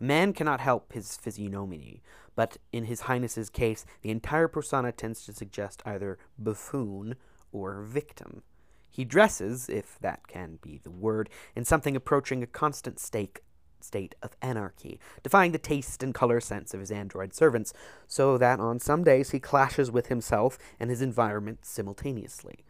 A 0.00 0.04
man 0.04 0.32
cannot 0.32 0.60
help 0.60 0.92
his 0.92 1.16
physiognomy, 1.16 2.02
but 2.38 2.56
in 2.72 2.84
His 2.84 3.02
Highness's 3.02 3.50
case, 3.50 3.84
the 4.02 4.10
entire 4.10 4.46
persona 4.46 4.92
tends 4.92 5.24
to 5.24 5.32
suggest 5.32 5.82
either 5.84 6.18
buffoon 6.38 7.16
or 7.50 7.82
victim. 7.82 8.42
He 8.88 9.04
dresses, 9.04 9.68
if 9.68 9.98
that 10.00 10.28
can 10.28 10.60
be 10.62 10.78
the 10.82 10.90
word, 10.90 11.30
in 11.56 11.64
something 11.64 11.96
approaching 11.96 12.42
a 12.42 12.46
constant 12.46 13.00
stake 13.00 13.40
state 13.84 14.14
of 14.22 14.36
anarchy, 14.42 14.98
defying 15.22 15.52
the 15.52 15.58
taste 15.58 16.02
and 16.02 16.14
color 16.14 16.40
sense 16.40 16.74
of 16.74 16.80
his 16.80 16.90
android 16.90 17.34
servants, 17.34 17.72
so 18.06 18.38
that 18.38 18.60
on 18.60 18.78
some 18.78 19.04
days 19.04 19.30
he 19.30 19.40
clashes 19.40 19.90
with 19.90 20.06
himself 20.06 20.58
and 20.78 20.90
his 20.90 21.02
environment 21.02 21.64
simultaneously. 21.64 22.64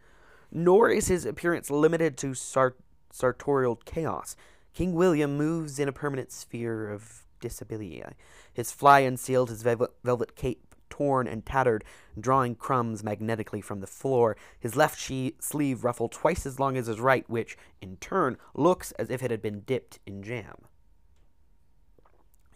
Nor 0.51 0.89
is 0.89 1.07
his 1.07 1.25
appearance 1.25 1.69
limited 1.69 2.17
to 2.17 2.33
sart- 2.33 2.79
sartorial 3.11 3.75
chaos. 3.75 4.35
King 4.73 4.93
William 4.93 5.37
moves 5.37 5.79
in 5.79 5.87
a 5.87 5.93
permanent 5.93 6.31
sphere 6.31 6.89
of 6.89 7.25
disability. 7.39 8.03
His 8.53 8.71
fly 8.71 8.99
unsealed, 8.99 9.49
his 9.49 9.61
velvet, 9.61 9.91
velvet 10.03 10.35
cape 10.35 10.69
torn 10.89 11.27
and 11.27 11.45
tattered, 11.45 11.83
drawing 12.19 12.55
crumbs 12.55 13.03
magnetically 13.03 13.61
from 13.61 13.79
the 13.79 13.87
floor, 13.87 14.35
his 14.59 14.75
left 14.75 14.99
she- 14.99 15.35
sleeve 15.39 15.83
ruffled 15.83 16.11
twice 16.11 16.45
as 16.45 16.59
long 16.59 16.75
as 16.77 16.87
his 16.87 16.99
right, 16.99 17.29
which, 17.29 17.57
in 17.81 17.95
turn, 17.97 18.37
looks 18.53 18.91
as 18.93 19.09
if 19.09 19.23
it 19.23 19.31
had 19.31 19.41
been 19.41 19.61
dipped 19.61 19.99
in 20.05 20.21
jam. 20.21 20.65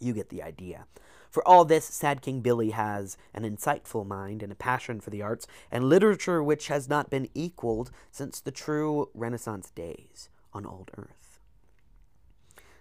You 0.03 0.13
get 0.13 0.29
the 0.29 0.43
idea. 0.43 0.85
For 1.31 1.47
all 1.47 1.65
this, 1.65 1.85
Sad 1.85 2.21
King 2.21 2.41
Billy 2.41 2.71
has 2.71 3.17
an 3.33 3.43
insightful 3.43 4.05
mind 4.05 4.43
and 4.43 4.51
a 4.51 4.55
passion 4.55 4.99
for 4.99 5.09
the 5.09 5.21
arts 5.21 5.47
and 5.71 5.85
literature 5.85 6.43
which 6.43 6.67
has 6.67 6.89
not 6.89 7.09
been 7.09 7.29
equaled 7.33 7.89
since 8.11 8.39
the 8.39 8.51
true 8.51 9.09
Renaissance 9.13 9.71
days 9.71 10.29
on 10.53 10.65
old 10.65 10.91
Earth. 10.97 11.39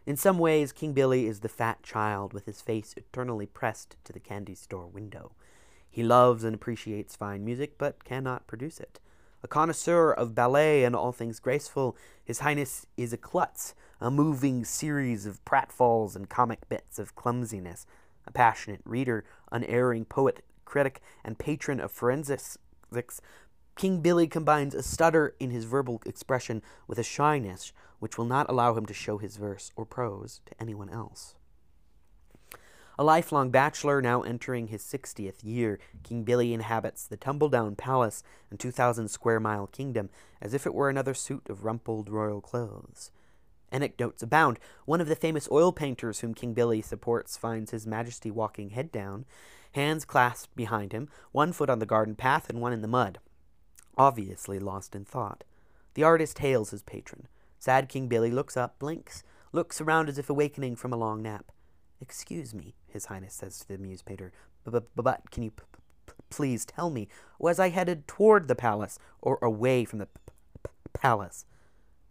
In 0.05 0.17
some 0.17 0.39
ways, 0.39 0.73
King 0.73 0.93
Billy 0.93 1.27
is 1.27 1.41
the 1.41 1.49
fat 1.49 1.85
child 1.85 2.33
with 2.33 2.45
his 2.47 2.61
face 2.61 2.93
eternally 2.97 3.47
pressed 3.47 3.97
to 4.03 4.13
the 4.13 4.21
candy 4.21 4.57
store 4.57 4.89
window. 4.89 5.33
He 5.89 6.03
loves 6.03 6.43
and 6.43 6.55
appreciates 6.55 7.15
fine 7.15 7.45
music, 7.45 7.79
but 7.79 8.05
cannot 8.05 8.49
produce 8.49 8.81
it. 8.81 8.99
A 9.45 9.49
connoisseur 9.49 10.13
of 10.13 10.35
ballet 10.35 10.85
and 10.85 10.97
all 10.97 11.13
things 11.13 11.39
graceful, 11.39 11.97
His 12.25 12.41
Highness 12.41 12.87
is 12.97 13.13
a 13.13 13.17
klutz 13.17 13.75
a 14.03 14.11
moving 14.11 14.65
series 14.65 15.27
of 15.27 15.45
pratfalls 15.45 16.17
and 16.17 16.29
comic 16.29 16.69
bits 16.69 16.99
of 16.99 17.15
clumsiness, 17.15 17.87
a 18.27 18.33
passionate 18.33 18.81
reader, 18.85 19.25
unerring 19.53 20.05
poet, 20.05 20.45
critic, 20.65 21.01
and 21.25 21.39
patron 21.39 21.79
of 21.79 21.93
forensics, 21.93 22.59
King 23.77 24.01
Billy 24.01 24.27
combines 24.27 24.75
a 24.75 24.83
stutter 24.83 25.37
in 25.39 25.51
his 25.51 25.65
verbal 25.65 26.03
expression 26.05 26.63
with 26.89 26.99
a 26.99 27.05
shyness 27.05 27.73
which 28.01 28.19
will 28.19 28.25
not 28.25 28.51
allow 28.51 28.75
him 28.75 28.87
to 28.87 28.93
show 28.93 29.19
his 29.19 29.37
verse 29.37 29.71
or 29.77 29.87
prose 29.87 30.41
to 30.47 30.61
anyone 30.61 30.91
else. 30.91 31.37
A 32.99 33.05
lifelong 33.05 33.51
bachelor, 33.51 34.03
now 34.03 34.23
entering 34.23 34.67
his 34.67 34.83
60th 34.83 35.45
year, 35.45 35.79
King 36.03 36.25
Billy 36.25 36.53
inhabits 36.53 37.07
the 37.07 37.17
tumble 37.17 37.49
down 37.49 37.77
palace 37.77 38.25
and 38.51 38.59
2,000 38.59 39.09
square 39.09 39.39
mile 39.39 39.69
kingdom 39.69 40.11
as 40.41 40.53
if 40.53 40.67
it 40.67 40.75
were 40.75 40.91
another 40.91 41.15
suit 41.15 41.49
of 41.49 41.65
rumpled 41.65 42.11
royal 42.11 42.41
clothes. 42.41 43.13
Anecdotes 43.73 44.23
abound. 44.23 44.61
One 44.85 45.01
of 45.01 45.09
the 45.09 45.17
famous 45.17 45.49
oil 45.51 45.73
painters 45.73 46.21
whom 46.21 46.35
King 46.35 46.53
Billy 46.55 46.83
supports 46.83 47.37
finds 47.37 47.73
His 47.73 47.87
Majesty 47.87 48.31
walking 48.31 48.71
head 48.71 48.93
down, 48.93 49.25
hands 49.73 50.05
clasped 50.05 50.55
behind 50.55 50.93
him, 50.93 51.09
one 51.33 51.53
foot 51.53 51.71
on 51.71 51.79
the 51.79 51.87
garden 51.87 52.15
path 52.15 52.49
and 52.49 52.61
one 52.61 52.73
in 52.73 52.83
the 52.83 52.89
mud, 52.89 53.19
obviously 53.97 54.59
lost 54.59 54.95
in 54.95 55.05
thought. 55.05 55.43
The 55.95 56.05
artist 56.05 56.39
hails 56.39 56.71
his 56.71 56.83
patron. 56.83 57.27
Sad 57.59 57.89
King 57.89 58.09
Billy 58.09 58.31
looks 58.31 58.57
up, 58.57 58.79
blinks, 58.79 59.23
looks 59.53 59.81
around 59.81 60.09
as 60.09 60.19
if 60.19 60.29
awakening 60.29 60.77
from 60.77 60.93
a 60.93 60.97
long 60.97 61.23
nap. 61.23 61.51
Excuse 62.01 62.55
me, 62.55 62.75
His 62.89 63.07
Highness 63.07 63.35
says 63.35 63.61
to 63.61 63.69
the 63.69 63.79
muse 63.79 64.03
painter, 64.03 64.33
but 64.65 65.31
can 65.31 65.43
you 65.43 65.53
please 66.31 66.65
tell 66.65 66.91
me, 66.91 67.09
was 67.39 67.59
I 67.59 67.69
headed 67.69 68.09
toward 68.09 68.49
the 68.49 68.55
palace 68.55 68.99
or 69.21 69.39
away 69.41 69.85
from 69.85 69.99
the 69.99 70.09
palace? 70.93 71.47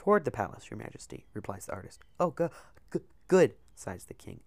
Toward 0.02 0.26
the 0.26 0.32
palace, 0.32 0.72
your 0.72 0.80
majesty, 0.80 1.28
replies 1.36 1.68
the 1.68 1.74
artist. 1.74 2.02
Oh, 2.20 2.32
go- 2.32 2.50
g- 2.92 3.02
good, 3.28 3.54
sighs 3.76 4.06
the 4.06 4.16
king. 4.16 4.40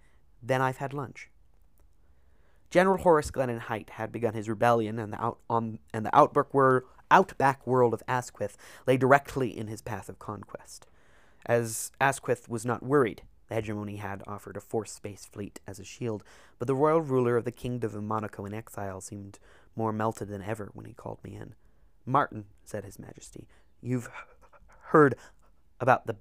Then 0.43 0.61
I've 0.61 0.79
had 0.79 0.93
lunch. 0.93 1.31
General 2.71 2.99
Horace 2.99 3.31
Glennon 3.31 3.61
Height 3.61 3.91
had 3.91 4.11
begun 4.11 4.35
his 4.35 4.49
rebellion, 4.49 4.99
and 4.99 5.13
the, 5.13 5.23
out, 5.23 5.39
on, 5.49 5.79
and 5.93 6.05
the 6.05 6.17
outback, 6.17 6.53
wor- 6.53 6.87
outback 7.09 7.65
world 7.69 7.95
of 7.95 8.03
Asquith 8.09 8.57
lay 8.85 8.97
directly 8.97 9.57
in 9.57 9.69
his 9.69 9.81
path 9.81 10.09
of 10.09 10.19
conquest. 10.19 10.89
As 11.47 11.93
Asquith 12.01 12.49
was 12.49 12.67
not 12.67 12.83
worried, 12.83 13.23
the 13.47 13.55
hegemony 13.55 13.99
had 13.99 14.25
offered 14.27 14.57
a 14.57 14.61
force 14.61 14.91
space 14.91 15.25
fleet 15.25 15.61
as 15.69 15.79
a 15.79 15.85
shield, 15.85 16.25
but 16.59 16.67
the 16.67 16.75
royal 16.75 17.01
ruler 17.01 17.37
of 17.37 17.45
the 17.45 17.53
kingdom 17.53 17.95
of 17.95 18.03
Monaco 18.03 18.45
in 18.45 18.55
exile 18.55 19.01
seemed 19.01 19.39
more 19.77 19.93
melted 19.93 20.27
than 20.27 20.43
ever 20.43 20.73
when 20.75 20.87
he 20.87 20.95
called 20.95 21.23
me 21.23 21.37
in. 21.37 21.55
Martin, 22.05 22.47
said 22.65 22.85
His 22.85 22.99
Majesty, 22.99 23.47
you've 23.81 24.11
heard 24.89 25.17
about 25.81 26.07
the 26.07 26.17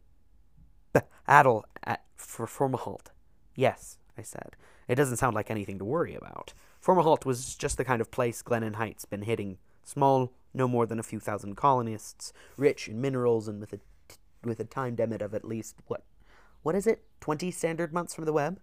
battle 1.28 1.66
at 1.84 2.04
for 2.16 2.46
Fomalhaut. 2.46 3.08
Yes, 3.56 3.98
I 4.18 4.22
said. 4.22 4.56
It 4.88 4.96
doesn't 4.96 5.18
sound 5.18 5.36
like 5.36 5.50
anything 5.50 5.80
to 5.80 5.86
worry 5.86 6.16
about. 6.16 6.54
Fomalhaut 6.84 7.26
was 7.26 7.56
just 7.56 7.78
the 7.78 7.86
kind 7.86 8.02
of 8.02 8.12
place 8.12 8.42
Glennon 8.42 8.76
Heights 8.76 9.06
been 9.06 9.24
hitting. 9.24 9.58
Small, 9.84 10.32
no 10.54 10.68
more 10.68 10.86
than 10.86 11.00
a 11.00 11.04
few 11.04 11.20
thousand 11.20 11.56
colonists, 11.56 12.34
rich 12.58 12.88
in 12.88 13.02
minerals, 13.02 13.48
and 13.48 13.60
with 13.60 13.74
a 13.74 13.80
with 14.44 14.60
a 14.60 14.66
time 14.66 14.96
limit 14.96 15.22
of 15.22 15.34
at 15.34 15.46
least 15.46 15.78
what 15.88 16.04
what 16.62 16.76
is 16.76 16.88
it? 16.88 17.04
Twenty 17.20 17.52
standard 17.52 17.94
months 17.94 18.14
from 18.14 18.26
the 18.26 18.34
web? 18.34 18.60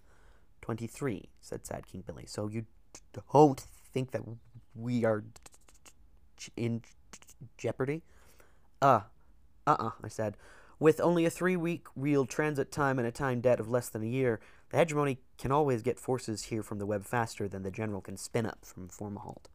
Twenty 0.60 0.86
three, 0.86 1.30
said 1.40 1.66
Sad 1.66 1.86
King 1.86 2.04
Billy. 2.06 2.24
So 2.26 2.48
you 2.48 2.66
don't 3.32 3.60
think 3.92 4.12
that 4.12 4.22
we 4.74 5.04
are 5.04 5.24
in 6.56 6.82
jeopardy? 7.58 8.02
Uh, 8.80 9.00
uh-uh, 9.66 9.90
I 10.02 10.08
said. 10.08 10.36
With 10.80 10.98
only 10.98 11.26
a 11.26 11.30
three 11.30 11.56
week 11.56 11.86
real 11.94 12.24
transit 12.24 12.72
time 12.72 12.98
and 12.98 13.06
a 13.06 13.12
time 13.12 13.42
debt 13.42 13.60
of 13.60 13.68
less 13.68 13.90
than 13.90 14.02
a 14.02 14.06
year, 14.06 14.40
the 14.70 14.78
hegemony 14.78 15.18
can 15.36 15.52
always 15.52 15.82
get 15.82 16.00
forces 16.00 16.44
here 16.44 16.62
from 16.62 16.78
the 16.78 16.86
web 16.86 17.04
faster 17.04 17.46
than 17.46 17.62
the 17.62 17.70
general 17.70 18.00
can 18.00 18.16
spin 18.16 18.46
up 18.46 18.64
from 18.64 18.88
Fomalhaut. 18.88 19.50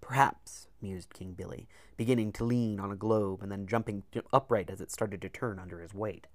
Perhaps, 0.00 0.66
mused 0.82 1.14
King 1.14 1.34
Billy, 1.34 1.68
beginning 1.96 2.32
to 2.32 2.44
lean 2.44 2.80
on 2.80 2.90
a 2.90 2.96
globe 2.96 3.42
and 3.42 3.52
then 3.52 3.68
jumping 3.68 4.02
upright 4.32 4.68
as 4.68 4.80
it 4.80 4.90
started 4.90 5.22
to 5.22 5.28
turn 5.28 5.60
under 5.60 5.80
his 5.80 5.94
weight. 5.94 6.26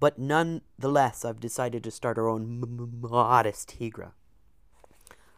But 0.00 0.18
none 0.18 0.62
the 0.78 0.88
less, 0.88 1.26
I've 1.26 1.40
decided 1.40 1.84
to 1.84 1.90
start 1.90 2.18
our 2.18 2.28
own 2.28 2.62
m 2.62 3.00
modest 3.02 3.78
Hegira. 3.78 4.12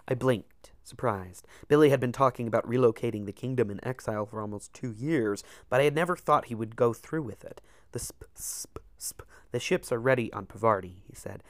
I 0.07 0.15
blinked 0.15 0.71
surprised. 0.87 1.47
Billy 1.69 1.91
had 1.91 2.01
been 2.01 2.13
talking 2.13 2.47
about 2.47 2.69
relocating 2.69 3.27
the 3.27 3.33
kingdom 3.33 3.71
in 3.71 3.85
exile 3.85 4.27
for 4.27 4.41
almost 4.41 4.73
two 4.73 4.93
years, 4.93 5.43
but 5.69 5.81
I 5.81 5.85
had 5.85 5.95
never 5.95 6.17
thought 6.17 6.47
he 6.47 6.55
would 6.55 6.77
go 6.77 6.93
through 6.93 7.23
with 7.23 7.45
it. 7.45 7.61
The 7.93 7.99
sp, 7.99 8.25
sp, 8.35 8.79
sp, 8.97 9.23
the 9.51 9.61
ships 9.61 9.91
are 9.93 9.99
ready 9.99 10.33
on 10.33 10.47
Parvati, 10.47 11.03
he 11.09 11.15
said. 11.15 11.43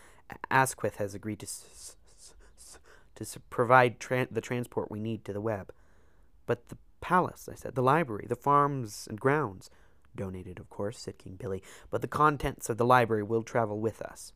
Asquith 0.50 0.96
has 0.96 1.14
agreed 1.14 1.40
to 1.40 1.46
s- 1.46 1.96
s- 2.58 2.78
to 3.14 3.40
provide 3.50 4.00
tra- 4.00 4.28
the 4.30 4.40
transport 4.40 4.90
we 4.90 5.00
need 5.00 5.24
to 5.24 5.32
the 5.32 5.40
web. 5.40 5.72
But 6.46 6.68
the 6.68 6.78
palace, 7.00 7.48
I 7.50 7.54
said, 7.54 7.74
the 7.74 7.82
library, 7.82 8.26
the 8.28 8.36
farms 8.36 9.06
and 9.08 9.20
grounds. 9.20 9.70
Donated, 10.14 10.58
of 10.58 10.70
course, 10.70 10.98
said 10.98 11.18
King 11.18 11.36
Billy, 11.36 11.62
but 11.90 12.00
the 12.00 12.08
contents 12.08 12.70
of 12.70 12.78
the 12.78 12.86
library 12.86 13.22
will 13.22 13.42
travel 13.42 13.78
with 13.78 14.00
us. 14.00 14.32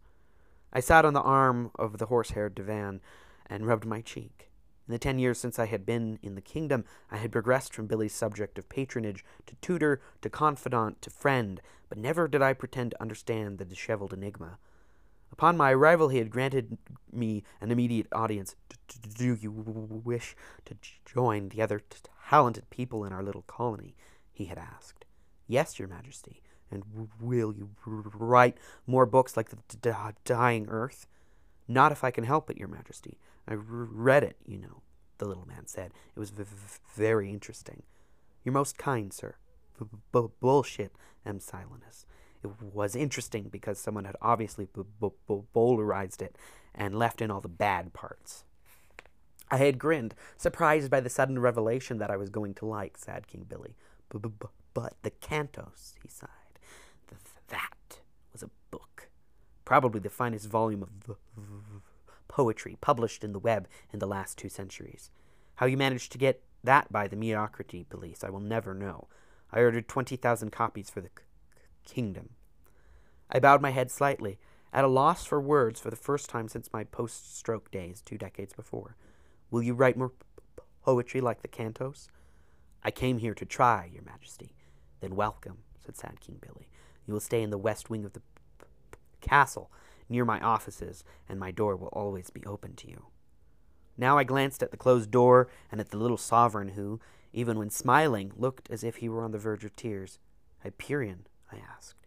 I 0.73 0.81
sat 0.81 1.05
on 1.05 1.15
the 1.15 1.23
arm 1.23 1.71
of 1.77 1.99
the 1.99 2.07
horse-haired 2.07 2.55
divan 2.55 3.01
and 3.47 3.67
rubbed 3.67 3.87
my 3.87 4.01
cheek. 4.03 4.50
In 4.91 4.93
the 4.93 4.99
ten 4.99 5.21
years 5.21 5.39
since 5.39 5.61
I 5.61 5.67
had 5.67 5.87
been 5.87 6.19
in 6.21 6.35
the 6.35 6.41
kingdom, 6.41 6.85
I 7.13 7.19
had 7.19 7.31
progressed 7.31 7.73
from 7.73 7.87
Billy's 7.87 8.13
subject 8.13 8.59
of 8.59 8.69
patronage 8.69 9.25
to 9.47 9.55
tutor 9.63 10.01
to 10.21 10.29
confidant 10.29 11.01
to 11.03 11.11
friend, 11.11 11.61
but 11.89 11.97
never 11.97 12.27
did 12.27 12.43
I 12.43 12.55
pretend 12.55 12.91
to 12.91 13.01
understand 13.01 13.59
the 13.59 13.65
disheveled 13.65 14.13
enigma. 14.13 14.59
Upon 15.31 15.57
my 15.57 15.71
arrival, 15.71 16.09
he 16.09 16.19
had 16.19 16.29
granted 16.29 16.77
me 17.13 17.45
an 17.61 17.71
immediate 17.71 18.09
audience. 18.11 18.57
Do 19.17 19.39
you 19.41 19.53
wish 19.53 20.35
to 20.65 20.75
join 21.07 21.51
the 21.51 21.63
other 21.63 21.83
talented 22.29 22.69
people 22.71 23.05
in 23.05 23.13
our 23.13 23.23
little 23.23 23.43
colony? 23.43 23.95
he 24.33 24.47
had 24.47 24.59
asked. 24.59 25.05
Yes, 25.47 25.79
your 25.79 25.87
majesty. 25.87 26.43
And 26.69 26.83
will 27.21 27.55
you 27.55 27.71
write 27.87 28.59
more 28.89 29.07
books 29.07 29.37
like 29.37 29.51
The 29.51 30.15
Dying 30.25 30.67
Earth? 30.69 31.07
Not 31.69 31.93
if 31.93 32.03
I 32.03 32.11
can 32.11 32.25
help 32.25 32.51
it, 32.51 32.59
Your 32.59 32.67
Majesty. 32.67 33.21
I 33.51 33.55
read 33.55 34.23
it, 34.23 34.37
you 34.47 34.59
know, 34.59 34.83
the 35.19 35.27
little 35.27 35.47
man 35.47 35.67
said. 35.67 35.93
It 36.15 36.21
was 36.21 36.33
very 36.95 37.29
interesting. 37.31 37.83
You're 38.45 38.53
most 38.53 38.79
kind, 38.79 39.13
sir. 39.13 39.35
B 39.79 39.87
-b 40.13 40.31
bullshit, 40.41 40.93
M. 41.27 41.41
Silenus. 41.41 42.07
It 42.43 42.51
was 42.63 42.95
interesting 42.95 43.49
because 43.51 43.79
someone 43.79 44.07
had 44.07 44.17
obviously 44.23 44.67
bowdlerized 44.67 46.23
it 46.23 46.39
and 46.75 46.95
left 46.99 47.21
in 47.21 47.31
all 47.31 47.41
the 47.41 47.49
bad 47.49 47.93
parts. 47.93 48.45
I 49.51 49.57
had 49.57 49.79
grinned, 49.81 50.15
surprised 50.37 50.91
by 50.91 51.01
the 51.01 51.11
sudden 51.11 51.39
revelation 51.41 51.99
that 51.99 52.11
I 52.11 52.17
was 52.17 52.31
going 52.31 52.55
to 52.55 52.67
like 52.67 52.97
sad 52.97 53.27
King 53.27 53.45
Billy. 53.49 53.75
B 54.09 54.19
-b 54.19 54.31
-b 54.31 54.49
but 54.73 54.95
the 55.03 55.11
Cantos, 55.11 55.95
he 56.03 56.09
sighed. 56.09 56.59
Th 57.09 57.21
that 57.49 58.01
was 58.33 58.43
a 58.45 58.51
book. 58.71 59.09
Probably 59.65 60.01
the 60.01 60.17
finest 60.23 60.47
volume 60.49 60.83
of 60.85 60.91
poetry 62.41 62.79
published 62.81 63.23
in 63.23 63.35
the 63.35 63.39
web 63.39 63.69
in 63.93 63.99
the 63.99 64.07
last 64.07 64.39
two 64.39 64.49
centuries. 64.49 65.11
How 65.57 65.67
you 65.67 65.77
managed 65.77 66.11
to 66.13 66.17
get 66.17 66.43
that 66.65 66.91
by 66.91 67.07
the 67.07 67.15
mediocrity 67.15 67.85
police, 67.85 68.25
I 68.25 68.31
will 68.31 68.41
never 68.41 68.73
know. 68.73 69.09
I 69.53 69.61
ordered 69.61 69.89
20,000 69.89 70.51
copies 70.51 70.89
for 70.89 71.03
the 71.03 71.11
kingdom. 71.85 72.31
I 73.29 73.41
bowed 73.41 73.61
my 73.61 73.73
head 73.73 73.91
slightly, 73.91 74.39
at 74.73 74.87
a 74.87 74.89
loss 74.89 75.27
for 75.27 75.39
words 75.39 75.81
for 75.81 75.91
the 75.91 75.97
first 75.97 76.31
time 76.31 76.49
since 76.49 76.73
my 76.73 76.83
post 76.83 77.37
stroke 77.37 77.71
days 77.71 78.01
two 78.01 78.17
decades 78.17 78.55
before. 78.55 78.97
Will 79.51 79.63
you 79.63 79.75
write 79.75 79.99
more 79.99 80.13
poetry 80.83 81.21
like 81.21 81.43
the 81.43 81.49
Cantos? 81.49 82.09
I 82.83 82.91
came 82.91 83.19
here 83.19 83.35
to 83.35 83.45
try, 83.45 83.91
Your 83.93 84.05
Majesty. 84.05 84.55
Then 85.01 85.15
welcome, 85.15 85.59
said 85.85 85.99
Sad 85.99 86.21
King 86.23 86.39
Billy. 86.41 86.71
You 87.07 87.13
will 87.13 87.21
stay 87.21 87.43
in 87.43 87.51
the 87.51 87.59
west 87.59 87.91
wing 87.91 88.07
of 88.07 88.15
the 88.15 88.23
castle, 89.21 89.71
near 90.11 90.25
my 90.25 90.41
offices, 90.41 91.05
and 91.29 91.41
my 91.41 91.51
door 91.51 91.77
will 91.77 91.89
always 91.89 92.29
be 92.29 92.45
open 92.45 92.75
to 92.77 92.89
you. 92.89 93.07
Now 93.97 94.19
I 94.19 94.25
glanced 94.25 94.63
at 94.63 94.71
the 94.71 94.77
closed 94.77 95.11
door 95.11 95.49
and 95.71 95.81
at 95.81 95.91
the 95.91 95.99
little 95.99 96.17
sovereign 96.17 96.71
who, 96.71 97.01
even 97.33 97.59
when 97.59 97.71
smiling, 97.71 98.33
looked 98.37 98.69
as 98.71 98.83
if 98.83 98.97
he 98.97 99.09
were 99.09 99.23
on 99.23 99.31
the 99.31 99.39
verge 99.39 99.65
of 99.65 99.77
tears. 99.77 100.19
Hyperion, 100.63 101.27
I 101.53 101.57
asked. 101.57 102.07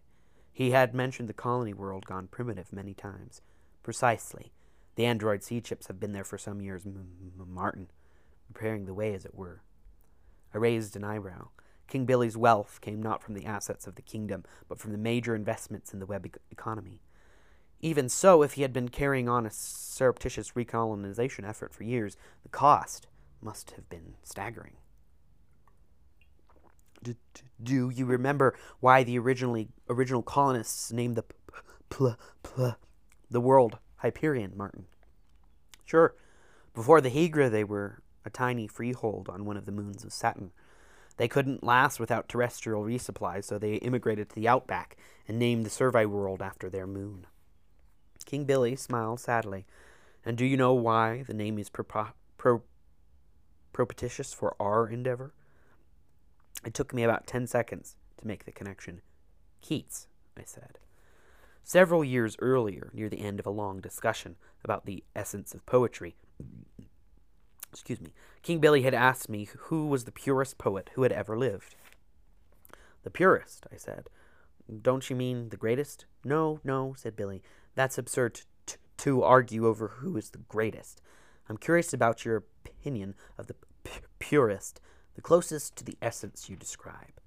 He 0.52 0.70
had 0.70 0.94
mentioned 0.94 1.28
the 1.28 1.32
colony 1.32 1.72
world 1.72 2.06
gone 2.06 2.28
primitive 2.28 2.72
many 2.72 2.94
times. 2.94 3.40
Precisely. 3.82 4.52
The 4.96 5.06
android 5.06 5.42
seed 5.42 5.66
ships 5.66 5.88
have 5.88 5.98
been 5.98 6.12
there 6.12 6.24
for 6.24 6.38
some 6.38 6.60
years, 6.60 6.86
M 6.86 7.08
M 7.40 7.52
Martin, 7.52 7.90
preparing 8.52 8.86
the 8.86 8.94
way, 8.94 9.14
as 9.14 9.24
it 9.24 9.34
were. 9.34 9.62
I 10.52 10.58
raised 10.58 10.94
an 10.94 11.02
eyebrow. 11.02 11.48
King 11.88 12.06
Billy's 12.06 12.36
wealth 12.36 12.80
came 12.80 13.02
not 13.02 13.22
from 13.22 13.34
the 13.34 13.44
assets 13.44 13.86
of 13.86 13.96
the 13.96 14.02
kingdom, 14.02 14.44
but 14.68 14.78
from 14.78 14.92
the 14.92 14.98
major 14.98 15.34
investments 15.34 15.92
in 15.92 15.98
the 15.98 16.06
web 16.06 16.26
e 16.26 16.30
economy. 16.50 17.02
Even 17.84 18.08
so, 18.08 18.40
if 18.40 18.54
he 18.54 18.62
had 18.62 18.72
been 18.72 18.88
carrying 18.88 19.28
on 19.28 19.44
a 19.44 19.50
surreptitious 19.50 20.52
recolonization 20.52 21.46
effort 21.46 21.74
for 21.74 21.84
years, 21.84 22.16
the 22.42 22.48
cost 22.48 23.08
must 23.42 23.72
have 23.72 23.90
been 23.90 24.14
staggering. 24.22 24.78
Do, 27.02 27.14
do 27.62 27.90
you 27.90 28.06
remember 28.06 28.56
why 28.80 29.04
the 29.04 29.18
originally 29.18 29.68
original 29.90 30.22
colonists 30.22 30.92
named 30.92 31.14
the 31.14 31.24
pl, 31.90 32.16
pl, 32.42 32.78
the 33.30 33.40
world 33.42 33.78
Hyperion, 33.96 34.54
Martin? 34.56 34.86
Sure. 35.84 36.14
Before 36.72 37.02
the 37.02 37.10
Hegira, 37.10 37.50
they 37.50 37.64
were 37.64 38.00
a 38.24 38.30
tiny 38.30 38.66
freehold 38.66 39.28
on 39.28 39.44
one 39.44 39.58
of 39.58 39.66
the 39.66 39.72
moons 39.72 40.04
of 40.04 40.12
Saturn. 40.14 40.52
They 41.18 41.28
couldn't 41.28 41.62
last 41.62 42.00
without 42.00 42.30
terrestrial 42.30 42.82
resupply, 42.82 43.44
so 43.44 43.58
they 43.58 43.74
immigrated 43.74 44.30
to 44.30 44.34
the 44.34 44.48
outback 44.48 44.96
and 45.28 45.38
named 45.38 45.66
the 45.66 45.70
Survey 45.70 46.06
world 46.06 46.40
after 46.40 46.70
their 46.70 46.86
moon. 46.86 47.26
King 48.24 48.44
Billy 48.44 48.76
smiled 48.76 49.20
sadly. 49.20 49.66
And 50.24 50.36
do 50.36 50.44
you 50.44 50.56
know 50.56 50.72
why 50.72 51.24
the 51.26 51.34
name 51.34 51.58
is 51.58 51.68
pro 51.68 51.84
pro 52.36 52.62
propitious 53.72 54.32
for 54.32 54.56
our 54.60 54.88
endeavor? 54.88 55.34
It 56.64 56.74
took 56.74 56.94
me 56.94 57.02
about 57.02 57.26
ten 57.26 57.46
seconds 57.46 57.96
to 58.18 58.26
make 58.26 58.44
the 58.44 58.52
connection. 58.52 59.02
Keats, 59.60 60.06
I 60.38 60.42
said. 60.44 60.78
Several 61.62 62.04
years 62.04 62.36
earlier, 62.40 62.90
near 62.92 63.08
the 63.08 63.20
end 63.20 63.40
of 63.40 63.46
a 63.46 63.50
long 63.50 63.80
discussion 63.80 64.36
about 64.62 64.84
the 64.84 65.02
essence 65.16 65.54
of 65.54 65.64
poetry, 65.66 66.14
excuse 67.72 68.00
me, 68.00 68.12
King 68.42 68.60
Billy 68.60 68.82
had 68.82 68.94
asked 68.94 69.28
me 69.28 69.48
who 69.56 69.86
was 69.86 70.04
the 70.04 70.12
purest 70.12 70.58
poet 70.58 70.90
who 70.94 71.02
had 71.02 71.12
ever 71.12 71.36
lived. 71.38 71.74
The 73.02 73.10
purest, 73.10 73.66
I 73.72 73.76
said. 73.76 74.08
Don't 74.82 75.08
you 75.10 75.16
mean 75.16 75.48
the 75.48 75.56
greatest? 75.56 76.06
No, 76.24 76.60
no, 76.64 76.94
said 76.96 77.16
Billy. 77.16 77.42
That's 77.74 77.98
absurd 77.98 78.42
to 78.98 79.22
argue 79.22 79.66
over 79.66 79.88
who 79.88 80.16
is 80.16 80.30
the 80.30 80.38
greatest. 80.38 81.00
I'm 81.48 81.56
curious 81.56 81.92
about 81.92 82.24
your 82.24 82.44
opinion 82.64 83.14
of 83.36 83.48
the 83.48 83.56
purest, 84.18 84.80
the 85.14 85.20
closest 85.20 85.76
to 85.76 85.84
the 85.84 85.98
essence 86.00 86.48
you 86.48 86.56
describe. 86.56 87.20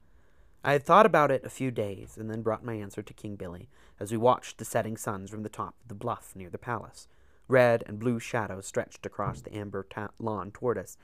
I 0.64 0.74
had 0.74 0.84
thought 0.84 1.06
about 1.06 1.32
it 1.32 1.46
a 1.46 1.50
few 1.50 1.72
days 1.72 2.18
and 2.18 2.30
then 2.30 2.42
brought 2.42 2.66
my 2.66 2.74
answer 2.74 3.02
to 3.02 3.14
King 3.14 3.36
Billy 3.36 3.70
as 4.00 4.12
we 4.12 4.18
watched 4.18 4.58
the 4.58 4.66
setting 4.66 4.98
suns 4.98 5.30
from 5.30 5.44
the 5.44 5.50
top 5.50 5.76
of 5.82 5.88
the 5.88 5.96
bluff 5.96 6.34
near 6.36 6.50
the 6.50 6.58
palace. 6.58 7.08
Red 7.48 7.84
and 7.86 8.00
blue 8.00 8.20
shadows 8.20 8.66
stretched 8.66 9.06
across 9.06 9.42
the 9.42 9.56
amber 9.56 9.88
lawn 10.20 10.52
toward 10.52 10.78
us. 10.78 10.98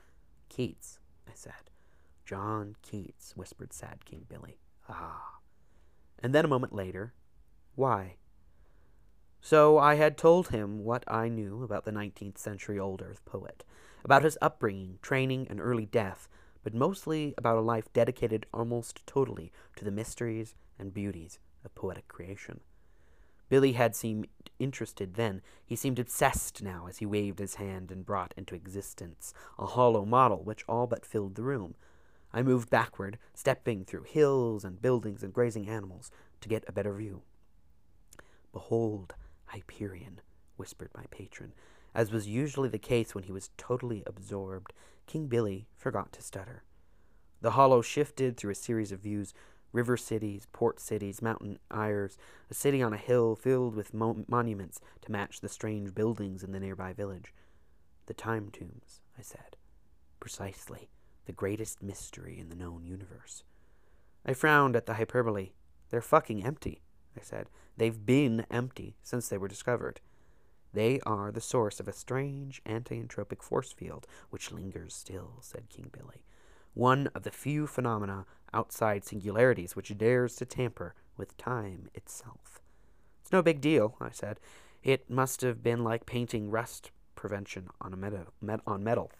Keats, 0.49 0.99
I 1.27 1.31
said. 1.33 1.69
John 2.25 2.75
Keats, 2.81 3.37
whispered 3.37 3.73
sad 3.73 4.05
King 4.05 4.25
Billy. 4.27 4.59
Ah. 4.89 5.37
And 6.19 6.33
then 6.33 6.45
a 6.45 6.49
moment 6.49 6.73
later, 6.73 7.13
why? 7.75 8.17
So 9.45 9.77
I 9.77 9.95
had 9.95 10.17
told 10.17 10.47
him 10.47 10.85
what 10.85 11.03
I 11.05 11.27
knew 11.27 11.63
about 11.63 11.83
the 11.83 11.91
19th 11.91 12.37
century 12.37 12.79
old 12.79 13.01
earth 13.01 13.25
poet, 13.25 13.65
about 14.01 14.23
his 14.23 14.37
upbringing, 14.41 14.99
training, 15.01 15.47
and 15.49 15.59
early 15.59 15.85
death, 15.85 16.29
but 16.63 16.73
mostly 16.73 17.33
about 17.37 17.57
a 17.57 17.61
life 17.61 17.91
dedicated 17.91 18.45
almost 18.53 19.05
totally 19.05 19.51
to 19.75 19.83
the 19.83 19.91
mysteries 19.91 20.55
and 20.79 20.93
beauties 20.93 21.39
of 21.65 21.75
poetic 21.75 22.07
creation. 22.07 22.61
Billy 23.49 23.73
had 23.73 23.97
seemed 23.97 24.29
interested 24.59 25.15
then. 25.15 25.41
He 25.65 25.75
seemed 25.75 25.99
obsessed 25.99 26.63
now 26.63 26.87
as 26.87 26.99
he 26.99 27.05
waved 27.05 27.39
his 27.39 27.55
hand 27.55 27.91
and 27.91 28.05
brought 28.05 28.33
into 28.37 28.55
existence 28.55 29.33
a 29.59 29.65
hollow 29.65 30.05
model 30.05 30.41
which 30.41 30.63
all 30.69 30.87
but 30.87 31.05
filled 31.05 31.35
the 31.35 31.43
room. 31.43 31.75
I 32.31 32.43
moved 32.43 32.69
backward, 32.69 33.19
stepping 33.33 33.83
through 33.83 34.03
hills 34.03 34.63
and 34.63 34.81
buildings 34.81 35.21
and 35.21 35.33
grazing 35.33 35.67
animals 35.67 36.11
to 36.39 36.47
get 36.47 36.63
a 36.65 36.71
better 36.71 36.93
view. 36.93 37.23
Behold, 38.53 39.15
Hyperion, 39.53 40.19
whispered 40.57 40.89
my 40.95 41.05
patron. 41.11 41.53
As 41.93 42.11
was 42.11 42.27
usually 42.27 42.69
the 42.69 42.79
case 42.79 43.13
when 43.13 43.25
he 43.25 43.31
was 43.31 43.51
totally 43.55 44.03
absorbed, 44.07 44.73
King 45.05 45.27
Billy 45.27 45.67
forgot 45.77 46.11
to 46.13 46.23
stutter. 46.23 46.63
The 47.41 47.51
hollow 47.51 47.81
shifted 47.81 48.35
through 48.35 48.51
a 48.51 48.55
series 48.55 48.91
of 48.91 49.01
views 49.01 49.33
river 49.71 49.97
cities, 49.97 50.47
port 50.53 50.79
cities, 50.79 51.21
mountain 51.21 51.57
eyres, 51.71 52.17
a 52.49 52.53
city 52.53 52.81
on 52.81 52.93
a 52.93 52.97
hill 52.97 53.35
filled 53.35 53.75
with 53.75 53.93
mo 53.93 54.23
monuments 54.27 54.79
to 55.01 55.11
match 55.11 55.41
the 55.41 55.49
strange 55.49 55.93
buildings 55.93 56.43
in 56.43 56.51
the 56.51 56.59
nearby 56.59 56.93
village. 56.93 57.33
The 58.05 58.13
time 58.13 58.49
tombs, 58.51 59.01
I 59.17 59.21
said. 59.21 59.55
Precisely, 60.19 60.89
the 61.25 61.31
greatest 61.31 61.81
mystery 61.81 62.39
in 62.39 62.49
the 62.49 62.55
known 62.55 62.85
universe. 62.85 63.43
I 64.25 64.33
frowned 64.33 64.75
at 64.75 64.85
the 64.85 64.93
hyperbole. 64.93 65.51
They're 65.89 66.01
fucking 66.01 66.43
empty, 66.45 66.81
I 67.17 67.21
said. 67.21 67.47
They've 67.77 68.05
been 68.05 68.45
empty 68.51 68.95
since 69.01 69.27
they 69.27 69.37
were 69.37 69.47
discovered. 69.47 70.01
They 70.73 70.99
are 71.05 71.31
the 71.31 71.41
source 71.41 71.79
of 71.79 71.87
a 71.87 71.93
strange 71.93 72.61
anti-entropic 72.65 73.43
force 73.43 73.71
field 73.71 74.07
which 74.29 74.51
lingers 74.51 74.95
still, 74.95 75.37
said 75.41 75.69
King 75.69 75.89
Billy. 75.91 76.23
One 76.73 77.07
of 77.13 77.23
the 77.23 77.31
few 77.31 77.67
phenomena 77.67 78.25
outside 78.53 79.05
singularities 79.05 79.75
which 79.75 79.95
dares 79.97 80.35
to 80.37 80.45
tamper 80.45 80.95
with 81.15 81.37
time 81.37 81.89
itself. 81.93 82.61
It's 83.21 83.31
no 83.31 83.43
big 83.43 83.61
deal, 83.61 83.95
I 84.01 84.09
said. 84.09 84.39
It 84.83 85.09
must 85.09 85.41
have 85.41 85.63
been 85.63 85.83
like 85.83 86.05
painting 86.05 86.49
rust 86.49 86.91
prevention 87.15 87.69
on, 87.79 87.93
a 87.93 87.97
metal, 87.97 88.33
met, 88.41 88.59
on 88.67 88.83
metal. 88.83 89.11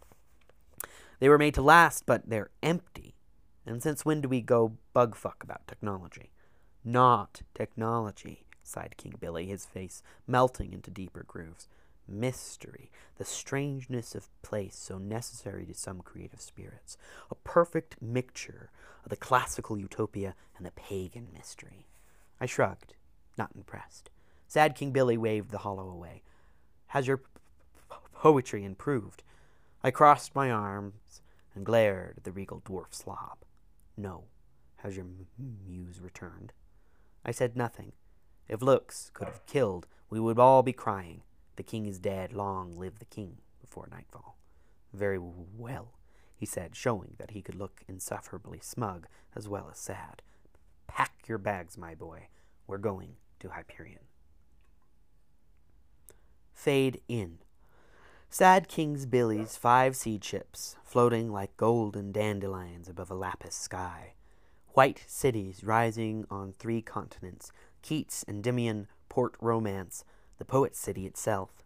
They 1.20 1.30
were 1.30 1.38
made 1.38 1.54
to 1.54 1.62
last, 1.62 2.06
but 2.06 2.30
they're 2.30 2.50
empty. 2.62 3.16
And 3.66 3.82
since 3.82 4.04
when 4.04 4.20
do 4.20 4.28
we 4.28 4.42
go 4.42 4.78
bugfuck 4.94 5.42
about 5.42 5.68
technology? 5.68 6.33
Not 6.84 7.42
technology, 7.54 8.46
sighed 8.62 8.96
King 8.98 9.16
Billy, 9.20 9.46
his 9.46 9.66
face 9.66 10.04
melting 10.28 10.74
into 10.74 10.92
deeper 10.92 11.24
grooves 11.26 11.68
mystery, 12.08 12.92
the 13.18 13.26
strangeness 13.26 14.16
of 14.16 14.30
place 14.42 14.76
so 14.76 14.98
necessary 14.98 15.66
to 15.66 15.74
some 15.74 16.02
creative 16.02 16.42
spirits, 16.42 16.98
a 17.32 17.36
perfect 17.36 18.02
mixture 18.02 18.70
of 19.04 19.10
the 19.10 19.16
classical 19.16 19.78
utopia 19.78 20.36
and 20.58 20.66
the 20.66 20.72
pagan 20.72 21.28
mystery. 21.34 21.88
I 22.40 22.46
shrugged, 22.46 22.96
not 23.38 23.52
impressed. 23.56 24.10
Sad 24.48 24.76
King 24.76 24.92
Billy 24.92 25.18
waved 25.18 25.52
the 25.52 25.60
hollow 25.60 25.90
away. 25.90 26.24
Has 26.88 27.08
your 27.08 27.22
poetry 28.14 28.64
improved? 28.64 29.24
I 29.84 29.92
crossed 29.92 30.36
my 30.36 30.52
arms 30.52 31.22
and 31.56 31.66
glared 31.66 32.16
at 32.18 32.24
the 32.24 32.32
regal 32.32 32.62
dwarf 32.62 32.94
slob. 32.94 33.38
No. 33.98 34.26
Has 34.78 34.98
your 34.98 35.06
muse 35.38 36.02
returned? 36.02 36.52
I 37.26 37.32
said 37.32 37.56
nothing. 37.56 37.94
If 38.48 38.62
looks 38.62 39.10
could 39.14 39.28
have 39.28 39.46
killed, 39.46 39.88
we 40.10 40.20
would 40.20 40.38
all 40.38 40.64
be 40.64 40.74
crying. 40.74 41.22
The 41.56 41.64
king 41.64 41.86
is 41.86 42.00
dead. 42.00 42.34
Long 42.34 42.76
live 42.76 43.00
the 43.00 43.06
king 43.06 43.38
before 43.62 43.88
nightfall. 43.90 44.38
Very 44.94 45.20
well, 45.20 45.94
he 46.36 46.46
said, 46.46 46.76
showing 46.76 47.16
that 47.18 47.32
he 47.32 47.42
could 47.42 47.56
look 47.56 47.82
insufferably 47.88 48.60
smug 48.62 49.08
as 49.36 49.48
well 49.48 49.70
as 49.72 49.80
sad. 49.80 50.22
Pack 50.88 51.28
your 51.28 51.38
bags, 51.38 51.78
my 51.78 51.96
boy. 51.96 52.28
We're 52.68 52.78
going 52.78 53.16
to 53.40 53.50
Hyperion. 53.50 54.00
Fade 56.54 57.02
in. 57.08 57.40
Sad 58.30 58.68
King's 58.68 59.06
Billy's 59.06 59.56
five 59.56 59.96
seed 59.96 60.24
ships, 60.24 60.76
floating 60.84 61.32
like 61.32 61.56
golden 61.58 62.12
dandelions 62.12 62.90
above 62.90 63.12
a 63.12 63.16
lapis 63.16 63.56
sky. 63.56 64.14
White 64.74 65.04
cities 65.06 65.64
rising 65.64 66.26
on 66.32 66.52
three 66.52 66.82
continents 66.82 67.52
Keats, 67.84 68.26
Endymion, 68.28 68.88
Port 69.08 69.36
Romance, 69.40 70.04
the 70.40 70.46
poet 70.46 70.76
city 70.76 71.06
itself. 71.06 71.64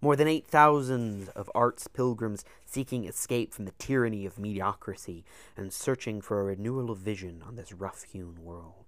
More 0.00 0.14
than 0.14 0.28
8,000 0.28 1.30
of 1.30 1.50
art's 1.52 1.88
pilgrims 1.88 2.44
seeking 2.64 3.06
escape 3.06 3.52
from 3.52 3.64
the 3.64 3.74
tyranny 3.80 4.24
of 4.24 4.38
mediocrity 4.38 5.24
and 5.56 5.72
searching 5.72 6.20
for 6.20 6.40
a 6.40 6.44
renewal 6.44 6.92
of 6.92 6.98
vision 6.98 7.42
on 7.44 7.56
this 7.56 7.72
rough 7.72 8.04
hewn 8.04 8.36
world. 8.40 8.83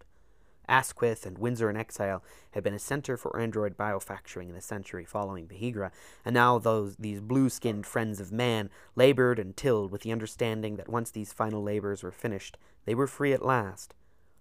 Asquith 0.68 1.24
and 1.26 1.38
Windsor 1.38 1.70
in 1.70 1.76
Exile 1.76 2.22
had 2.52 2.64
been 2.64 2.74
a 2.74 2.78
center 2.78 3.16
for 3.16 3.38
android 3.38 3.76
biofacturing 3.76 4.48
in 4.48 4.54
the 4.54 4.60
century 4.60 5.04
following 5.04 5.46
the 5.46 5.54
Hegira, 5.54 5.90
and 6.24 6.34
now 6.34 6.58
those 6.58 6.96
these 6.96 7.20
blue-skinned 7.20 7.86
friends 7.86 8.20
of 8.20 8.32
man 8.32 8.70
labored 8.94 9.38
and 9.38 9.56
tilled 9.56 9.92
with 9.92 10.02
the 10.02 10.12
understanding 10.12 10.76
that 10.76 10.88
once 10.88 11.10
these 11.10 11.32
final 11.32 11.62
labors 11.62 12.02
were 12.02 12.12
finished, 12.12 12.58
they 12.84 12.94
were 12.94 13.06
free 13.06 13.32
at 13.32 13.44
last. 13.44 13.94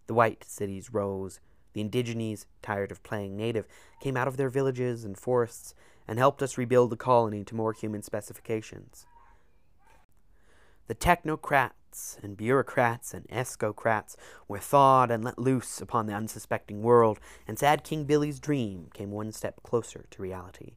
The 0.07 0.13
white 0.13 0.43
cities 0.43 0.93
rose. 0.93 1.39
The 1.73 1.82
indigenes, 1.82 2.45
tired 2.61 2.91
of 2.91 3.03
playing 3.03 3.36
native, 3.36 3.67
came 3.99 4.15
out 4.15 4.30
of 4.30 4.38
their 4.38 4.49
villages 4.49 5.03
and 5.03 5.17
forests 5.17 5.76
and 6.07 6.17
helped 6.17 6.41
us 6.41 6.57
rebuild 6.57 6.89
the 6.89 6.95
colony 6.95 7.43
to 7.43 7.55
more 7.55 7.73
human 7.73 8.01
specifications. 8.01 9.05
The 10.88 10.95
technocrat 10.95 11.71
and 12.22 12.36
bureaucrats 12.36 13.14
and 13.14 13.28
escocrats 13.30 14.16
were 14.48 14.60
thawed 14.60 15.12
and 15.12 15.24
let 15.24 15.39
loose 15.39 15.80
upon 15.80 16.06
the 16.06 16.14
unsuspecting 16.14 16.82
world, 16.82 17.20
and 17.48 17.58
sad 17.58 17.84
King 17.84 18.04
Billy's 18.06 18.39
dream 18.39 18.89
came 18.93 19.12
one 19.12 19.32
step 19.32 19.64
closer 19.64 20.06
to 20.12 20.22
reality. 20.22 20.76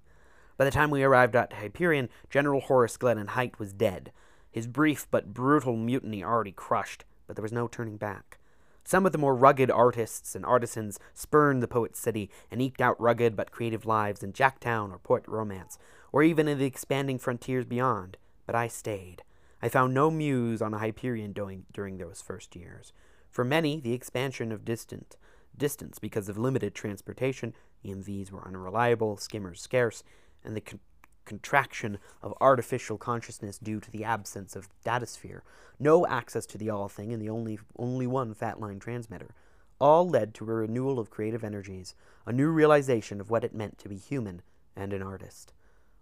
By 0.56 0.64
the 0.64 0.70
time 0.70 0.90
we 0.90 1.02
arrived 1.02 1.36
at 1.36 1.52
Hyperion, 1.54 2.08
General 2.30 2.60
Horace 2.60 2.96
Glennon 2.96 3.28
Height 3.28 3.58
was 3.58 3.72
dead, 3.72 4.12
his 4.50 4.66
brief 4.66 5.06
but 5.10 5.34
brutal 5.34 5.76
mutiny 5.76 6.22
already 6.22 6.52
crushed, 6.52 7.04
but 7.26 7.36
there 7.36 7.42
was 7.42 7.52
no 7.52 7.68
turning 7.68 7.96
back. 7.96 8.38
Some 8.84 9.04
of 9.04 9.12
the 9.12 9.18
more 9.18 9.34
rugged 9.34 9.70
artists 9.70 10.34
and 10.34 10.46
artisans 10.46 10.98
spurned 11.12 11.62
the 11.62 11.68
poet's 11.68 12.00
city 12.00 12.30
and 12.50 12.62
eked 12.62 12.80
out 12.80 12.98
rugged 13.00 13.36
but 13.36 13.50
creative 13.50 13.84
lives 13.84 14.22
in 14.22 14.32
Jacktown 14.32 14.90
or 14.90 14.98
Port 14.98 15.24
Romance, 15.28 15.78
or 16.10 16.22
even 16.22 16.48
in 16.48 16.58
the 16.58 16.64
expanding 16.64 17.18
frontiers 17.18 17.66
beyond, 17.66 18.16
but 18.46 18.54
I 18.54 18.66
stayed. 18.66 19.22
I 19.60 19.68
found 19.68 19.92
no 19.92 20.10
muse 20.10 20.62
on 20.62 20.74
a 20.74 20.78
Hyperion 20.78 21.32
during, 21.32 21.66
during 21.72 21.98
those 21.98 22.22
first 22.22 22.54
years. 22.54 22.92
For 23.30 23.44
many, 23.44 23.80
the 23.80 23.92
expansion 23.92 24.52
of 24.52 24.64
distant 24.64 25.16
distance 25.56 25.98
because 25.98 26.28
of 26.28 26.38
limited 26.38 26.74
transportation, 26.74 27.54
EMVs 27.84 28.30
were 28.30 28.46
unreliable, 28.46 29.16
skimmers 29.16 29.60
scarce, 29.60 30.04
and 30.44 30.56
the 30.56 30.60
con- 30.60 30.80
contraction 31.24 31.98
of 32.22 32.32
artificial 32.40 32.96
consciousness 32.96 33.58
due 33.58 33.80
to 33.80 33.90
the 33.90 34.04
absence 34.04 34.56
of 34.56 34.68
datasphere, 34.84 35.40
no 35.78 36.06
access 36.06 36.46
to 36.46 36.56
the 36.56 36.70
all 36.70 36.88
thing, 36.88 37.12
and 37.12 37.20
the 37.20 37.28
only 37.28 37.58
only 37.76 38.06
one 38.06 38.32
fat 38.32 38.58
line 38.58 38.78
transmitter, 38.78 39.34
all 39.80 40.08
led 40.08 40.32
to 40.34 40.48
a 40.48 40.54
renewal 40.54 40.98
of 40.98 41.10
creative 41.10 41.44
energies, 41.44 41.94
a 42.24 42.32
new 42.32 42.48
realization 42.48 43.20
of 43.20 43.30
what 43.30 43.44
it 43.44 43.54
meant 43.54 43.78
to 43.78 43.88
be 43.88 43.96
human 43.96 44.40
and 44.74 44.92
an 44.92 45.02
artist. 45.02 45.52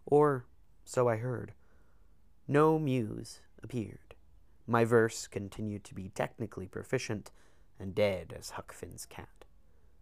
Or 0.06 0.46
so 0.84 1.08
I 1.08 1.16
heard. 1.16 1.52
No 2.46 2.78
muse, 2.78 3.40
appeared. 3.62 4.14
My 4.66 4.84
verse 4.84 5.26
continued 5.26 5.84
to 5.84 5.94
be 5.94 6.08
technically 6.08 6.66
proficient 6.66 7.30
and 7.78 7.94
dead 7.94 8.34
as 8.36 8.50
Huck 8.50 8.72
Finn's 8.72 9.06
cat. 9.06 9.44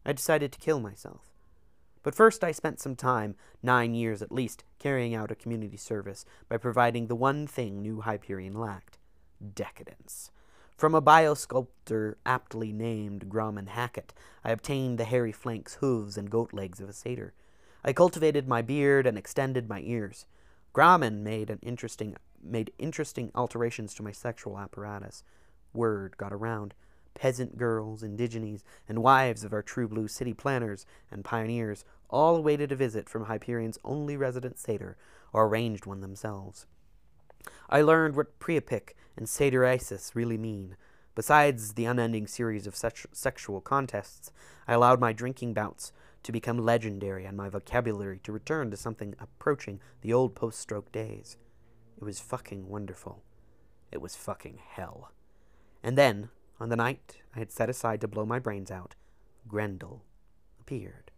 I 0.07 0.13
decided 0.13 0.53
to 0.53 0.59
kill 0.59 0.81
myself. 0.81 1.31
But 2.03 2.15
first, 2.15 2.45
I 2.45 2.53
spent 2.53 2.81
some 2.81 2.97
time, 2.97 3.35
nine 3.63 3.95
years 3.95 4.21
at 4.21 4.31
least, 4.31 4.65
carrying 4.79 5.15
out 5.15 5.31
a 5.31 5.35
community 5.35 5.79
service 5.79 6.25
by 6.49 6.59
providing 6.59 7.07
the 7.07 7.17
one 7.17 7.47
thing 7.47 7.81
New 7.81 8.03
Hyperion 8.03 8.55
lacked 8.55 8.99
decadence. 9.55 10.31
From 10.77 10.95
a 10.95 11.03
biosculptor 11.03 12.17
aptly 12.27 12.73
named 12.73 13.29
Grauman 13.29 13.69
Hackett, 13.69 14.13
I 14.45 14.51
obtained 14.51 14.99
the 14.99 15.05
hairy 15.05 15.33
flanks, 15.33 15.75
hooves, 15.75 16.19
and 16.19 16.31
goat 16.31 16.53
legs 16.53 16.81
of 16.81 16.89
a 16.89 16.93
satyr. 16.93 17.33
I 17.85 17.93
cultivated 17.93 18.49
my 18.49 18.61
beard 18.61 19.07
and 19.07 19.17
extended 19.17 19.69
my 19.69 19.81
ears. 19.81 20.27
Grauman 20.75 21.23
made 21.23 21.49
an 21.49 21.61
interesting 21.63 22.17
made 22.45 22.73
interesting 22.79 23.31
alterations 23.35 23.95
to 23.95 24.03
my 24.03 24.13
sexual 24.13 24.59
apparatus. 24.59 25.25
Word 25.73 26.17
got 26.17 26.33
around. 26.33 26.75
Peasant 27.15 27.57
girls, 27.57 28.03
indigenes, 28.03 28.65
and 28.89 29.03
wives 29.03 29.45
of 29.45 29.53
our 29.53 29.63
true 29.63 29.87
blue 29.87 30.09
city 30.09 30.35
planners 30.35 30.85
and 31.11 31.25
pioneers 31.25 31.85
all 32.11 32.37
awaited 32.37 32.73
a 32.73 32.77
visit 32.77 33.09
from 33.09 33.27
Hyperion's 33.27 33.79
only 33.85 34.17
resident 34.17 34.59
satyr, 34.59 34.97
or 35.33 35.47
arranged 35.47 35.87
one 35.87 36.01
themselves. 36.01 36.67
I 37.69 37.83
learned 37.83 38.17
what 38.17 38.39
Priapic 38.39 38.95
and 39.17 39.27
satyriasis 39.27 40.15
really 40.15 40.39
mean. 40.39 40.77
Besides 41.15 41.75
the 41.75 41.85
unending 41.85 42.27
series 42.27 42.67
of 42.67 42.75
such 42.75 43.07
sexual 43.13 43.61
contests, 43.61 44.33
I 44.67 44.75
allowed 44.75 45.01
my 45.01 45.13
drinking 45.13 45.55
bouts 45.55 45.93
to 46.25 46.33
become 46.33 46.59
legendary 46.59 47.25
and 47.25 47.37
my 47.37 47.49
vocabulary 47.49 48.19
to 48.25 48.33
return 48.33 48.71
to 48.71 48.77
something 48.77 49.15
approaching 49.21 49.81
the 50.01 50.13
old 50.13 50.35
post 50.35 50.59
stroke 50.59 50.91
days. 50.91 51.37
It 51.97 52.05
was 52.05 52.21
fucking 52.21 52.69
wonderful. 52.69 53.23
It 53.93 54.01
was 54.01 54.17
fucking 54.17 54.59
hell. 54.67 55.13
And 55.83 55.97
then, 55.99 56.31
on 56.59 56.69
the 56.69 56.77
night 56.77 57.19
I 57.35 57.39
had 57.39 57.53
set 57.53 57.71
aside 57.71 58.01
to 58.01 58.09
blow 58.09 58.25
my 58.25 58.39
brains 58.39 58.71
out, 58.71 58.95
Grendel 59.47 60.05
appeared. 60.61 61.11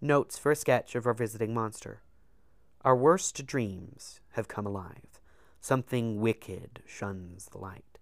Notes 0.00 0.38
for 0.38 0.50
a 0.50 0.56
sketch 0.56 0.94
of 0.94 1.06
our 1.06 1.14
visiting 1.14 1.54
monster. 1.54 2.02
Our 2.84 2.96
worst 2.96 3.46
dreams 3.46 4.20
have 4.32 4.48
come 4.48 4.66
alive. 4.66 5.20
Something 5.60 6.20
wicked 6.20 6.82
shuns 6.86 7.46
the 7.46 7.58
light. 7.58 7.98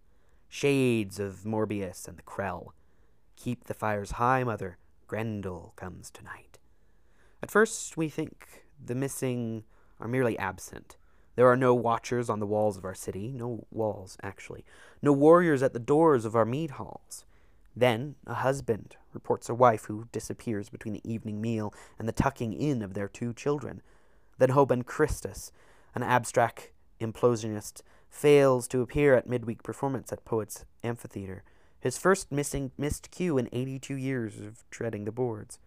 Shades 0.49 1.21
of 1.21 1.45
Morbius 1.45 2.09
and 2.09 2.17
the 2.17 2.23
Krell. 2.23 2.69
Keep 3.37 3.65
the 3.65 3.75
fires 3.75 4.13
high, 4.13 4.43
mother. 4.45 4.79
Grendel 5.07 5.75
comes 5.77 6.11
tonight. 6.11 6.59
At 7.43 7.51
first, 7.51 7.97
we 7.97 8.09
think 8.09 8.65
the 8.83 8.95
missing 8.95 9.65
are 9.99 10.09
merely 10.09 10.39
absent, 10.39 10.97
there 11.41 11.49
are 11.49 11.57
no 11.57 11.73
watchers 11.73 12.29
on 12.29 12.39
the 12.39 12.47
walls 12.47 12.77
of 12.77 12.85
our 12.85 12.95
city, 12.95 13.33
no 13.33 13.65
walls, 13.71 14.19
actually, 14.23 14.63
no 15.01 15.11
warriors 15.11 15.63
at 15.63 15.73
the 15.73 15.79
doors 15.79 16.27
of 16.27 16.37
our 16.37 16.45
mead 16.45 16.73
halls. 16.73 17.25
Then 17.75 18.17
a 18.27 18.35
husband 18.35 18.97
reports 19.15 19.49
a 19.49 19.55
wife 19.55 19.87
who 19.87 20.07
disappears 20.13 20.69
between 20.69 20.93
the 20.93 21.11
evening 21.11 21.41
meal 21.41 21.73
and 21.99 22.07
the 22.07 22.13
tucking 22.13 22.53
in 22.53 22.83
of 22.83 22.93
their 22.93 23.09
two 23.09 23.33
children. 23.33 23.81
Then 24.37 24.51
Hoban 24.51 24.85
Christus, 24.85 25.51
an 25.95 26.03
abstract 26.03 26.73
implosionist, 27.01 27.81
fails 28.11 28.69
to 28.69 28.83
appear 28.83 29.15
at 29.15 29.27
midweek 29.27 29.63
performance 29.63 30.13
at 30.13 30.27
Poets 30.27 30.67
Amphitheater, 30.85 31.43
his 31.81 31.97
first 31.97 32.31
missing 32.31 32.71
missed 32.77 33.11
cue 33.11 33.39
in 33.39 33.49
82 33.51 33.95
years 33.95 34.39
of 34.43 34.63
treading 34.71 35.07
the 35.07 35.11
boards. 35.11 35.59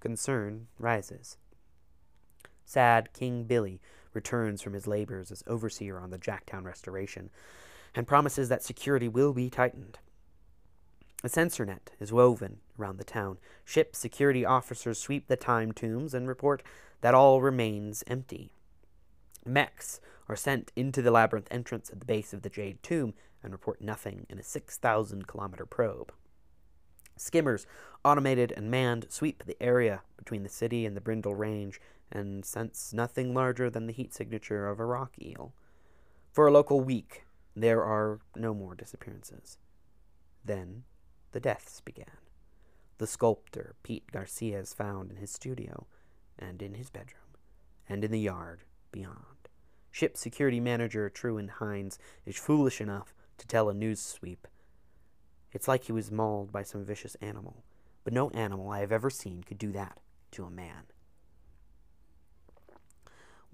Concern 0.00 0.66
rises. 0.78 1.38
Sad 2.66 3.14
King 3.14 3.44
Billy 3.44 3.80
returns 4.14 4.62
from 4.62 4.72
his 4.72 4.86
labors 4.86 5.30
as 5.30 5.42
overseer 5.46 5.98
on 5.98 6.10
the 6.10 6.18
Jacktown 6.18 6.64
restoration 6.64 7.30
and 7.94 8.06
promises 8.06 8.48
that 8.48 8.62
security 8.62 9.08
will 9.08 9.32
be 9.32 9.48
tightened. 9.50 9.98
A 11.22 11.28
sensor 11.28 11.64
net 11.64 11.92
is 12.00 12.12
woven 12.12 12.58
around 12.78 12.98
the 12.98 13.04
town. 13.04 13.38
Ship 13.64 13.96
security 13.96 14.44
officers 14.44 14.98
sweep 14.98 15.26
the 15.26 15.36
time 15.36 15.72
tombs 15.72 16.12
and 16.12 16.28
report 16.28 16.62
that 17.00 17.14
all 17.14 17.40
remains 17.40 18.04
empty. 18.06 18.50
Mechs 19.46 20.00
are 20.28 20.36
sent 20.36 20.72
into 20.76 21.02
the 21.02 21.10
labyrinth 21.10 21.48
entrance 21.50 21.90
at 21.90 22.00
the 22.00 22.06
base 22.06 22.32
of 22.32 22.42
the 22.42 22.50
Jade 22.50 22.82
Tomb 22.82 23.14
and 23.42 23.52
report 23.52 23.80
nothing 23.80 24.26
in 24.28 24.38
a 24.38 24.42
6,000 24.42 25.26
kilometer 25.26 25.66
probe. 25.66 26.12
Skimmers, 27.16 27.66
automated 28.04 28.52
and 28.52 28.70
manned, 28.70 29.06
sweep 29.08 29.44
the 29.44 29.62
area 29.62 30.02
between 30.16 30.42
the 30.42 30.48
city 30.48 30.84
and 30.84 30.96
the 30.96 31.00
Brindle 31.00 31.34
Range 31.34 31.80
and 32.14 32.44
sense 32.44 32.92
nothing 32.94 33.34
larger 33.34 33.68
than 33.68 33.86
the 33.86 33.92
heat 33.92 34.14
signature 34.14 34.66
of 34.68 34.80
a 34.80 34.86
rock 34.86 35.12
eel. 35.20 35.52
For 36.32 36.46
a 36.46 36.52
local 36.52 36.80
week, 36.80 37.26
there 37.54 37.82
are 37.82 38.20
no 38.34 38.54
more 38.54 38.74
disappearances. 38.74 39.58
Then 40.44 40.84
the 41.32 41.40
deaths 41.40 41.80
began. 41.80 42.18
The 42.98 43.06
sculptor 43.06 43.74
Pete 43.82 44.10
Garcia 44.12 44.60
is 44.60 44.72
found 44.72 45.10
in 45.10 45.16
his 45.16 45.32
studio, 45.32 45.86
and 46.38 46.62
in 46.62 46.74
his 46.74 46.90
bedroom, 46.90 47.36
and 47.88 48.04
in 48.04 48.10
the 48.10 48.20
yard 48.20 48.62
beyond. 48.92 49.48
Ship 49.90 50.16
security 50.16 50.60
manager 50.60 51.10
Truan 51.10 51.48
Hines 51.48 51.98
is 52.24 52.36
foolish 52.36 52.80
enough 52.80 53.12
to 53.38 53.46
tell 53.46 53.68
a 53.68 53.74
news 53.74 54.00
sweep. 54.00 54.46
It's 55.52 55.68
like 55.68 55.84
he 55.84 55.92
was 55.92 56.10
mauled 56.10 56.50
by 56.52 56.62
some 56.62 56.84
vicious 56.84 57.16
animal. 57.16 57.64
but 58.04 58.12
no 58.12 58.30
animal 58.30 58.70
I 58.70 58.80
have 58.80 58.92
ever 58.92 59.10
seen 59.10 59.42
could 59.42 59.58
do 59.58 59.72
that 59.72 59.98
to 60.32 60.44
a 60.44 60.50
man. 60.50 60.84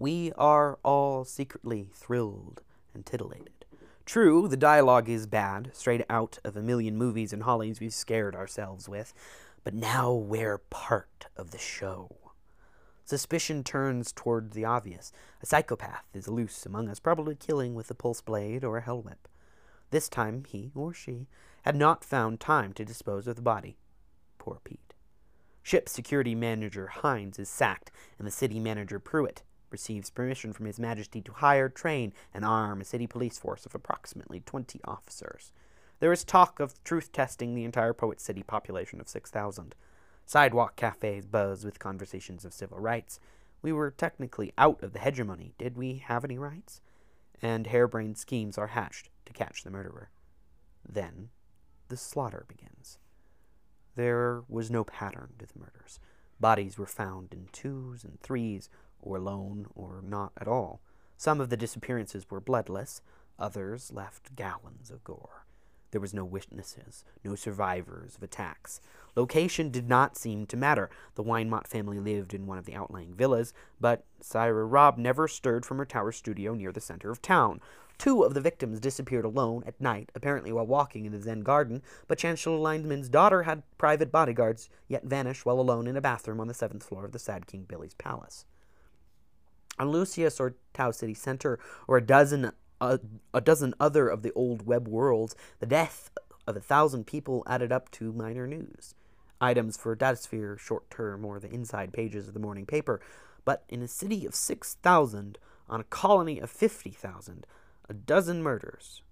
We 0.00 0.32
are 0.38 0.78
all 0.82 1.26
secretly 1.26 1.90
thrilled 1.92 2.62
and 2.94 3.04
titillated. 3.04 3.66
True, 4.06 4.48
the 4.48 4.56
dialogue 4.56 5.10
is 5.10 5.26
bad, 5.26 5.72
straight 5.74 6.06
out 6.08 6.38
of 6.42 6.56
a 6.56 6.62
million 6.62 6.96
movies 6.96 7.34
and 7.34 7.42
hollies 7.42 7.80
we've 7.80 7.92
scared 7.92 8.34
ourselves 8.34 8.88
with, 8.88 9.12
but 9.62 9.74
now 9.74 10.10
we're 10.14 10.56
part 10.56 11.26
of 11.36 11.50
the 11.50 11.58
show. 11.58 12.16
Suspicion 13.04 13.62
turns 13.62 14.10
toward 14.10 14.52
the 14.52 14.64
obvious. 14.64 15.12
A 15.42 15.46
psychopath 15.46 16.06
is 16.14 16.28
loose 16.28 16.64
among 16.64 16.88
us, 16.88 16.98
probably 16.98 17.34
killing 17.34 17.74
with 17.74 17.90
a 17.90 17.94
pulse 17.94 18.22
blade 18.22 18.64
or 18.64 18.78
a 18.78 18.82
hell 18.82 19.02
whip. 19.02 19.28
This 19.90 20.08
time 20.08 20.44
he 20.48 20.72
or 20.74 20.94
she 20.94 21.26
had 21.64 21.76
not 21.76 22.06
found 22.06 22.40
time 22.40 22.72
to 22.72 22.86
dispose 22.86 23.26
of 23.26 23.36
the 23.36 23.42
body. 23.42 23.76
Poor 24.38 24.62
Pete. 24.64 24.94
Ship 25.62 25.90
security 25.90 26.34
manager 26.34 26.86
Hines 26.86 27.38
is 27.38 27.50
sacked, 27.50 27.90
and 28.18 28.26
the 28.26 28.32
city 28.32 28.58
manager 28.58 28.98
Pruitt 28.98 29.42
receives 29.70 30.10
permission 30.10 30.52
from 30.52 30.66
His 30.66 30.80
Majesty 30.80 31.20
to 31.22 31.32
hire, 31.32 31.68
train, 31.68 32.12
and 32.34 32.44
arm 32.44 32.80
a 32.80 32.84
city 32.84 33.06
police 33.06 33.38
force 33.38 33.66
of 33.66 33.74
approximately 33.74 34.40
20 34.40 34.80
officers. 34.84 35.52
There 36.00 36.12
is 36.12 36.24
talk 36.24 36.60
of 36.60 36.82
truth 36.82 37.12
testing 37.12 37.54
the 37.54 37.64
entire 37.64 37.92
Poet 37.92 38.20
City 38.20 38.42
population 38.42 39.00
of 39.00 39.08
6,000. 39.08 39.74
Sidewalk 40.26 40.76
cafes 40.76 41.26
buzz 41.26 41.64
with 41.64 41.78
conversations 41.78 42.44
of 42.44 42.54
civil 42.54 42.78
rights. 42.78 43.20
We 43.62 43.72
were 43.72 43.90
technically 43.90 44.52
out 44.56 44.82
of 44.82 44.92
the 44.92 45.00
hegemony. 45.00 45.52
Did 45.58 45.76
we 45.76 46.02
have 46.06 46.24
any 46.24 46.38
rights? 46.38 46.80
And 47.42 47.66
harebrained 47.66 48.16
schemes 48.16 48.56
are 48.56 48.68
hatched 48.68 49.10
to 49.26 49.32
catch 49.32 49.62
the 49.62 49.70
murderer. 49.70 50.10
Then 50.88 51.30
the 51.88 51.96
slaughter 51.96 52.44
begins. 52.48 52.98
There 53.96 54.42
was 54.48 54.70
no 54.70 54.84
pattern 54.84 55.34
to 55.38 55.46
the 55.46 55.58
murders. 55.58 56.00
Bodies 56.38 56.78
were 56.78 56.86
found 56.86 57.34
in 57.34 57.48
twos 57.52 58.04
and 58.04 58.18
threes, 58.20 58.70
or 59.02 59.16
alone, 59.16 59.66
or 59.74 60.02
not 60.02 60.32
at 60.40 60.48
all. 60.48 60.80
Some 61.16 61.40
of 61.40 61.50
the 61.50 61.56
disappearances 61.56 62.26
were 62.30 62.40
bloodless, 62.40 63.02
others 63.38 63.92
left 63.92 64.34
gallons 64.36 64.90
of 64.90 65.04
gore. 65.04 65.44
There 65.90 66.00
was 66.00 66.14
no 66.14 66.24
witnesses, 66.24 67.04
no 67.24 67.34
survivors 67.34 68.16
of 68.16 68.22
attacks. 68.22 68.80
Location 69.16 69.70
did 69.70 69.88
not 69.88 70.16
seem 70.16 70.46
to 70.46 70.56
matter. 70.56 70.88
The 71.16 71.24
Weinmott 71.24 71.66
family 71.66 71.98
lived 71.98 72.32
in 72.32 72.46
one 72.46 72.58
of 72.58 72.64
the 72.64 72.74
outlying 72.74 73.12
villas, 73.14 73.52
but 73.80 74.04
Syra 74.20 74.64
Robb 74.64 74.98
never 74.98 75.26
stirred 75.26 75.66
from 75.66 75.78
her 75.78 75.84
tower 75.84 76.12
studio 76.12 76.54
near 76.54 76.70
the 76.70 76.80
center 76.80 77.10
of 77.10 77.20
town. 77.20 77.60
Two 77.98 78.22
of 78.22 78.34
the 78.34 78.40
victims 78.40 78.80
disappeared 78.80 79.24
alone 79.24 79.62
at 79.66 79.80
night, 79.80 80.10
apparently 80.14 80.52
while 80.52 80.66
walking 80.66 81.04
in 81.04 81.12
the 81.12 81.20
Zen 81.20 81.40
garden, 81.40 81.82
but 82.06 82.16
Chancellor 82.18 82.56
Lindman's 82.56 83.10
daughter 83.10 83.42
had 83.42 83.62
private 83.76 84.10
bodyguards, 84.12 84.70
yet 84.88 85.04
vanished 85.04 85.44
while 85.44 85.60
alone 85.60 85.86
in 85.86 85.96
a 85.96 86.00
bathroom 86.00 86.40
on 86.40 86.48
the 86.48 86.54
seventh 86.54 86.84
floor 86.84 87.04
of 87.04 87.12
the 87.12 87.18
Sad 87.18 87.46
King 87.46 87.64
Billy's 87.68 87.94
palace. 87.94 88.46
On 89.78 89.88
Lusus 89.88 90.40
or 90.40 90.56
Tau 90.74 90.90
Ceti 90.90 91.14
Center, 91.14 91.58
or 91.88 91.96
a 91.96 92.06
dozen 92.06 92.52
a, 92.80 92.98
a 93.34 93.40
dozen 93.40 93.74
other 93.78 94.08
of 94.08 94.22
the 94.22 94.32
old 94.32 94.66
web 94.66 94.88
worlds, 94.88 95.34
the 95.58 95.66
death 95.66 96.10
of 96.46 96.56
a 96.56 96.60
thousand 96.60 97.06
people 97.06 97.42
added 97.46 97.72
up 97.72 97.90
to 97.92 98.12
minor 98.12 98.46
news. 98.46 98.94
Items 99.40 99.76
for 99.76 99.96
Datasphere 99.96 100.58
short 100.58 100.90
term 100.90 101.24
or 101.24 101.38
the 101.38 101.52
inside 101.52 101.92
pages 101.92 102.28
of 102.28 102.34
the 102.34 102.40
morning 102.40 102.66
paper. 102.66 103.00
But 103.44 103.64
in 103.68 103.82
a 103.82 103.88
city 103.88 104.26
of 104.26 104.34
6,000, 104.34 105.38
on 105.68 105.80
a 105.80 105.84
colony 105.84 106.40
of 106.40 106.50
50,000, 106.50 107.46
a 107.88 107.94
dozen 107.94 108.42
murders, 108.42 109.02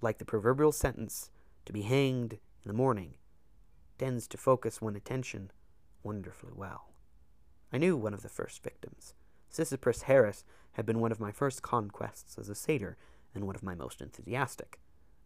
like 0.00 0.18
the 0.18 0.24
proverbial 0.24 0.72
sentence, 0.72 1.30
to 1.66 1.72
be 1.72 1.82
hanged 1.82 2.34
in 2.34 2.68
the 2.68 2.72
morning, 2.72 3.14
tends 3.98 4.26
to 4.28 4.38
focus 4.38 4.80
one's 4.80 4.96
attention 4.96 5.50
wonderfully 6.02 6.52
well. 6.54 6.88
I 7.72 7.78
knew 7.78 7.96
one 7.96 8.14
of 8.14 8.22
the 8.22 8.28
first 8.28 8.62
victims. 8.62 9.14
Sisyphus 9.50 10.02
Harris 10.02 10.44
had 10.74 10.86
been 10.86 11.00
one 11.00 11.10
of 11.10 11.18
my 11.18 11.32
first 11.32 11.60
conquests 11.60 12.38
as 12.38 12.48
a 12.48 12.54
satyr, 12.54 12.96
and 13.34 13.44
one 13.44 13.56
of 13.56 13.64
my 13.64 13.74
most 13.74 14.00
enthusiastic. 14.00 14.78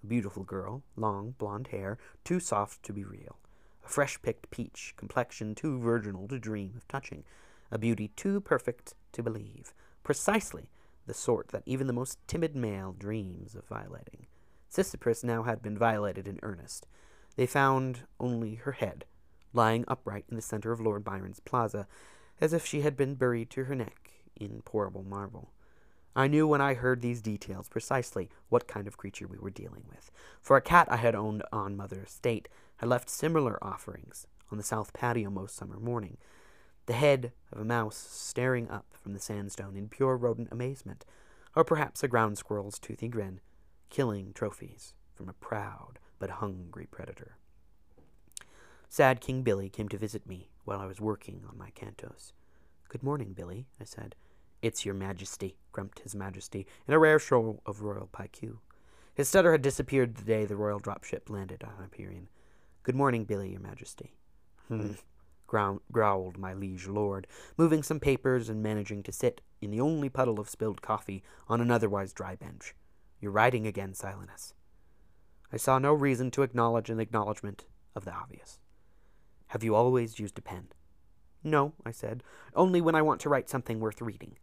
A 0.03 0.07
beautiful 0.07 0.45
girl, 0.45 0.83
long 0.97 1.35
blonde 1.37 1.69
hair, 1.69 1.99
too 2.25 2.41
soft 2.41 2.83
to 2.85 2.95
be 2.95 3.05
real. 3.05 3.39
A 3.85 3.89
fresh 3.89 4.21
picked 4.23 4.51
peach, 4.51 4.95
complexion 4.97 5.55
too 5.55 5.79
virginal 5.79 6.27
to 6.29 6.39
dream 6.39 6.73
of 6.75 6.89
touching. 6.89 7.25
A 7.71 7.79
beauty 7.79 8.09
too 8.17 8.41
perfect 8.41 8.95
to 9.13 9.23
believe. 9.23 9.75
Precisely 10.03 10.71
the 11.07 11.15
sort 11.15 11.49
that 11.49 11.63
even 11.67 11.87
the 11.87 11.93
most 11.93 12.19
timid 12.27 12.57
male 12.57 12.95
dreams 12.99 13.55
of 13.55 13.67
violating. 13.67 14.27
Sisyphus 14.71 15.23
now 15.23 15.43
had 15.43 15.61
been 15.61 15.77
violated 15.77 16.27
in 16.27 16.41
earnest. 16.43 16.87
They 17.37 17.47
found 17.47 18.01
only 18.19 18.55
her 18.55 18.73
head, 18.73 19.05
lying 19.53 19.85
upright 19.87 20.25
in 20.31 20.37
the 20.37 20.43
center 20.43 20.73
of 20.73 20.81
Lord 20.81 21.05
Byron's 21.05 21.41
plaza, 21.41 21.87
as 22.41 22.55
if 22.55 22.65
she 22.65 22.81
had 22.81 22.97
been 22.97 23.17
buried 23.17 23.51
to 23.51 23.65
her 23.65 23.75
neck 23.75 24.04
in 24.37 24.63
pourable 24.65 25.07
marble. 25.07 25.51
I 26.17 26.29
knew 26.29 26.47
when 26.47 26.61
I 26.61 26.75
heard 26.75 27.03
these 27.03 27.21
details 27.21 27.69
precisely 27.69 28.31
what 28.49 28.69
kind 28.69 28.87
of 28.87 28.97
creature 28.97 29.27
we 29.27 29.39
were 29.39 29.51
dealing 29.51 29.85
with, 29.89 30.13
for 30.41 30.57
a 30.57 30.63
cat 30.63 30.87
I 30.91 30.97
had 30.97 31.15
owned 31.15 31.43
on 31.53 31.77
Mother 31.77 32.03
Estate 32.03 32.49
had 32.77 32.89
left 32.89 33.11
similar 33.11 33.63
offerings 33.63 34.27
on 34.53 34.59
the 34.59 34.65
south 34.65 34.93
patio 34.93 35.31
most 35.31 35.57
summer 35.57 35.81
morning. 35.81 36.17
The 36.87 36.93
head 36.93 37.33
of 37.51 37.61
a 37.61 37.65
mouse 37.65 37.97
staring 37.97 38.71
up 38.71 38.87
from 38.93 39.13
the 39.13 39.21
sandstone 39.21 39.77
in 39.77 39.89
pure 39.89 40.17
rodent 40.17 40.49
amazement, 40.53 41.05
or 41.57 41.65
perhaps 41.65 42.03
a 42.03 42.09
ground 42.09 42.39
squirrel's 42.39 42.79
toothy 42.79 43.09
grin, 43.09 43.41
killing 43.91 44.33
trophies 44.35 44.95
from 45.15 45.29
a 45.29 45.35
proud 45.35 45.99
but 46.19 46.31
hungry 46.31 46.87
predator. 46.91 47.39
Sad 48.89 49.21
King 49.21 49.43
Billy 49.43 49.69
came 49.69 49.89
to 49.89 49.99
visit 49.99 50.29
me 50.29 50.51
while 50.65 50.79
I 50.79 50.87
was 50.87 51.01
working 51.01 51.43
on 51.49 51.59
my 51.59 51.71
cantos. 51.71 52.33
Good 52.89 53.03
morning, 53.03 53.33
Billy, 53.33 53.67
I 53.81 53.85
said. 53.85 54.15
It's 54.65 54.87
your 54.87 54.95
majesty, 54.95 55.59
grumped 55.73 55.99
his 55.99 56.15
majesty, 56.15 56.67
in 56.89 56.95
a 56.95 56.99
rare 56.99 57.19
show 57.19 57.61
of 57.67 57.83
royal 57.83 58.09
pique. 58.19 58.51
His 59.15 59.29
stutter 59.29 59.53
had 59.53 59.61
disappeared 59.61 60.15
the 60.15 60.25
day 60.25 60.47
the 60.47 60.57
royal 60.57 60.81
dropship 60.81 61.29
landed 61.29 61.63
on 61.63 61.75
Hyperion. 61.79 62.29
Good 62.83 62.95
morning, 62.95 63.25
Billy, 63.25 63.51
your 63.51 63.61
majesty. 63.61 64.15
Hmm, 64.69 64.93
growled 65.47 66.39
my 66.39 66.55
liege 66.55 66.87
lord, 66.87 67.27
moving 67.59 67.83
some 67.83 68.01
papers 68.01 68.49
and 68.49 68.63
managing 68.63 69.03
to 69.03 69.13
sit 69.13 69.43
in 69.61 69.71
the 69.71 69.83
only 69.83 70.09
puddle 70.09 70.41
of 70.41 70.49
spilled 70.49 70.81
coffee 70.81 71.23
on 71.47 71.61
an 71.61 71.71
otherwise 71.71 72.15
dry 72.15 72.35
bench. 72.35 72.75
You're 73.21 73.33
writing 73.33 73.67
again, 73.67 73.93
Silenus. 73.93 74.55
I 75.53 75.59
saw 75.59 75.79
no 75.79 75.93
reason 75.93 76.31
to 76.31 76.43
acknowledge 76.43 76.89
an 76.89 77.01
acknowledgment 77.01 77.67
of 77.95 78.07
the 78.07 78.15
obvious. 78.15 78.61
Have 79.49 79.63
you 79.63 79.75
always 79.75 80.19
used 80.19 80.39
a 80.39 80.43
pen? 80.43 80.69
No, 81.43 81.75
I 81.85 81.91
said, 81.91 82.23
only 82.57 82.81
when 82.81 82.95
I 82.95 83.03
want 83.03 83.21
to 83.21 83.29
write 83.29 83.51
something 83.51 83.79
worth 83.79 84.01
reading. 84.01 84.39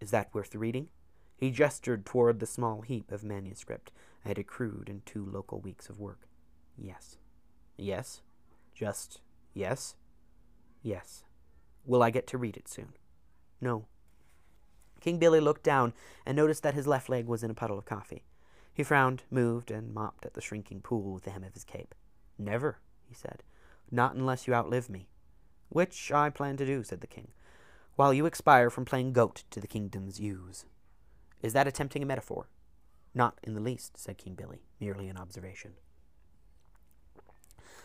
Is 0.00 0.10
that 0.10 0.32
worth 0.34 0.54
reading? 0.54 0.88
He 1.36 1.50
gestured 1.50 2.06
toward 2.06 2.40
the 2.40 2.46
small 2.46 2.80
heap 2.80 3.12
of 3.12 3.22
manuscript 3.22 3.92
I 4.24 4.28
had 4.28 4.38
accrued 4.38 4.88
in 4.88 5.02
two 5.04 5.24
local 5.24 5.60
weeks 5.60 5.88
of 5.88 6.00
work. 6.00 6.28
Yes. 6.76 7.18
Yes? 7.76 8.22
Just 8.74 9.20
yes? 9.54 9.94
Yes. 10.82 11.24
Will 11.84 12.02
I 12.02 12.10
get 12.10 12.26
to 12.28 12.38
read 12.38 12.56
it 12.56 12.68
soon? 12.68 12.92
No. 13.60 13.86
King 15.00 15.18
Billy 15.18 15.40
looked 15.40 15.62
down 15.62 15.92
and 16.24 16.36
noticed 16.36 16.62
that 16.62 16.74
his 16.74 16.86
left 16.86 17.08
leg 17.08 17.26
was 17.26 17.42
in 17.42 17.50
a 17.50 17.54
puddle 17.54 17.78
of 17.78 17.84
coffee. 17.84 18.24
He 18.72 18.82
frowned, 18.82 19.22
moved, 19.30 19.70
and 19.70 19.94
mopped 19.94 20.26
at 20.26 20.34
the 20.34 20.40
shrinking 20.40 20.80
pool 20.80 21.14
with 21.14 21.24
the 21.24 21.30
hem 21.30 21.44
of 21.44 21.54
his 21.54 21.64
cape. 21.64 21.94
Never, 22.38 22.80
he 23.08 23.14
said. 23.14 23.42
Not 23.90 24.14
unless 24.14 24.46
you 24.46 24.54
outlive 24.54 24.90
me. 24.90 25.08
Which 25.68 26.12
I 26.12 26.30
plan 26.30 26.56
to 26.58 26.66
do, 26.66 26.82
said 26.82 27.00
the 27.00 27.06
king 27.06 27.28
while 27.96 28.14
you 28.14 28.26
expire 28.26 28.70
from 28.70 28.84
playing 28.84 29.12
goat 29.12 29.44
to 29.50 29.60
the 29.60 29.66
kingdom's 29.66 30.20
ewes. 30.20 30.66
Is 31.42 31.52
that 31.54 31.66
attempting 31.66 32.02
a 32.02 32.06
metaphor? 32.06 32.48
Not 33.14 33.38
in 33.42 33.54
the 33.54 33.60
least, 33.60 33.98
said 33.98 34.18
King 34.18 34.34
Billy, 34.34 34.62
merely 34.78 35.08
an 35.08 35.16
observation. 35.16 35.72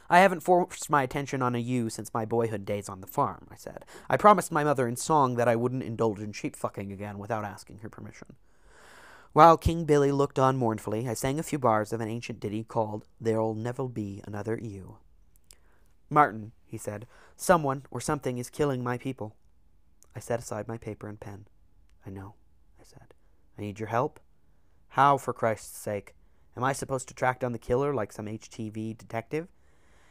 I 0.09 0.19
haven't 0.19 0.41
forced 0.41 0.89
my 0.89 1.03
attention 1.03 1.41
on 1.41 1.55
a 1.55 1.59
ewe 1.59 1.89
since 1.89 2.13
my 2.13 2.25
boyhood 2.25 2.65
days 2.65 2.89
on 2.89 2.99
the 2.99 3.07
farm, 3.07 3.47
I 3.49 3.55
said. 3.55 3.85
I 4.09 4.17
promised 4.17 4.51
my 4.51 4.65
mother 4.65 4.85
in 4.85 4.97
song 4.97 5.35
that 5.35 5.47
I 5.47 5.55
wouldn't 5.55 5.83
indulge 5.83 6.19
in 6.19 6.33
sheep 6.33 6.57
fucking 6.57 6.91
again 6.91 7.17
without 7.17 7.45
asking 7.45 7.77
her 7.77 7.89
permission. 7.89 8.35
While 9.31 9.55
King 9.55 9.85
Billy 9.85 10.11
looked 10.11 10.37
on 10.37 10.57
mournfully, 10.57 11.07
I 11.07 11.13
sang 11.13 11.39
a 11.39 11.43
few 11.43 11.57
bars 11.57 11.93
of 11.93 12.01
an 12.01 12.09
ancient 12.09 12.41
ditty 12.41 12.65
called 12.65 13.05
There'll 13.21 13.55
Never 13.55 13.87
Be 13.87 14.21
Another 14.27 14.59
Ewe. 14.61 14.97
Martin, 16.09 16.51
he 16.65 16.77
said, 16.77 17.07
someone 17.37 17.85
or 17.89 18.01
something 18.01 18.37
is 18.37 18.49
killing 18.49 18.83
my 18.83 18.97
people. 18.97 19.37
I 20.15 20.19
set 20.19 20.39
aside 20.39 20.67
my 20.67 20.77
paper 20.77 21.07
and 21.07 21.19
pen. 21.19 21.47
I 22.05 22.09
know, 22.09 22.35
I 22.79 22.83
said. 22.83 23.13
I 23.57 23.61
need 23.61 23.79
your 23.79 23.89
help. 23.89 24.19
How, 24.89 25.17
for 25.17 25.33
Christ's 25.33 25.77
sake? 25.77 26.15
Am 26.57 26.63
I 26.63 26.73
supposed 26.73 27.07
to 27.07 27.13
track 27.13 27.39
down 27.39 27.53
the 27.53 27.59
killer 27.59 27.93
like 27.93 28.11
some 28.11 28.25
HTV 28.25 28.97
detective? 28.97 29.47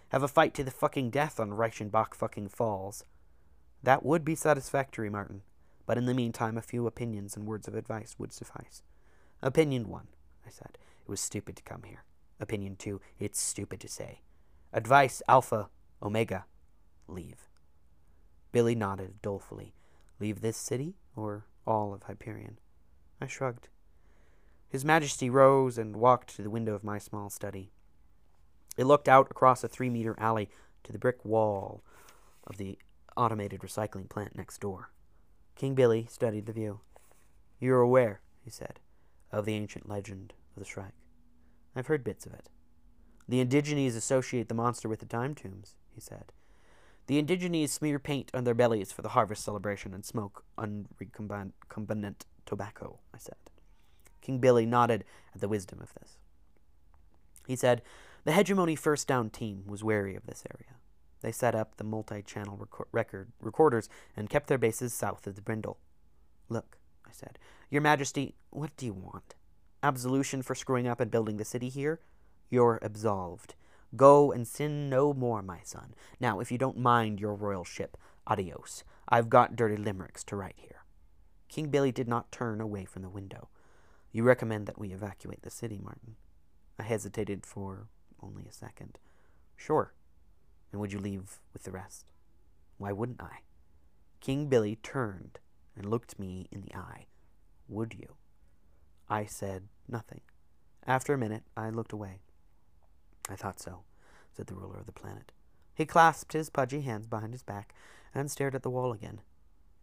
Have 0.09 0.23
a 0.23 0.29
fight 0.29 0.55
to 0.55 0.65
the 0.65 0.71
fucking 0.71 1.11
death 1.11 1.39
on 1.39 1.51
Reichenbach 1.51 2.15
fucking 2.15 2.49
Falls? 2.49 3.05
That 3.83 4.05
would 4.05 4.25
be 4.25 4.35
satisfactory, 4.35 5.11
Martin. 5.11 5.43
But 5.87 5.99
in 5.99 6.07
the 6.07 6.15
meantime, 6.15 6.57
a 6.57 6.63
few 6.63 6.87
opinions 6.87 7.37
and 7.37 7.47
words 7.47 7.69
of 7.69 7.75
advice 7.75 8.17
would 8.19 8.33
suffice. 8.33 8.83
Opinion 9.43 9.89
one, 9.89 10.09
I 10.47 10.51
said. 10.51 10.79
It 11.03 11.09
was 11.09 11.21
stupid 11.21 11.57
to 11.57 11.63
come 11.63 11.83
here. 11.85 12.05
Opinion 12.39 12.77
two, 12.77 13.01
it's 13.19 13.41
stupid 13.41 13.81
to 13.81 13.89
say. 13.89 14.21
Advice 14.73 15.23
alpha, 15.29 15.69
Omega. 16.03 16.47
Leave. 17.07 17.49
Billy 18.53 18.75
nodded 18.75 19.21
dolefully. 19.21 19.75
Leave 20.21 20.41
this 20.41 20.57
city, 20.57 20.97
or 21.17 21.47
all 21.67 21.95
of 21.95 22.05
Hyperion? 22.05 22.59
I 23.21 23.27
shrugged. 23.27 23.69
His 24.69 24.85
Majesty 24.85 25.29
rose 25.29 25.79
and 25.79 25.97
walked 25.97 26.37
to 26.37 26.43
the 26.43 26.51
window 26.51 26.75
of 26.75 26.85
my 26.85 26.99
small 26.99 27.31
study. 27.31 27.73
It 28.77 28.85
looked 28.85 29.09
out 29.09 29.29
across 29.31 29.65
a 29.65 29.69
three 29.69 29.91
meter 29.91 30.15
alley 30.19 30.49
to 30.85 30.93
the 30.93 30.99
brick 30.99 31.25
wall 31.25 31.83
of 32.47 32.57
the 32.57 32.79
automated 33.17 33.61
recycling 33.61 34.09
plant 34.09 34.37
next 34.37 34.61
door. 34.61 34.91
King 35.57 35.75
Billy 35.75 36.07
studied 36.09 36.47
the 36.47 36.53
view. 36.53 36.81
You're 37.59 37.81
aware, 37.81 38.21
he 38.45 38.51
said, 38.51 38.81
of 39.33 39.45
the 39.45 39.55
ancient 39.55 39.89
legend 39.89 40.35
of 40.57 40.61
the 40.61 40.69
Shrike. 40.69 40.95
I've 41.75 41.89
heard 41.89 42.05
bits 42.05 42.27
of 42.27 42.33
it. 42.33 42.49
The 43.29 43.45
Indigenes 43.45 43.97
associate 43.97 44.49
the 44.49 44.55
monster 44.55 44.89
with 44.89 45.01
the 45.01 45.07
time 45.07 45.35
tombs, 45.35 45.75
he 45.95 46.01
said. 46.01 46.33
The 47.11 47.21
Indigenes 47.21 47.73
smear 47.73 47.99
paint 47.99 48.31
on 48.35 48.45
their 48.45 48.55
bellies 48.55 48.93
for 48.93 49.03
the 49.03 49.09
harvest 49.09 49.43
celebration 49.43 49.93
and 49.93 50.05
smoke 50.05 50.45
unrecombinant 50.57 52.21
tobacco, 52.47 53.01
I 53.13 53.19
said. 53.19 53.35
King 54.21 54.39
Billy 54.39 54.65
nodded 54.65 55.03
at 55.35 55.41
the 55.41 55.49
wisdom 55.49 55.81
of 55.83 55.93
this. 55.95 56.19
He 57.49 57.57
said, 57.57 57.83
The 58.23 58.31
Hegemony 58.31 58.77
First 58.77 59.09
Down 59.09 59.29
team 59.29 59.65
was 59.67 59.83
wary 59.83 60.15
of 60.15 60.27
this 60.27 60.45
area. 60.55 60.77
They 61.21 61.33
set 61.33 61.57
up 61.57 61.79
the 61.79 61.83
multi 61.83 62.23
channel 62.23 62.57
rec- 62.57 62.87
record 62.93 63.33
recorders 63.41 63.89
and 64.17 64.31
kept 64.31 64.47
their 64.47 64.57
bases 64.57 64.95
south 64.95 65.27
of 65.27 65.35
the 65.35 65.43
Brindle. 65.43 65.79
Look, 66.49 66.79
I 67.05 67.11
said, 67.11 67.41
Your 67.71 67.83
Majesty, 67.83 68.37
what 68.51 68.77
do 68.77 68.87
you 68.87 68.95
want? 68.95 69.35
Absolution 69.83 70.43
for 70.43 70.55
screwing 70.55 70.87
up 70.87 71.01
and 71.01 71.11
building 71.11 71.39
the 71.39 71.45
city 71.45 71.71
here? 71.71 71.99
You're 72.51 72.79
absolved. 72.83 73.57
Go 73.97 74.31
and 74.31 74.47
sin 74.47 74.89
no 74.89 75.13
more, 75.13 75.43
my 75.43 75.61
son. 75.65 75.95
Now, 76.21 76.41
if 76.41 76.53
you 76.53 76.59
don't 76.59 76.79
mind 76.79 77.21
your 77.21 77.35
royal 77.35 77.65
ship, 77.65 77.97
adios. 78.27 78.85
I've 79.09 79.29
got 79.29 79.57
dirty 79.57 79.77
limericks 79.77 80.23
to 80.25 80.37
write 80.37 80.55
here. 80.57 80.85
King 81.49 81.69
Billy 81.69 81.91
did 81.91 82.07
not 82.07 82.31
turn 82.31 82.61
away 82.61 82.85
from 82.85 83.03
the 83.03 83.09
window. 83.09 83.49
You 84.13 84.23
recommend 84.23 84.67
that 84.67 84.79
we 84.79 84.93
evacuate 84.93 85.43
the 85.43 85.51
city, 85.51 85.81
Martin? 85.83 86.17
I 86.79 86.85
hesitated 86.85 87.45
for 87.45 87.89
only 88.23 88.45
a 88.49 88.53
second. 88.53 88.99
Sure. 89.57 89.93
And 90.71 90.81
would 90.81 90.93
you 90.93 91.01
leave 91.01 91.41
with 91.53 91.65
the 91.65 91.73
rest? 91.73 92.07
Why 92.79 92.93
wouldn't 92.93 93.21
I? 93.21 93.41
King 94.21 94.47
Billy 94.47 94.77
turned 94.77 95.41
and 95.77 95.91
looked 95.91 96.19
me 96.19 96.47
in 96.53 96.61
the 96.61 96.75
eye. 96.75 97.07
Would 97.69 97.95
you? 97.95 98.15
I 99.09 99.25
said 99.25 99.65
nothing. 99.89 100.21
After 100.87 101.13
a 101.13 101.19
minute, 101.19 101.43
I 101.57 101.71
looked 101.71 101.93
away. 101.93 102.21
I 103.31 103.37
thought 103.37 103.61
so, 103.61 103.81
said 104.33 104.47
the 104.47 104.55
ruler 104.55 104.79
of 104.79 104.87
the 104.87 104.93
planet. 104.93 105.33
He 105.75 105.87
clasped 105.87 106.33
his 106.33 106.51
pudgy 106.51 106.83
hands 106.83 107.07
behind 107.07 107.33
his 107.33 107.43
back 107.43 107.75
and 108.15 108.31
stared 108.31 108.55
at 108.55 108.63
the 108.63 108.71
wall 108.71 108.93
again. 108.93 109.21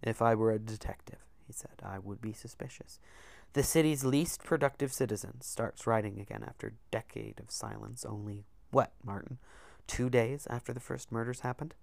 If 0.04 0.22
I 0.22 0.36
were 0.36 0.52
a 0.52 0.60
detective, 0.60 1.26
he 1.46 1.54
said, 1.54 1.82
I 1.82 1.98
would 1.98 2.22
be 2.22 2.34
suspicious. 2.34 3.00
The 3.54 3.64
city's 3.64 4.04
least 4.04 4.44
productive 4.44 4.94
citizen 4.94 5.42
starts 5.42 5.88
writing 5.88 6.20
again 6.20 6.44
after 6.46 6.68
a 6.68 6.92
decade 6.92 7.40
of 7.40 7.50
silence. 7.50 8.06
Only 8.06 8.46
what, 8.72 8.92
Martin? 9.04 9.40
Two 9.88 10.10
days 10.10 10.46
after 10.50 10.74
the 10.74 10.80
first 10.80 11.12
murders 11.12 11.40
happened? 11.40 11.74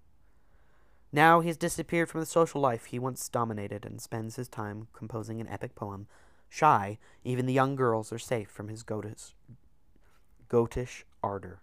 Now 1.11 1.39
he 1.39 1.47
has 1.47 1.57
disappeared 1.57 2.09
from 2.09 2.19
the 2.19 2.25
social 2.25 2.61
life 2.61 2.85
he 2.85 2.99
once 2.99 3.27
dominated 3.27 3.85
and 3.85 3.99
spends 3.99 4.35
his 4.35 4.47
time 4.47 4.87
composing 4.93 5.41
an 5.41 5.47
epic 5.49 5.75
poem. 5.75 6.07
Shy, 6.47 6.99
even 7.23 7.47
the 7.47 7.53
young 7.53 7.75
girls 7.75 8.13
are 8.13 8.19
safe 8.19 8.49
from 8.49 8.67
his 8.67 8.83
goatish, 8.83 9.33
goatish 10.47 11.03
ardor. 11.25 11.59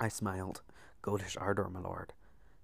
I 0.00 0.08
smiled. 0.08 0.62
Goatish 1.02 1.36
ardor, 1.40 1.68
my 1.68 1.80
lord. 1.80 2.12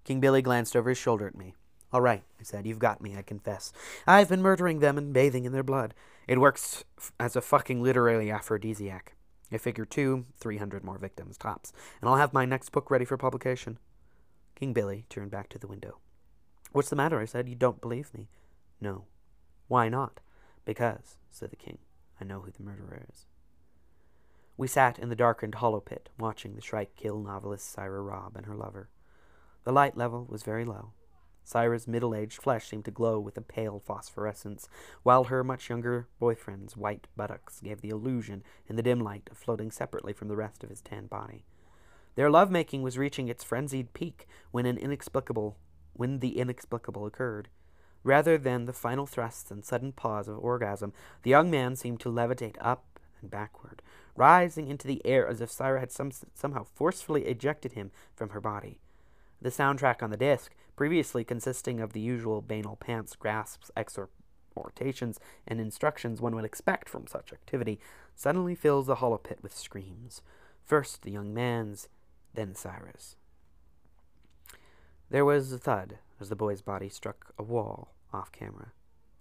King 0.03 0.19
Billy 0.19 0.41
glanced 0.41 0.75
over 0.75 0.89
his 0.89 0.97
shoulder 0.97 1.27
at 1.27 1.37
me. 1.37 1.53
All 1.93 2.01
right, 2.01 2.23
I 2.39 2.43
said, 2.43 2.65
you've 2.65 2.79
got 2.79 3.01
me, 3.01 3.15
I 3.15 3.21
confess. 3.21 3.71
I've 4.07 4.29
been 4.29 4.41
murdering 4.41 4.79
them 4.79 4.97
and 4.97 5.13
bathing 5.13 5.45
in 5.45 5.51
their 5.51 5.63
blood. 5.63 5.93
It 6.27 6.39
works 6.39 6.83
f- 6.97 7.11
as 7.19 7.35
a 7.35 7.41
fucking 7.41 7.81
literary 7.81 8.31
aphrodisiac. 8.31 9.15
I 9.51 9.57
figure 9.57 9.85
two, 9.85 10.25
three 10.37 10.57
hundred 10.57 10.83
more 10.83 10.97
victims, 10.99 11.37
tops, 11.37 11.73
and 11.99 12.09
I'll 12.09 12.17
have 12.17 12.33
my 12.33 12.45
next 12.45 12.71
book 12.71 12.91
ready 12.91 13.05
for 13.05 13.17
publication. 13.17 13.79
King 14.55 14.73
Billy 14.73 15.05
turned 15.09 15.31
back 15.31 15.49
to 15.49 15.57
the 15.57 15.67
window. 15.67 15.97
What's 16.71 16.89
the 16.89 16.95
matter? 16.95 17.19
I 17.19 17.25
said. 17.25 17.49
You 17.49 17.55
don't 17.55 17.81
believe 17.81 18.13
me? 18.13 18.29
No. 18.79 19.05
Why 19.67 19.89
not? 19.89 20.19
Because, 20.65 21.17
said 21.31 21.49
the 21.49 21.55
king, 21.55 21.79
I 22.21 22.25
know 22.25 22.41
who 22.41 22.51
the 22.51 22.63
murderer 22.63 23.01
is. 23.11 23.25
We 24.59 24.67
sat 24.67 24.99
in 24.99 25.07
the 25.07 25.15
darkened 25.15 25.55
hollow 25.55 25.79
pit, 25.79 26.09
watching 26.19 26.55
the 26.55 26.61
Shrike 26.61 26.97
kill 26.97 27.17
novelist 27.21 27.71
Syra 27.71 28.01
Robb 28.01 28.35
and 28.35 28.45
her 28.45 28.57
lover. 28.57 28.89
The 29.63 29.71
light 29.71 29.95
level 29.95 30.27
was 30.29 30.43
very 30.43 30.65
low. 30.65 30.91
Syra's 31.45 31.87
middle 31.87 32.13
aged 32.13 32.41
flesh 32.41 32.67
seemed 32.67 32.83
to 32.83 32.91
glow 32.91 33.21
with 33.21 33.37
a 33.37 33.41
pale 33.41 33.79
phosphorescence, 33.79 34.67
while 35.01 35.23
her 35.23 35.45
much 35.45 35.69
younger 35.69 36.09
boyfriend's 36.19 36.75
white 36.75 37.07
buttocks 37.15 37.61
gave 37.61 37.79
the 37.79 37.87
illusion, 37.87 38.43
in 38.67 38.75
the 38.75 38.83
dim 38.83 38.99
light, 38.99 39.29
of 39.31 39.37
floating 39.37 39.71
separately 39.71 40.11
from 40.11 40.27
the 40.27 40.35
rest 40.35 40.61
of 40.61 40.69
his 40.69 40.81
tan 40.81 41.07
body. 41.07 41.45
Their 42.15 42.29
lovemaking 42.29 42.81
was 42.81 42.97
reaching 42.97 43.29
its 43.29 43.45
frenzied 43.45 43.93
peak 43.93 44.27
when 44.51 44.65
an 44.65 44.77
inexplicable 44.77 45.55
when 45.93 46.19
the 46.19 46.37
inexplicable 46.37 47.05
occurred. 47.05 47.47
Rather 48.03 48.37
than 48.37 48.65
the 48.65 48.73
final 48.73 49.05
thrusts 49.05 49.51
and 49.51 49.63
sudden 49.63 49.93
pause 49.93 50.27
of 50.27 50.37
orgasm, 50.37 50.91
the 51.23 51.29
young 51.29 51.49
man 51.49 51.77
seemed 51.77 52.01
to 52.01 52.09
levitate 52.09 52.57
up 52.59 52.88
and 53.21 53.29
backward, 53.29 53.81
rising 54.15 54.67
into 54.67 54.87
the 54.87 55.01
air 55.05 55.27
as 55.27 55.41
if 55.41 55.51
Syra 55.51 55.79
had 55.79 55.91
some, 55.91 56.11
somehow 56.33 56.63
forcefully 56.63 57.25
ejected 57.25 57.73
him 57.73 57.91
from 58.15 58.29
her 58.29 58.41
body. 58.41 58.79
The 59.41 59.49
soundtrack 59.49 60.03
on 60.03 60.09
the 60.09 60.17
disc, 60.17 60.53
previously 60.75 61.23
consisting 61.23 61.79
of 61.79 61.93
the 61.93 61.99
usual 61.99 62.41
banal 62.41 62.75
pants, 62.75 63.15
grasps, 63.15 63.71
exhortations, 63.75 65.19
and 65.47 65.59
instructions 65.59 66.21
one 66.21 66.35
would 66.35 66.45
expect 66.45 66.89
from 66.89 67.07
such 67.07 67.31
activity, 67.31 67.79
suddenly 68.15 68.55
fills 68.55 68.87
the 68.87 68.95
hollow 68.95 69.17
pit 69.17 69.39
with 69.41 69.55
screams. 69.55 70.21
First 70.65 71.03
the 71.03 71.11
young 71.11 71.33
man's, 71.33 71.87
then 72.33 72.53
Syra's. 72.55 73.15
There 75.09 75.25
was 75.25 75.51
a 75.51 75.57
thud 75.57 75.97
as 76.19 76.29
the 76.29 76.35
boy's 76.35 76.61
body 76.61 76.89
struck 76.89 77.33
a 77.37 77.43
wall 77.43 77.93
off 78.13 78.31
camera. 78.31 78.73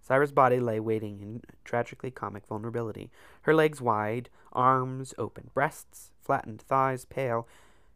Syra's 0.09 0.32
body 0.32 0.59
lay 0.59 0.80
waiting 0.80 1.20
in 1.20 1.42
tragically 1.64 2.11
comic 2.11 2.46
vulnerability, 2.46 3.11
her 3.42 3.54
legs 3.54 3.80
wide, 3.80 4.30
arms 4.52 5.12
open, 5.18 5.50
breasts 5.52 6.12
flattened, 6.20 6.62
thighs 6.62 7.04
pale, 7.04 7.46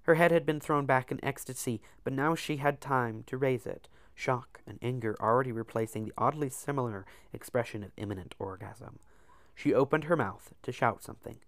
her 0.03 0.17
head 0.17 0.31
had 0.31 0.45
been 0.45 0.61
thrown 0.61 0.85
back 0.85 1.11
in 1.11 1.25
ecstasy, 1.25 1.81
but 2.05 2.13
now 2.13 2.35
she 2.35 2.57
had 2.57 2.81
time 2.81 3.23
to 3.27 3.39
raise 3.39 3.67
it, 3.67 3.89
shock 4.15 4.61
and 4.67 4.79
anger 4.83 5.17
already 5.21 5.53
replacing 5.53 6.05
the 6.05 6.13
oddly 6.19 6.51
similar 6.51 7.07
expression 7.33 7.83
of 7.83 7.93
imminent 7.97 8.35
orgasm. 8.39 8.99
She 9.55 9.73
opened 9.73 10.05
her 10.05 10.17
mouth 10.17 10.53
to 10.63 10.73
shout 10.73 11.03
something. 11.03 11.39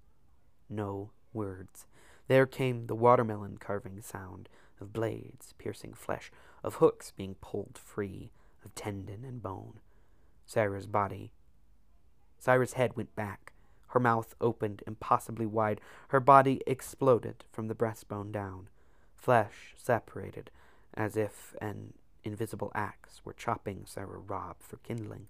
No 0.71 1.11
words. 1.33 1.87
There 2.29 2.47
came 2.47 2.87
the 2.87 2.95
watermelon 2.95 3.59
carving 3.59 4.01
sound 4.01 4.49
of 4.81 4.93
blades 4.93 5.53
piercing 5.59 5.95
flesh, 5.95 6.31
of 6.63 6.77
hooks 6.77 7.13
being 7.15 7.35
pulled 7.41 7.77
free, 7.77 8.31
of 8.65 8.75
tendon 8.75 9.25
and 9.25 9.43
bone. 9.43 9.81
Syra's 10.47 10.87
body. 10.87 11.33
Syra's 12.39 12.75
head 12.75 12.97
went 12.97 13.15
back, 13.17 13.55
her 13.95 14.01
mouth 14.01 14.35
opened 14.41 14.83
impossibly 14.89 15.47
wide. 15.47 15.81
Her 16.09 16.19
body 16.19 16.61
exploded 16.67 17.45
from 17.53 17.69
the 17.69 17.77
breastbone 17.77 18.33
down. 18.33 18.69
Flesh 19.15 19.73
separated, 19.77 20.51
as 20.95 21.17
if 21.17 21.55
an 21.61 21.95
invisible 22.25 22.73
axe 22.75 23.21
were 23.25 23.33
chopping 23.33 23.85
Syra 23.87 24.19
Robb 24.19 24.57
for 24.59 24.79
kindling. 24.79 25.29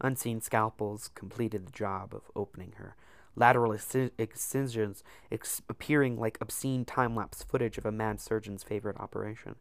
Unseen 0.00 0.40
scalpels 0.40 1.10
completed 1.16 1.66
the 1.66 1.72
job 1.72 2.14
of 2.14 2.30
opening 2.36 2.74
her. 2.76 2.94
Lateral 3.34 3.72
excisions 3.72 5.02
ex- 5.32 5.62
appearing 5.68 6.20
like 6.20 6.38
obscene 6.40 6.84
time 6.84 7.16
lapse 7.16 7.42
footage 7.42 7.78
of 7.78 7.86
a 7.86 7.90
mad 7.90 8.20
surgeon's 8.20 8.62
favorite 8.62 9.00
operation. 9.00 9.56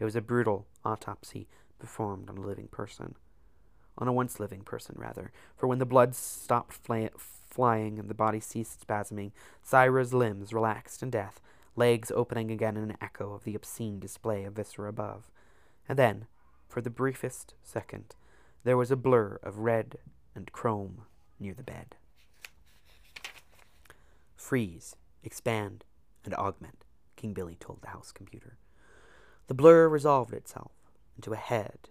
It 0.00 0.04
was 0.04 0.16
a 0.16 0.22
brutal 0.22 0.66
autopsy 0.82 1.46
performed 1.78 2.30
on 2.30 2.38
a 2.38 2.46
living 2.46 2.68
person. 2.68 3.16
On 3.98 4.08
a 4.08 4.12
once 4.12 4.38
living 4.38 4.60
person, 4.60 4.94
rather, 4.98 5.32
for 5.56 5.66
when 5.66 5.78
the 5.78 5.86
blood 5.86 6.14
stopped 6.14 6.74
fl- 6.74 7.06
flying 7.16 7.98
and 7.98 8.08
the 8.08 8.14
body 8.14 8.40
ceased 8.40 8.86
spasming, 8.86 9.32
Syra's 9.62 10.12
limbs 10.12 10.52
relaxed 10.52 11.02
in 11.02 11.10
death, 11.10 11.40
legs 11.76 12.10
opening 12.10 12.50
again 12.50 12.76
in 12.76 12.90
an 12.90 12.98
echo 13.00 13.32
of 13.32 13.44
the 13.44 13.54
obscene 13.54 13.98
display 13.98 14.44
of 14.44 14.54
viscera 14.54 14.88
above. 14.88 15.30
And 15.88 15.98
then, 15.98 16.26
for 16.68 16.80
the 16.80 16.90
briefest 16.90 17.54
second, 17.62 18.14
there 18.64 18.76
was 18.76 18.90
a 18.90 18.96
blur 18.96 19.38
of 19.42 19.58
red 19.58 19.96
and 20.34 20.52
chrome 20.52 21.02
near 21.40 21.54
the 21.54 21.62
bed. 21.62 21.96
Freeze, 24.36 24.96
expand, 25.24 25.84
and 26.24 26.34
augment, 26.34 26.84
King 27.16 27.32
Billy 27.32 27.56
told 27.58 27.80
the 27.80 27.88
house 27.88 28.12
computer. 28.12 28.58
The 29.46 29.54
blur 29.54 29.88
resolved 29.88 30.34
itself 30.34 30.72
into 31.16 31.32
a 31.32 31.36
head 31.36 31.88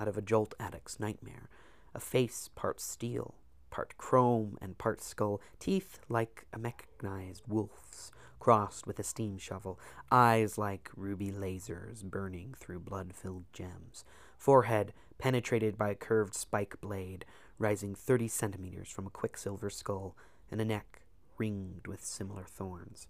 out 0.00 0.08
of 0.08 0.16
a 0.16 0.22
jolt 0.22 0.54
addict's 0.60 1.00
nightmare, 1.00 1.48
a 1.94 2.00
face 2.00 2.48
part 2.54 2.80
steel, 2.80 3.34
part 3.70 3.96
chrome 3.98 4.58
and 4.60 4.78
part 4.78 5.00
skull, 5.00 5.40
teeth 5.58 6.00
like 6.08 6.46
a 6.52 6.58
mechanized 6.58 7.42
wolf's, 7.46 8.10
crossed 8.38 8.86
with 8.86 8.98
a 8.98 9.02
steam 9.02 9.36
shovel, 9.38 9.78
eyes 10.10 10.56
like 10.56 10.90
ruby 10.96 11.30
lasers 11.30 12.04
burning 12.04 12.54
through 12.58 12.80
blood 12.80 13.12
filled 13.14 13.44
gems, 13.52 14.04
forehead 14.36 14.92
penetrated 15.18 15.76
by 15.76 15.90
a 15.90 15.94
curved 15.94 16.34
spike 16.34 16.80
blade 16.80 17.24
rising 17.58 17.94
thirty 17.94 18.28
centimeters 18.28 18.88
from 18.88 19.06
a 19.06 19.10
quicksilver 19.10 19.68
skull, 19.68 20.16
and 20.50 20.60
a 20.60 20.64
neck 20.64 21.02
ringed 21.36 21.86
with 21.86 22.04
similar 22.04 22.44
thorns. 22.44 23.08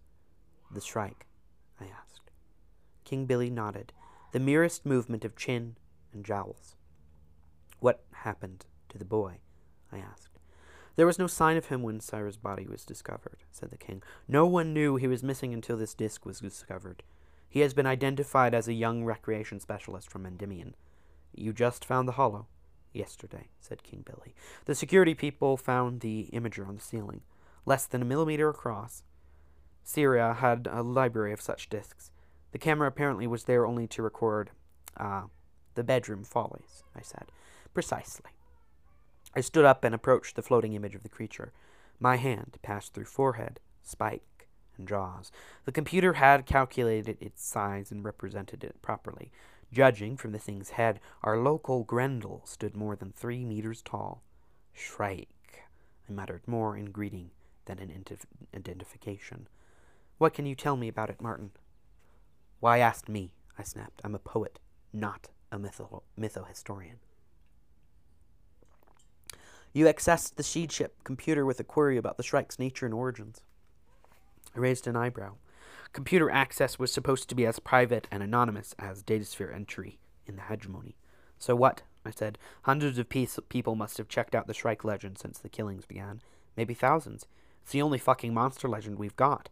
The 0.71 0.81
Shrike? 0.81 1.27
I 1.81 1.85
asked. 1.85 2.31
King 3.05 3.27
Billy 3.27 3.51
nodded, 3.51 3.93
the 4.33 4.41
merest 4.41 4.85
movement 4.85 5.25
of 5.25 5.37
chin 5.37 5.77
and 6.13 6.25
jowls. 6.25 6.77
What 7.81 8.03
happened 8.13 8.67
to 8.89 8.99
the 8.99 9.05
boy? 9.05 9.39
I 9.93 9.99
asked. 9.99 10.39
There 10.97 11.07
was 11.07 11.19
no 11.19 11.29
sign 11.29 11.57
of 11.57 11.67
him 11.67 11.83
when 11.83 12.01
Syra's 12.01 12.37
body 12.37 12.67
was 12.67 12.85
discovered, 12.85 13.45
said 13.53 13.71
the 13.71 13.77
king. 13.77 14.03
No 14.27 14.47
one 14.47 14.75
knew 14.75 14.97
he 14.97 15.07
was 15.07 15.23
missing 15.23 15.55
until 15.55 15.77
this 15.77 15.95
disc 15.95 16.27
was 16.27 16.41
discovered. 16.41 17.05
He 17.49 17.61
has 17.61 17.73
been 17.73 17.87
identified 17.87 18.53
as 18.53 18.67
a 18.67 18.73
young 18.73 19.05
recreation 19.05 19.61
specialist 19.61 20.11
from 20.11 20.27
Endymion. 20.27 20.75
You 21.33 21.53
just 21.53 21.85
found 21.85 22.09
the 22.09 22.13
hollow? 22.13 22.49
Yesterday, 22.93 23.49
said 23.61 23.85
King 23.85 24.05
Billy. 24.05 24.35
The 24.65 24.75
security 24.75 25.15
people 25.15 25.57
found 25.57 26.01
the 26.01 26.29
imager 26.33 26.67
on 26.67 26.75
the 26.75 26.83
ceiling, 26.83 27.21
less 27.65 27.87
than 27.87 28.03
a 28.03 28.07
millimeter 28.07 28.49
across. 28.49 29.05
Syra 29.85 30.35
had 30.35 30.69
a 30.71 30.83
library 30.83 31.33
of 31.33 31.41
such 31.41 31.69
discs. 31.69 32.11
The 32.51 32.59
camera 32.59 32.89
apparently 32.89 33.27
was 33.27 33.45
there 33.45 33.67
only 33.67 33.87
to 33.87 34.03
record, 34.03 34.51
ah, 34.97 35.25
uh, 35.25 35.27
the 35.75 35.85
bedroom 35.85 36.25
follies, 36.25 36.83
I 36.97 37.03
said. 37.03 37.31
Precisely. 37.79 38.33
I 39.37 39.41
stood 39.41 39.65
up 39.65 39.85
and 39.85 39.95
approached 39.95 40.35
the 40.35 40.43
floating 40.43 40.73
image 40.73 40.97
of 40.97 41.05
the 41.05 41.09
creature. 41.09 41.53
My 42.01 42.17
hand 42.17 42.59
passed 42.61 42.93
through 42.93 43.05
forehead, 43.05 43.61
spike, 43.85 44.49
and 44.77 44.89
jaws. 44.89 45.31
The 45.65 45.71
computer 45.71 46.15
had 46.15 46.45
calculated 46.45 47.19
its 47.21 47.47
size 47.47 47.93
and 47.93 48.05
represented 48.05 48.65
it 48.65 48.83
properly. 48.83 49.31
Judging 49.73 50.17
from 50.17 50.33
the 50.33 50.41
thing's 50.41 50.71
head, 50.71 50.99
our 51.23 51.39
local 51.39 51.85
Grendel 51.85 52.43
stood 52.45 52.77
more 52.77 52.97
than 52.97 53.13
three 53.13 53.45
meters 53.45 53.81
tall. 53.81 54.25
Shrike, 54.73 55.63
I 56.09 56.13
muttered, 56.13 56.49
more 56.49 56.77
in 56.77 56.87
greeting 56.87 57.31
than 57.67 57.79
in 57.79 58.05
identification. 58.57 59.47
What 60.19 60.35
can 60.35 60.47
you 60.47 60.57
tell 60.57 60.77
me 60.77 60.89
about 60.89 61.11
it, 61.11 61.23
Martin? 61.23 61.53
Why 62.59 62.79
ask 62.79 63.09
me? 63.09 63.35
I 63.57 63.63
snapped. 63.63 64.01
I'm 64.03 64.17
a 64.17 64.19
poet, 64.19 64.59
not 64.93 65.29
a 65.53 65.61
mytho, 65.61 66.03
mytho-historian. 66.19 66.99
You 69.79 69.85
accessed 69.85 70.35
the 70.35 70.43
seed 70.43 70.73
ship 70.73 70.97
computer 71.05 71.47
with 71.47 71.61
a 71.61 71.63
query 71.63 71.99
about 71.99 72.17
the 72.17 72.25
Shrike's 72.25 72.59
nature 72.59 72.85
and 72.85 72.93
origins. 72.93 73.43
I 74.57 74.59
raised 74.59 74.89
an 74.89 74.97
eyebrow. 74.97 75.35
Computer 75.93 76.29
access 76.29 76.81
was 76.81 76.93
supposed 76.93 77.29
to 77.29 77.37
be 77.37 77.47
as 77.47 77.61
private 77.61 78.09
and 78.11 78.21
anonymous 78.21 78.75
as 78.81 79.05
Datasphere 79.05 79.55
entry 79.55 80.01
in 80.27 80.35
the 80.35 80.43
hegemony. 80.43 80.97
So 81.39 81.55
what? 81.55 81.83
I 82.05 82.11
said. 82.11 82.39
Hundreds 82.63 82.99
of 82.99 83.09
people 83.09 83.77
must 83.77 83.99
have 83.99 84.09
checked 84.09 84.35
out 84.35 84.49
the 84.49 84.53
Shrike 84.53 84.83
legend 84.83 85.17
since 85.17 85.39
the 85.39 85.49
killings 85.49 85.87
began. 85.87 86.23
Maybe 86.57 86.75
thousands. 86.75 87.29
It's 87.63 87.71
the 87.71 87.83
only 87.83 87.99
fucking 87.99 88.35
monster 88.35 88.67
legend 88.67 88.99
we've 88.99 89.15
got. 89.15 89.49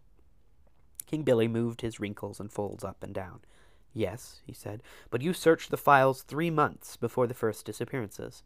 King 1.07 1.23
Billy 1.23 1.47
moved 1.47 1.83
his 1.83 2.01
wrinkles 2.01 2.41
and 2.41 2.51
folds 2.51 2.83
up 2.83 3.05
and 3.05 3.15
down. 3.15 3.43
Yes, 3.95 4.41
he 4.45 4.53
said, 4.53 4.83
but 5.09 5.23
you 5.23 5.33
searched 5.33 5.71
the 5.71 5.77
files 5.77 6.23
three 6.23 6.51
months 6.51 6.97
before 6.97 7.29
the 7.29 7.33
first 7.33 7.65
disappearances. 7.65 8.43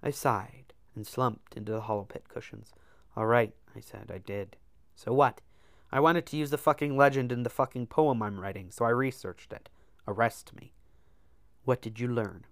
I 0.00 0.10
sighed 0.10 0.66
and 0.96 1.06
slumped 1.06 1.56
into 1.56 1.70
the 1.70 1.82
hollow 1.82 2.04
pit 2.04 2.24
cushions. 2.28 2.72
All 3.16 3.26
right, 3.26 3.54
I 3.76 3.80
said, 3.80 4.10
I 4.12 4.18
did. 4.18 4.56
So 4.94 5.12
what? 5.12 5.40
I 5.92 6.00
wanted 6.00 6.26
to 6.26 6.36
use 6.36 6.50
the 6.50 6.58
fucking 6.58 6.96
legend 6.96 7.30
in 7.30 7.44
the 7.44 7.50
fucking 7.50 7.86
poem 7.86 8.22
I'm 8.22 8.40
writing, 8.40 8.70
so 8.70 8.84
I 8.84 8.90
researched 8.90 9.52
it. 9.52 9.68
Arrest 10.08 10.52
me. 10.54 10.72
What 11.64 11.80
did 11.80 12.00
you 12.00 12.08
learn? 12.08 12.44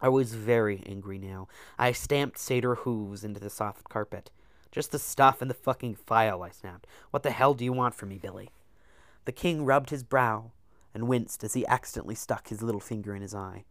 I 0.00 0.08
was 0.08 0.34
very 0.34 0.82
angry 0.86 1.18
now. 1.18 1.48
I 1.78 1.92
stamped 1.92 2.38
satyr 2.38 2.76
hooves 2.76 3.24
into 3.24 3.40
the 3.40 3.50
soft 3.50 3.88
carpet. 3.88 4.30
Just 4.70 4.92
the 4.92 4.98
stuff 4.98 5.42
in 5.42 5.48
the 5.48 5.54
fucking 5.54 5.96
file, 5.96 6.42
I 6.42 6.50
snapped. 6.50 6.86
What 7.10 7.22
the 7.22 7.32
hell 7.32 7.54
do 7.54 7.64
you 7.64 7.72
want 7.72 7.94
from 7.94 8.10
me, 8.10 8.18
Billy? 8.18 8.50
The 9.24 9.32
king 9.32 9.64
rubbed 9.64 9.90
his 9.90 10.04
brow 10.04 10.52
and 10.94 11.08
winced 11.08 11.44
as 11.44 11.54
he 11.54 11.66
accidentally 11.66 12.14
stuck 12.14 12.48
his 12.48 12.62
little 12.62 12.80
finger 12.80 13.14
in 13.14 13.22
his 13.22 13.34
eye. 13.34 13.64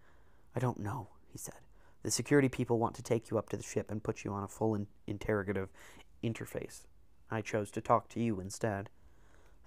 I 0.55 0.59
don't 0.59 0.79
know, 0.79 1.07
he 1.31 1.37
said. 1.37 1.55
The 2.03 2.11
security 2.11 2.49
people 2.49 2.79
want 2.79 2.95
to 2.95 3.03
take 3.03 3.29
you 3.29 3.37
up 3.37 3.49
to 3.49 3.57
the 3.57 3.63
ship 3.63 3.91
and 3.91 4.03
put 4.03 4.23
you 4.23 4.31
on 4.31 4.43
a 4.43 4.47
full 4.47 4.75
in 4.75 4.87
interrogative 5.05 5.69
interface. 6.23 6.85
I 7.29 7.41
chose 7.41 7.69
to 7.71 7.81
talk 7.81 8.09
to 8.09 8.19
you 8.19 8.39
instead. 8.39 8.89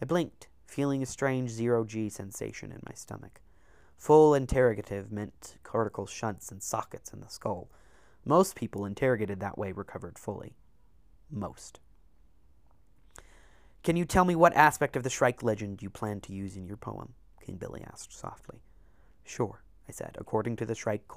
I 0.00 0.04
blinked, 0.04 0.48
feeling 0.66 1.02
a 1.02 1.06
strange 1.06 1.50
zero-G 1.50 2.08
sensation 2.08 2.72
in 2.72 2.80
my 2.86 2.94
stomach. 2.94 3.40
Full 3.98 4.34
interrogative 4.34 5.12
meant 5.12 5.56
cortical 5.62 6.06
shunts 6.06 6.50
and 6.50 6.62
sockets 6.62 7.12
in 7.12 7.20
the 7.20 7.28
skull. 7.28 7.70
Most 8.24 8.56
people 8.56 8.86
interrogated 8.86 9.40
that 9.40 9.58
way 9.58 9.72
recovered 9.72 10.18
fully. 10.18 10.56
Most. 11.30 11.80
Can 13.82 13.96
you 13.96 14.04
tell 14.04 14.24
me 14.24 14.34
what 14.34 14.54
aspect 14.54 14.96
of 14.96 15.02
the 15.02 15.10
Shrike 15.10 15.42
legend 15.42 15.82
you 15.82 15.90
plan 15.90 16.20
to 16.22 16.32
use 16.32 16.56
in 16.56 16.66
your 16.66 16.76
poem? 16.76 17.14
King 17.44 17.56
Billy 17.56 17.84
asked 17.84 18.16
softly. 18.16 18.62
Sure, 19.24 19.62
I 19.88 19.92
said. 19.92 20.16
According 20.18 20.56
to 20.56 20.66
the 20.66 20.74
Shrike 20.74 21.08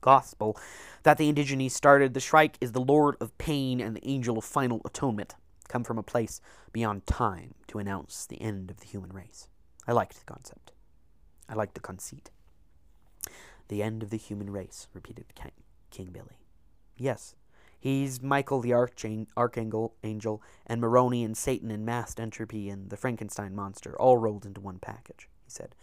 Gospel 0.00 0.58
that 1.02 1.18
the 1.18 1.28
Indigenes 1.28 1.72
started, 1.72 2.14
the 2.14 2.20
Shrike 2.20 2.56
is 2.60 2.72
the 2.72 2.80
Lord 2.80 3.16
of 3.20 3.36
Pain 3.38 3.80
and 3.80 3.96
the 3.96 4.08
Angel 4.08 4.38
of 4.38 4.44
Final 4.44 4.80
Atonement 4.84 5.34
come 5.68 5.84
from 5.84 5.98
a 5.98 6.02
place 6.02 6.40
beyond 6.72 7.06
time 7.06 7.54
to 7.68 7.78
announce 7.78 8.26
the 8.26 8.40
end 8.40 8.70
of 8.70 8.80
the 8.80 8.86
human 8.86 9.12
race. 9.12 9.48
I 9.86 9.92
liked 9.92 10.18
the 10.18 10.24
concept. 10.24 10.72
I 11.48 11.54
liked 11.54 11.74
the 11.74 11.80
conceit. 11.80 12.30
The 13.68 13.82
end 13.82 14.02
of 14.02 14.10
the 14.10 14.16
human 14.16 14.50
race, 14.50 14.88
repeated 14.94 15.26
King 15.90 16.08
Billy. 16.10 16.38
Yes, 16.96 17.34
he's 17.78 18.22
Michael 18.22 18.60
the 18.60 18.72
Archangel, 18.72 19.94
Angel, 20.02 20.42
and 20.66 20.80
Moroni 20.80 21.22
and 21.22 21.36
Satan 21.36 21.70
and 21.70 21.84
Masked 21.84 22.18
Entropy 22.18 22.68
and 22.70 22.90
the 22.90 22.96
Frankenstein 22.96 23.54
monster, 23.54 23.96
all 23.98 24.16
rolled 24.16 24.46
into 24.46 24.60
one 24.60 24.78
package, 24.78 25.28
he 25.44 25.50
said. 25.50 25.74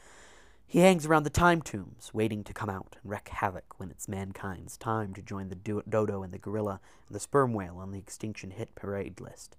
He 0.68 0.80
hangs 0.80 1.06
around 1.06 1.24
the 1.24 1.30
time 1.30 1.62
tombs, 1.62 2.12
waiting 2.14 2.44
to 2.44 2.54
come 2.54 2.70
out 2.70 2.98
and 3.02 3.12
wreak 3.12 3.30
havoc 3.30 3.80
when 3.80 3.92
it's 3.92 4.08
mankind's 4.08 4.78
time 4.78 5.14
to 5.14 5.22
join 5.22 5.50
the 5.50 5.56
do 5.56 5.84
dodo 5.88 6.24
and 6.24 6.34
the 6.34 6.40
gorilla 6.40 6.82
and 7.08 7.16
the 7.16 7.20
sperm 7.20 7.54
whale 7.54 7.78
on 7.78 7.92
the 7.92 8.00
extinction 8.00 8.52
hit 8.52 8.74
parade 8.76 9.22
list. 9.22 9.58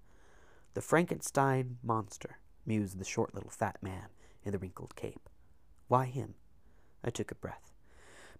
The 0.73 0.81
Frankenstein 0.81 1.77
monster, 1.81 2.37
mused 2.65 2.99
the 2.99 3.05
short 3.05 3.33
little 3.33 3.49
fat 3.49 3.81
man 3.81 4.09
in 4.43 4.51
the 4.51 4.59
wrinkled 4.59 4.95
cape. 4.95 5.29
Why 5.87 6.05
him? 6.05 6.35
I 7.03 7.09
took 7.09 7.31
a 7.31 7.35
breath. 7.35 7.71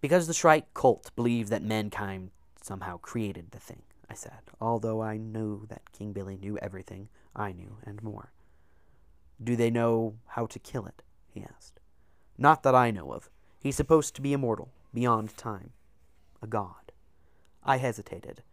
Because 0.01 0.28
the 0.28 0.34
Shrike 0.34 0.74
cult 0.74 1.11
believed 1.15 1.49
that 1.49 1.63
mankind 1.63 2.32
somehow 2.61 2.97
created 2.97 3.51
the 3.51 3.59
thing, 3.59 3.84
I 4.09 4.13
said, 4.13 4.41
although 4.59 5.01
I 5.01 5.18
knew 5.18 5.65
that 5.68 5.91
King 5.93 6.11
Billy 6.11 6.38
knew 6.38 6.57
everything 6.57 7.07
I 7.36 7.53
knew 7.53 7.78
and 7.84 8.03
more. 8.03 8.34
Do 9.41 9.55
they 9.55 9.72
know 9.72 10.15
how 10.28 10.45
to 10.47 10.59
kill 10.59 10.86
it? 10.86 11.01
he 11.30 11.43
asked. 11.43 11.80
Not 12.38 12.63
that 12.63 12.75
I 12.75 12.91
know 12.91 13.11
of. 13.11 13.29
He's 13.59 13.75
supposed 13.75 14.15
to 14.15 14.21
be 14.21 14.33
immortal, 14.33 14.71
beyond 14.93 15.35
time. 15.38 15.71
A 16.41 16.47
god. 16.47 16.91
I 17.63 17.77
hesitated. 17.77 18.43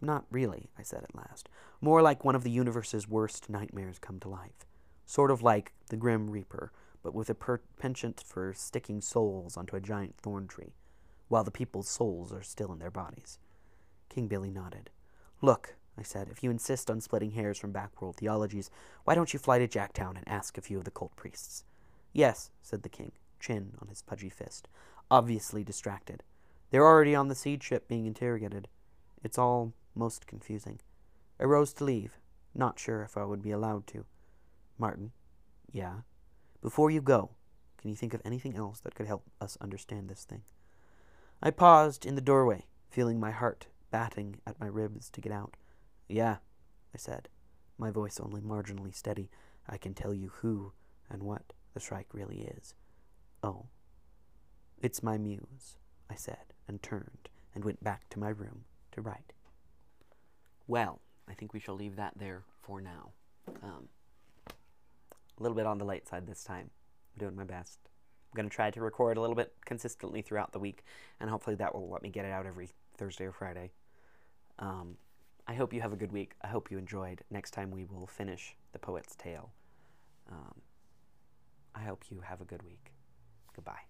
Not 0.00 0.24
really, 0.30 0.70
I 0.78 0.82
said 0.82 1.02
at 1.02 1.14
last. 1.14 1.48
More 1.80 2.02
like 2.02 2.24
one 2.24 2.36
of 2.36 2.44
the 2.44 2.50
universe's 2.50 3.08
worst 3.08 3.50
nightmares 3.50 3.98
come 3.98 4.20
to 4.20 4.28
life. 4.28 4.66
Sort 5.06 5.30
of 5.30 5.42
like 5.42 5.72
the 5.88 5.96
Grim 5.96 6.30
Reaper, 6.30 6.70
but 7.02 7.14
with 7.14 7.30
a 7.30 7.58
penchant 7.78 8.22
for 8.26 8.52
sticking 8.52 9.00
souls 9.00 9.56
onto 9.56 9.76
a 9.76 9.80
giant 9.80 10.16
thorn 10.18 10.46
tree, 10.46 10.74
while 11.28 11.44
the 11.44 11.50
people's 11.50 11.88
souls 11.88 12.32
are 12.32 12.42
still 12.42 12.72
in 12.72 12.78
their 12.78 12.90
bodies. 12.90 13.38
King 14.08 14.28
Billy 14.28 14.50
nodded. 14.50 14.90
Look, 15.42 15.76
I 15.98 16.02
said, 16.02 16.28
if 16.30 16.42
you 16.42 16.50
insist 16.50 16.90
on 16.90 17.00
splitting 17.00 17.32
hairs 17.32 17.58
from 17.58 17.72
backworld 17.72 18.16
theologies, 18.16 18.70
why 19.04 19.14
don't 19.14 19.32
you 19.32 19.38
fly 19.38 19.58
to 19.58 19.68
Jacktown 19.68 20.16
and 20.16 20.28
ask 20.28 20.58
a 20.58 20.62
few 20.62 20.78
of 20.78 20.84
the 20.84 20.90
cult 20.90 21.16
priests? 21.16 21.64
Yes, 22.12 22.50
said 22.62 22.82
the 22.82 22.88
king, 22.88 23.12
chin 23.40 23.74
on 23.80 23.88
his 23.88 24.02
pudgy 24.02 24.28
fist, 24.28 24.68
obviously 25.10 25.62
distracted. 25.62 26.22
They're 26.70 26.86
already 26.86 27.14
on 27.14 27.28
the 27.28 27.34
seed 27.34 27.62
ship 27.62 27.88
being 27.88 28.06
interrogated. 28.06 28.68
It's 29.22 29.38
all 29.38 29.72
most 29.94 30.26
confusing. 30.26 30.80
I 31.38 31.44
rose 31.44 31.72
to 31.74 31.84
leave, 31.84 32.18
not 32.54 32.78
sure 32.78 33.02
if 33.02 33.16
I 33.16 33.24
would 33.24 33.42
be 33.42 33.50
allowed 33.50 33.86
to. 33.88 34.04
Martin, 34.78 35.12
yeah? 35.70 36.00
Before 36.62 36.90
you 36.90 37.00
go, 37.00 37.30
can 37.78 37.90
you 37.90 37.96
think 37.96 38.14
of 38.14 38.22
anything 38.24 38.56
else 38.56 38.80
that 38.80 38.94
could 38.94 39.06
help 39.06 39.24
us 39.40 39.58
understand 39.60 40.08
this 40.08 40.24
thing? 40.24 40.42
I 41.42 41.50
paused 41.50 42.06
in 42.06 42.14
the 42.14 42.20
doorway, 42.20 42.64
feeling 42.88 43.20
my 43.20 43.30
heart 43.30 43.66
batting 43.90 44.36
at 44.46 44.58
my 44.58 44.66
ribs 44.66 45.10
to 45.10 45.20
get 45.20 45.32
out. 45.32 45.56
Yeah, 46.08 46.36
I 46.94 46.98
said, 46.98 47.28
my 47.78 47.90
voice 47.90 48.18
only 48.18 48.40
marginally 48.40 48.94
steady. 48.94 49.30
I 49.68 49.76
can 49.76 49.94
tell 49.94 50.14
you 50.14 50.32
who 50.40 50.72
and 51.10 51.22
what 51.22 51.52
the 51.76 51.80
Shrike 51.80 52.14
really 52.14 52.48
is. 52.56 52.72
Oh. 53.42 53.66
It's 54.80 55.02
my 55.02 55.18
muse, 55.18 55.76
I 56.10 56.14
said, 56.14 56.54
and 56.66 56.82
turned 56.82 57.28
and 57.54 57.66
went 57.66 57.84
back 57.84 58.08
to 58.08 58.18
my 58.18 58.30
room 58.30 58.64
to 58.92 59.02
write. 59.02 59.34
Well, 60.66 61.02
I 61.28 61.34
think 61.34 61.52
we 61.52 61.60
shall 61.60 61.74
leave 61.74 61.96
that 61.96 62.14
there 62.16 62.44
for 62.62 62.80
now. 62.80 63.10
Um, 63.62 63.88
a 64.48 65.42
little 65.42 65.54
bit 65.54 65.66
on 65.66 65.76
the 65.76 65.84
late 65.84 66.08
side 66.08 66.26
this 66.26 66.44
time. 66.44 66.70
I'm 67.14 67.18
doing 67.18 67.36
my 67.36 67.44
best. 67.44 67.78
I'm 68.32 68.36
going 68.38 68.48
to 68.48 68.54
try 68.54 68.70
to 68.70 68.80
record 68.80 69.18
a 69.18 69.20
little 69.20 69.36
bit 69.36 69.52
consistently 69.66 70.22
throughout 70.22 70.52
the 70.52 70.58
week, 70.58 70.82
and 71.20 71.28
hopefully 71.28 71.56
that 71.56 71.74
will 71.74 71.90
let 71.90 72.02
me 72.02 72.08
get 72.08 72.24
it 72.24 72.32
out 72.32 72.46
every 72.46 72.70
Thursday 72.96 73.26
or 73.26 73.32
Friday. 73.32 73.70
Um, 74.58 74.96
I 75.46 75.52
hope 75.52 75.74
you 75.74 75.82
have 75.82 75.92
a 75.92 75.96
good 75.96 76.12
week. 76.12 76.32
I 76.40 76.46
hope 76.46 76.70
you 76.70 76.78
enjoyed. 76.78 77.20
Next 77.30 77.50
time 77.50 77.70
we 77.70 77.84
will 77.84 78.06
finish 78.06 78.56
The 78.72 78.78
Poet's 78.78 79.14
Tale. 79.14 79.50
Um, 80.32 80.62
I 81.76 81.84
hope 81.84 82.04
you 82.10 82.20
have 82.20 82.40
a 82.40 82.44
good 82.44 82.62
week. 82.62 82.92
Goodbye. 83.54 83.84